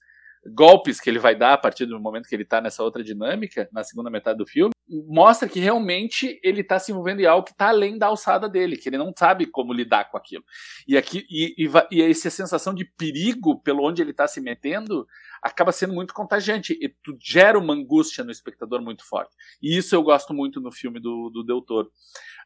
golpes 0.53 0.99
que 0.99 1.09
ele 1.09 1.19
vai 1.19 1.35
dar 1.35 1.53
a 1.53 1.57
partir 1.57 1.85
do 1.85 1.99
momento 1.99 2.27
que 2.27 2.35
ele 2.35 2.43
está 2.43 2.62
nessa 2.62 2.83
outra 2.83 3.03
dinâmica, 3.03 3.69
na 3.71 3.83
segunda 3.83 4.09
metade 4.09 4.38
do 4.38 4.45
filme, 4.45 4.71
mostra 5.07 5.47
que 5.47 5.59
realmente 5.59 6.39
ele 6.43 6.62
está 6.62 6.79
se 6.79 6.91
envolvendo 6.91 7.19
em 7.19 7.25
algo 7.25 7.45
que 7.45 7.51
está 7.51 7.69
além 7.69 7.97
da 7.97 8.07
alçada 8.07 8.49
dele, 8.49 8.75
que 8.75 8.89
ele 8.89 8.97
não 8.97 9.13
sabe 9.17 9.45
como 9.45 9.71
lidar 9.71 10.09
com 10.09 10.17
aquilo. 10.17 10.43
E 10.88 10.97
aqui 10.97 11.25
e, 11.29 11.53
e, 11.65 11.69
e 11.91 12.01
essa 12.01 12.29
sensação 12.29 12.73
de 12.73 12.85
perigo 12.85 13.62
pelo 13.62 13.83
onde 13.83 14.01
ele 14.01 14.12
está 14.12 14.27
se 14.27 14.41
metendo 14.41 15.07
acaba 15.41 15.71
sendo 15.71 15.93
muito 15.93 16.13
contagiante 16.13 16.77
e 16.81 16.89
tu 16.89 17.15
gera 17.21 17.57
uma 17.57 17.73
angústia 17.73 18.23
no 18.23 18.31
espectador 18.31 18.81
muito 18.81 19.07
forte. 19.07 19.35
E 19.62 19.77
isso 19.77 19.95
eu 19.95 20.01
gosto 20.01 20.33
muito 20.33 20.59
no 20.59 20.71
filme 20.71 20.99
do, 20.99 21.29
do 21.29 21.43
Del 21.43 21.62
Toro. 21.62 21.91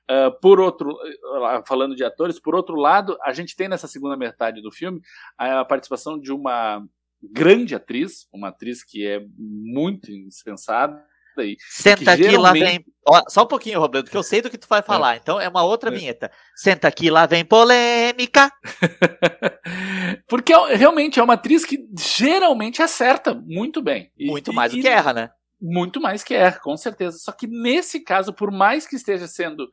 Uh, 0.03 0.37
por 0.41 0.59
outro, 0.59 0.91
uh, 0.91 1.65
falando 1.65 1.95
de 1.95 2.03
atores, 2.03 2.39
por 2.39 2.55
outro 2.55 2.75
lado, 2.75 3.17
a 3.23 3.31
gente 3.31 3.55
tem 3.55 3.69
nessa 3.69 3.87
segunda 3.87 4.17
metade 4.17 4.61
do 4.61 4.69
filme 4.69 4.99
a 5.37 5.63
participação 5.63 6.19
de 6.19 6.31
uma 6.33 6.85
grande 7.31 7.75
atriz, 7.75 8.27
uma 8.33 8.49
atriz 8.49 8.83
que 8.83 9.05
é 9.05 9.21
muito 9.37 10.11
insensada. 10.11 11.03
E 11.39 11.57
Senta 11.59 12.11
aqui, 12.11 12.23
geralmente... 12.23 12.63
lá 12.63 12.69
vem. 12.69 12.85
Ó, 13.07 13.23
só 13.27 13.43
um 13.43 13.47
pouquinho, 13.47 13.79
Roberto, 13.79 14.11
que 14.11 14.15
eu 14.15 14.21
sei 14.21 14.41
do 14.41 14.51
que 14.51 14.57
tu 14.57 14.67
vai 14.67 14.83
falar. 14.83 15.15
É. 15.15 15.17
Então 15.17 15.41
é 15.41 15.49
uma 15.49 15.63
outra 15.63 15.89
é. 15.89 15.97
vinheta. 15.97 16.31
Senta 16.55 16.87
aqui, 16.87 17.09
lá 17.09 17.25
vem 17.25 17.43
polêmica. 17.43 18.51
Porque 20.27 20.53
é, 20.53 20.75
realmente 20.75 21.19
é 21.19 21.23
uma 21.23 21.33
atriz 21.33 21.65
que 21.65 21.87
geralmente 21.97 22.83
acerta 22.83 23.33
muito 23.33 23.81
bem. 23.81 24.11
E, 24.17 24.27
muito 24.27 24.53
mais 24.53 24.71
do 24.71 24.79
que 24.79 24.87
erra, 24.87 25.13
né? 25.13 25.31
Muito 25.59 25.99
mais 25.99 26.23
que 26.23 26.35
erra, 26.35 26.59
com 26.59 26.77
certeza. 26.77 27.17
Só 27.17 27.31
que 27.31 27.47
nesse 27.47 28.01
caso, 28.01 28.31
por 28.31 28.51
mais 28.51 28.85
que 28.85 28.95
esteja 28.95 29.27
sendo 29.27 29.67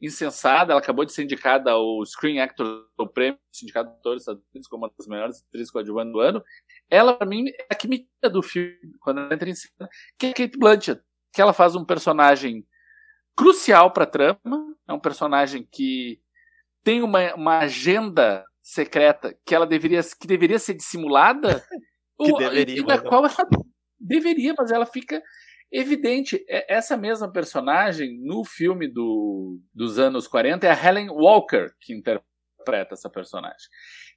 insensada. 0.00 0.72
Ela 0.72 0.80
acabou 0.80 1.04
de 1.04 1.12
ser 1.12 1.24
indicada 1.24 1.70
ao 1.70 2.04
Screen 2.04 2.40
Actor 2.40 2.86
do 2.96 3.08
Prêmio 3.08 3.38
Sindicato 3.52 3.90
de 3.90 3.96
Atores 3.96 4.22
Estados 4.22 4.42
Unidos 4.52 4.68
como 4.68 4.84
uma 4.84 4.92
das 4.96 5.06
melhores 5.06 5.42
atrizes 5.48 5.70
coadjuvantes 5.70 6.12
do 6.12 6.20
ano. 6.20 6.42
Ela, 6.90 7.14
para 7.14 7.26
mim, 7.26 7.48
é 7.48 7.66
a 7.70 7.74
que 7.74 7.88
me 7.88 7.98
tira 7.98 8.32
do 8.32 8.42
filme 8.42 8.78
quando 9.00 9.20
ela 9.20 9.34
entra 9.34 9.48
em 9.48 9.54
cena, 9.54 9.88
que 10.18 10.26
é 10.26 10.30
a 10.30 10.34
Kate 10.34 10.58
Blanchett, 10.58 11.02
que 11.32 11.40
ela 11.40 11.52
faz 11.52 11.74
um 11.74 11.84
personagem 11.84 12.66
crucial 13.36 13.90
para 13.92 14.04
a 14.04 14.06
trama, 14.06 14.76
é 14.88 14.92
um 14.92 15.00
personagem 15.00 15.66
que 15.70 16.20
tem 16.82 17.02
uma, 17.02 17.34
uma 17.34 17.58
agenda 17.58 18.44
secreta 18.62 19.36
que 19.44 19.54
ela 19.54 19.66
deveria 19.66 20.00
que 20.02 20.26
deveria 20.26 20.58
ser 20.58 20.74
dissimulada 20.74 21.60
que 22.20 22.32
ou, 22.32 22.38
deveria, 22.38 22.78
e 22.78 22.84
da 22.84 23.00
qual 23.00 23.24
ela 23.24 23.48
deveria, 23.98 24.54
mas 24.56 24.70
ela 24.70 24.86
fica 24.86 25.22
evidente. 25.72 26.44
É, 26.48 26.74
essa 26.74 26.96
mesma 26.96 27.30
personagem, 27.30 28.18
no 28.22 28.44
filme 28.44 28.86
do, 28.86 29.60
dos 29.74 29.98
anos 29.98 30.28
40, 30.28 30.66
é 30.66 30.70
a 30.70 30.88
Helen 30.88 31.10
Walker 31.10 31.72
que 31.80 31.92
interpreta 31.92 32.33
essa 32.94 33.10
personagem. 33.10 33.68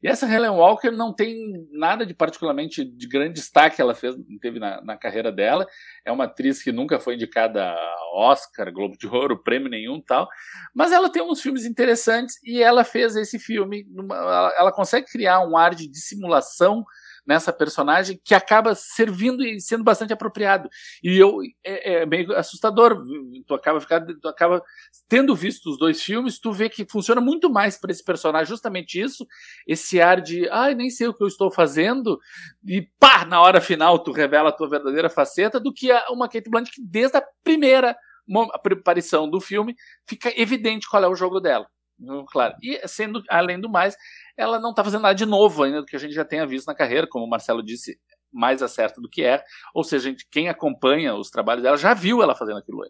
E 0.02 0.08
essa 0.08 0.32
Helen 0.32 0.52
Walker 0.52 0.92
não 0.92 1.14
tem 1.14 1.68
nada 1.72 2.06
de 2.06 2.14
particularmente 2.14 2.84
de 2.86 3.08
grande 3.08 3.34
destaque 3.34 3.78
que 3.78 3.82
ela 3.82 3.96
fez, 3.96 4.16
teve 4.42 4.60
na, 4.60 4.82
na 4.82 4.96
carreira 4.96 5.32
dela. 5.32 5.68
É 6.06 6.12
uma 6.12 6.26
atriz 6.26 6.62
que 6.62 6.72
nunca 6.72 7.00
foi 7.00 7.16
indicada 7.16 7.64
a 7.64 7.96
Oscar, 8.14 8.72
Globo 8.72 8.98
de 8.98 9.08
Ouro, 9.08 9.42
prêmio 9.42 9.70
nenhum 9.70 10.00
tal. 10.00 10.28
Mas 10.74 10.92
ela 10.92 11.10
tem 11.10 11.22
uns 11.22 11.42
filmes 11.42 11.66
interessantes 11.66 12.40
e 12.44 12.62
ela 12.62 12.84
fez 12.84 13.16
esse 13.16 13.40
filme. 13.40 13.86
Ela, 14.10 14.54
ela 14.58 14.72
consegue 14.72 15.08
criar 15.08 15.42
um 15.42 15.58
ar 15.58 15.74
de 15.74 15.88
dissimulação 15.88 16.86
nessa 17.28 17.52
personagem 17.52 18.20
que 18.24 18.34
acaba 18.34 18.74
servindo 18.74 19.44
e 19.44 19.60
sendo 19.60 19.84
bastante 19.84 20.14
apropriado. 20.14 20.70
E 21.04 21.18
eu 21.18 21.40
é, 21.64 21.96
é 21.96 22.06
meio 22.06 22.34
assustador. 22.36 23.04
Tu 23.46 23.54
acaba 23.54 23.82
ficando, 23.82 24.18
tu 24.20 24.28
acaba 24.28 24.64
tendo 25.10 25.36
visto 25.36 25.70
os 25.70 25.78
dois 25.78 26.02
filmes, 26.02 26.40
tu 26.40 26.52
vê 26.52 26.70
que 26.70 26.86
funciona 26.90 27.20
muito 27.20 27.50
mais 27.50 27.78
para 27.78 27.92
esse 27.92 28.04
personagem 28.04 28.48
justamente 28.48 29.00
isso, 29.00 29.28
esse 29.68 30.00
ar 30.00 30.22
de, 30.22 30.48
ai, 30.50 30.74
nem 30.74 30.90
sei 30.90 31.08
o 31.08 31.14
que 31.14 31.24
eu 31.24 31.28
estou 31.28 31.52
fazendo, 31.52 32.20
e 32.66 32.82
pá, 33.00 33.26
na 33.26 33.42
hora 33.42 33.60
final 33.60 34.00
tu 34.00 34.12
revela 34.12 34.50
a 34.50 34.54
tua 34.54 34.70
verdadeira 34.70 35.10
faceta 35.10 35.60
do 35.60 35.74
que 35.74 35.92
uma 36.10 36.30
Kate 36.30 36.50
Blanchett 36.50 36.76
que 36.76 36.82
desde 36.82 37.18
a 37.18 37.24
primeira 37.44 37.98
aparição 38.54 39.30
do 39.30 39.40
filme 39.40 39.76
fica 40.08 40.32
evidente 40.40 40.88
qual 40.90 41.04
é 41.04 41.08
o 41.08 41.16
jogo 41.16 41.40
dela. 41.40 41.68
Claro. 42.30 42.56
E 42.62 42.88
sendo, 42.88 43.24
além 43.30 43.60
do 43.60 43.70
mais, 43.70 43.98
ela 44.38 44.60
não 44.60 44.70
está 44.70 44.84
fazendo 44.84 45.02
nada 45.02 45.16
de 45.16 45.26
novo 45.26 45.64
ainda 45.64 45.82
do 45.82 45.86
que 45.86 45.96
a 45.96 46.00
gente 46.00 46.14
já 46.14 46.24
tenha 46.24 46.46
visto 46.46 46.68
na 46.68 46.76
carreira, 46.76 47.08
como 47.10 47.26
o 47.26 47.30
Marcelo 47.30 47.64
disse, 47.64 48.00
mais 48.32 48.62
acerta 48.62 49.02
do 49.02 49.10
que 49.10 49.24
é. 49.24 49.44
Ou 49.74 49.84
seja, 49.84 50.10
gente, 50.10 50.28
quem 50.30 50.50
acompanha 50.50 51.16
os 51.16 51.30
trabalhos 51.30 51.64
dela 51.64 51.78
já 51.78 51.94
viu 51.94 52.22
ela 52.22 52.36
fazendo 52.36 52.58
aquilo. 52.58 52.82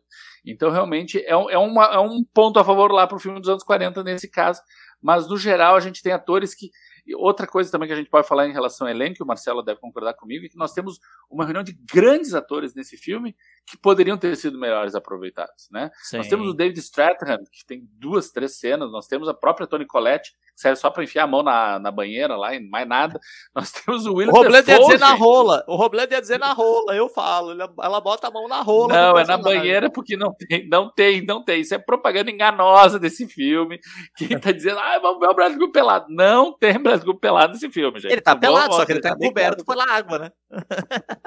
Então, 0.46 0.70
realmente, 0.70 1.20
é, 1.20 1.32
é, 1.32 1.58
uma, 1.58 1.86
é 1.86 2.00
um 2.00 2.24
ponto 2.34 2.60
a 2.60 2.66
favor 2.66 2.92
lá 2.92 3.08
para 3.08 3.18
o 3.18 3.20
filme 3.20 3.40
dos 3.40 3.50
anos 3.50 3.64
40 3.64 4.04
nesse 4.04 4.30
caso. 4.30 4.62
Mas, 5.02 5.28
no 5.28 5.38
geral, 5.38 5.76
a 5.76 5.80
gente 5.80 6.02
tem 6.02 6.12
atores 6.12 6.54
que 6.56 6.70
e 7.08 7.16
outra 7.16 7.48
coisa 7.48 7.72
também 7.72 7.88
que 7.88 7.94
a 7.94 7.98
gente 7.98 8.10
pode 8.10 8.28
falar 8.28 8.48
em 8.48 8.52
relação 8.52 8.86
ao 8.86 8.92
elenco, 8.92 9.24
o 9.24 9.28
Marcelo 9.28 9.64
deve 9.64 9.80
concordar 9.80 10.14
comigo, 10.14 10.46
é 10.46 10.50
que 10.50 10.58
nós 10.58 10.74
temos 10.74 11.00
uma 11.30 11.46
reunião 11.46 11.64
de 11.64 11.72
grandes 11.72 12.34
atores 12.34 12.76
nesse 12.76 12.98
filme 12.98 13.34
que 13.66 13.78
poderiam 13.78 14.18
ter 14.18 14.36
sido 14.36 14.60
melhores 14.60 14.94
aproveitados, 14.94 15.70
né? 15.72 15.90
Nós 16.18 16.28
temos 16.28 16.48
o 16.50 16.54
David 16.54 16.80
Strathairn, 16.80 17.46
que 17.50 17.66
tem 17.66 17.88
duas, 17.98 18.30
três 18.30 18.60
cenas, 18.60 18.92
nós 18.92 19.08
temos 19.08 19.30
a 19.30 19.34
própria 19.34 19.66
Toni 19.66 19.86
Collette, 19.86 20.32
que 20.32 20.38
serve 20.58 20.76
só 20.76 20.90
para 20.90 21.04
enfiar 21.04 21.24
a 21.24 21.28
mão 21.28 21.44
na, 21.44 21.78
na 21.78 21.92
banheira 21.92 22.36
lá 22.36 22.56
e 22.56 22.60
mais 22.60 22.88
nada. 22.88 23.20
Nós 23.56 23.72
temos 23.72 24.06
o 24.06 24.16
William 24.16 24.34
O 24.34 24.36
Robledo 24.36 24.70
ia 24.70 24.80
dizer 24.80 25.00
na 25.00 25.14
rola, 25.14 25.64
o 25.68 25.76
Robledo 25.76 26.14
ia 26.14 26.22
dizer 26.22 26.40
na 26.40 26.52
rola, 26.54 26.96
eu 26.96 27.08
falo, 27.08 27.52
ela 27.82 28.02
bota 28.02 28.28
a 28.28 28.32
mão 28.32 28.48
na 28.48 28.62
rola. 28.62 28.94
Não, 28.94 29.18
é 29.20 29.26
na 29.26 29.38
banheira 29.38 29.90
porque 29.90 30.18
não 30.18 30.34
tem, 30.34 30.68
não 30.68 30.92
tem, 30.92 31.26
não 31.26 31.44
tem. 31.44 31.62
Isso 31.62 31.76
é 31.76 31.78
propaganda 31.78 32.32
enganosa 32.32 33.00
desse 33.00 33.28
filme. 33.28 33.80
Quem 34.18 34.38
tá 34.40 34.52
dizendo, 34.52 34.80
ah, 34.80 35.00
vamos 35.00 35.20
ver 35.20 35.30
o 35.30 35.36
Brasil 35.36 35.72
pelado. 35.72 36.08
Não 36.10 36.52
tem 36.52 36.80
Brasil 36.82 37.14
pelado 37.16 37.54
nesse 37.54 37.70
filme, 37.70 38.00
gente. 38.00 38.12
Ele 38.12 38.22
tá, 38.22 38.34
tá 38.34 38.42
pelado, 38.42 38.74
só 38.74 38.86
que 38.86 38.92
ele 38.92 39.02
tá 39.02 39.16
coberto 39.16 39.64
pela 39.64 39.86
água, 39.90 40.20
né? 40.20 40.32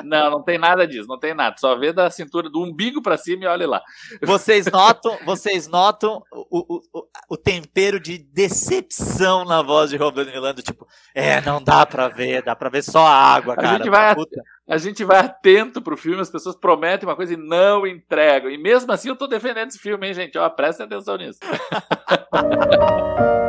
Não, 0.02 0.30
não 0.30 0.42
tem 0.42 0.58
nada 0.58 0.86
disso, 0.86 1.06
não 1.06 1.18
tem 1.18 1.34
nada. 1.34 1.56
Só 1.58 1.76
vê 1.76 1.92
da 1.92 2.10
cintura 2.10 2.48
do 2.48 2.62
umbigo 2.62 3.02
para 3.02 3.16
cima 3.16 3.44
e 3.44 3.46
olha 3.46 3.68
lá. 3.68 3.82
Vocês 4.22 4.66
notam, 4.66 5.18
vocês 5.24 5.68
notam 5.68 6.22
o, 6.32 6.76
o, 6.76 7.06
o, 7.30 7.36
tempero 7.36 8.00
de 8.00 8.18
decepção 8.18 9.19
na 9.44 9.62
voz 9.62 9.90
de 9.90 9.96
Roberto 9.96 10.30
Milano, 10.30 10.62
tipo, 10.62 10.86
é, 11.14 11.40
não 11.40 11.62
dá 11.62 11.86
para 11.86 12.08
ver, 12.08 12.42
dá 12.42 12.54
para 12.54 12.68
ver 12.68 12.82
só 12.82 13.06
a 13.06 13.34
água, 13.34 13.56
cara. 13.56 13.70
A 13.70 13.76
gente 13.76 13.90
vai, 13.90 14.14
a 14.68 14.78
gente 14.78 15.04
vai 15.04 15.18
atento 15.18 15.82
pro 15.82 15.96
filme, 15.96 16.20
as 16.20 16.30
pessoas 16.30 16.56
prometem 16.56 17.08
uma 17.08 17.16
coisa 17.16 17.34
e 17.34 17.36
não 17.36 17.86
entregam. 17.86 18.50
E 18.50 18.58
mesmo 18.58 18.90
assim 18.92 19.08
eu 19.08 19.16
tô 19.16 19.26
defendendo 19.26 19.68
esse 19.68 19.78
filme, 19.78 20.08
hein, 20.08 20.14
gente? 20.14 20.38
Ó, 20.38 20.48
prestem 20.50 20.86
atenção 20.86 21.16
nisso. 21.16 21.40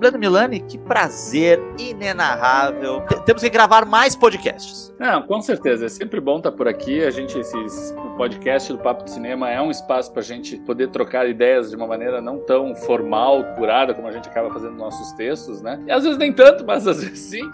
Robleno 0.00 0.18
Milani, 0.18 0.60
que 0.60 0.78
prazer 0.78 1.60
inenarrável. 1.78 3.02
Temos 3.26 3.42
que 3.42 3.50
gravar 3.50 3.84
mais 3.84 4.16
podcasts. 4.16 4.90
Não, 4.98 5.20
com 5.20 5.42
certeza. 5.42 5.84
É 5.84 5.88
sempre 5.90 6.18
bom 6.20 6.38
estar 6.38 6.52
por 6.52 6.66
aqui. 6.66 7.04
A 7.04 7.10
gente, 7.10 7.38
esse, 7.38 7.58
esse 7.64 7.94
podcast 8.16 8.72
do 8.72 8.78
Papo 8.78 9.04
de 9.04 9.10
Cinema 9.10 9.50
é 9.50 9.60
um 9.60 9.70
espaço 9.70 10.10
para 10.10 10.20
a 10.20 10.24
gente 10.24 10.56
poder 10.60 10.88
trocar 10.88 11.28
ideias 11.28 11.68
de 11.68 11.76
uma 11.76 11.86
maneira 11.86 12.22
não 12.22 12.38
tão 12.38 12.74
formal, 12.74 13.44
curada, 13.56 13.92
como 13.92 14.08
a 14.08 14.10
gente 14.10 14.26
acaba 14.26 14.50
fazendo 14.50 14.74
nossos 14.74 15.12
textos, 15.12 15.60
né? 15.60 15.78
E 15.86 15.92
às 15.92 16.02
vezes 16.02 16.16
nem 16.16 16.32
tanto, 16.32 16.64
mas 16.64 16.86
às 16.86 17.04
vezes 17.04 17.18
sim. 17.18 17.50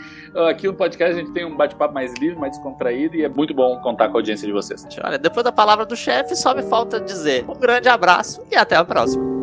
Aqui 0.49 0.69
no 0.69 0.75
podcast 0.75 1.17
a 1.17 1.19
gente 1.19 1.33
tem 1.33 1.45
um 1.45 1.57
bate-papo 1.57 1.93
mais 1.93 2.15
livre, 2.15 2.39
mais 2.39 2.53
descontraído 2.53 3.17
e 3.17 3.25
é 3.25 3.29
muito 3.29 3.53
bom 3.53 3.81
contar 3.81 4.09
com 4.09 4.19
a 4.19 4.21
audiência 4.21 4.47
de 4.47 4.53
vocês. 4.53 4.87
Olha, 5.03 5.19
depois 5.19 5.43
da 5.43 5.51
palavra 5.51 5.85
do 5.85 5.97
chefe, 5.97 6.37
só 6.37 6.55
me 6.55 6.63
falta 6.63 7.01
dizer 7.01 7.45
um 7.49 7.59
grande 7.59 7.89
abraço 7.89 8.41
e 8.53 8.55
até 8.55 8.77
a 8.77 8.85
próxima. 8.85 9.36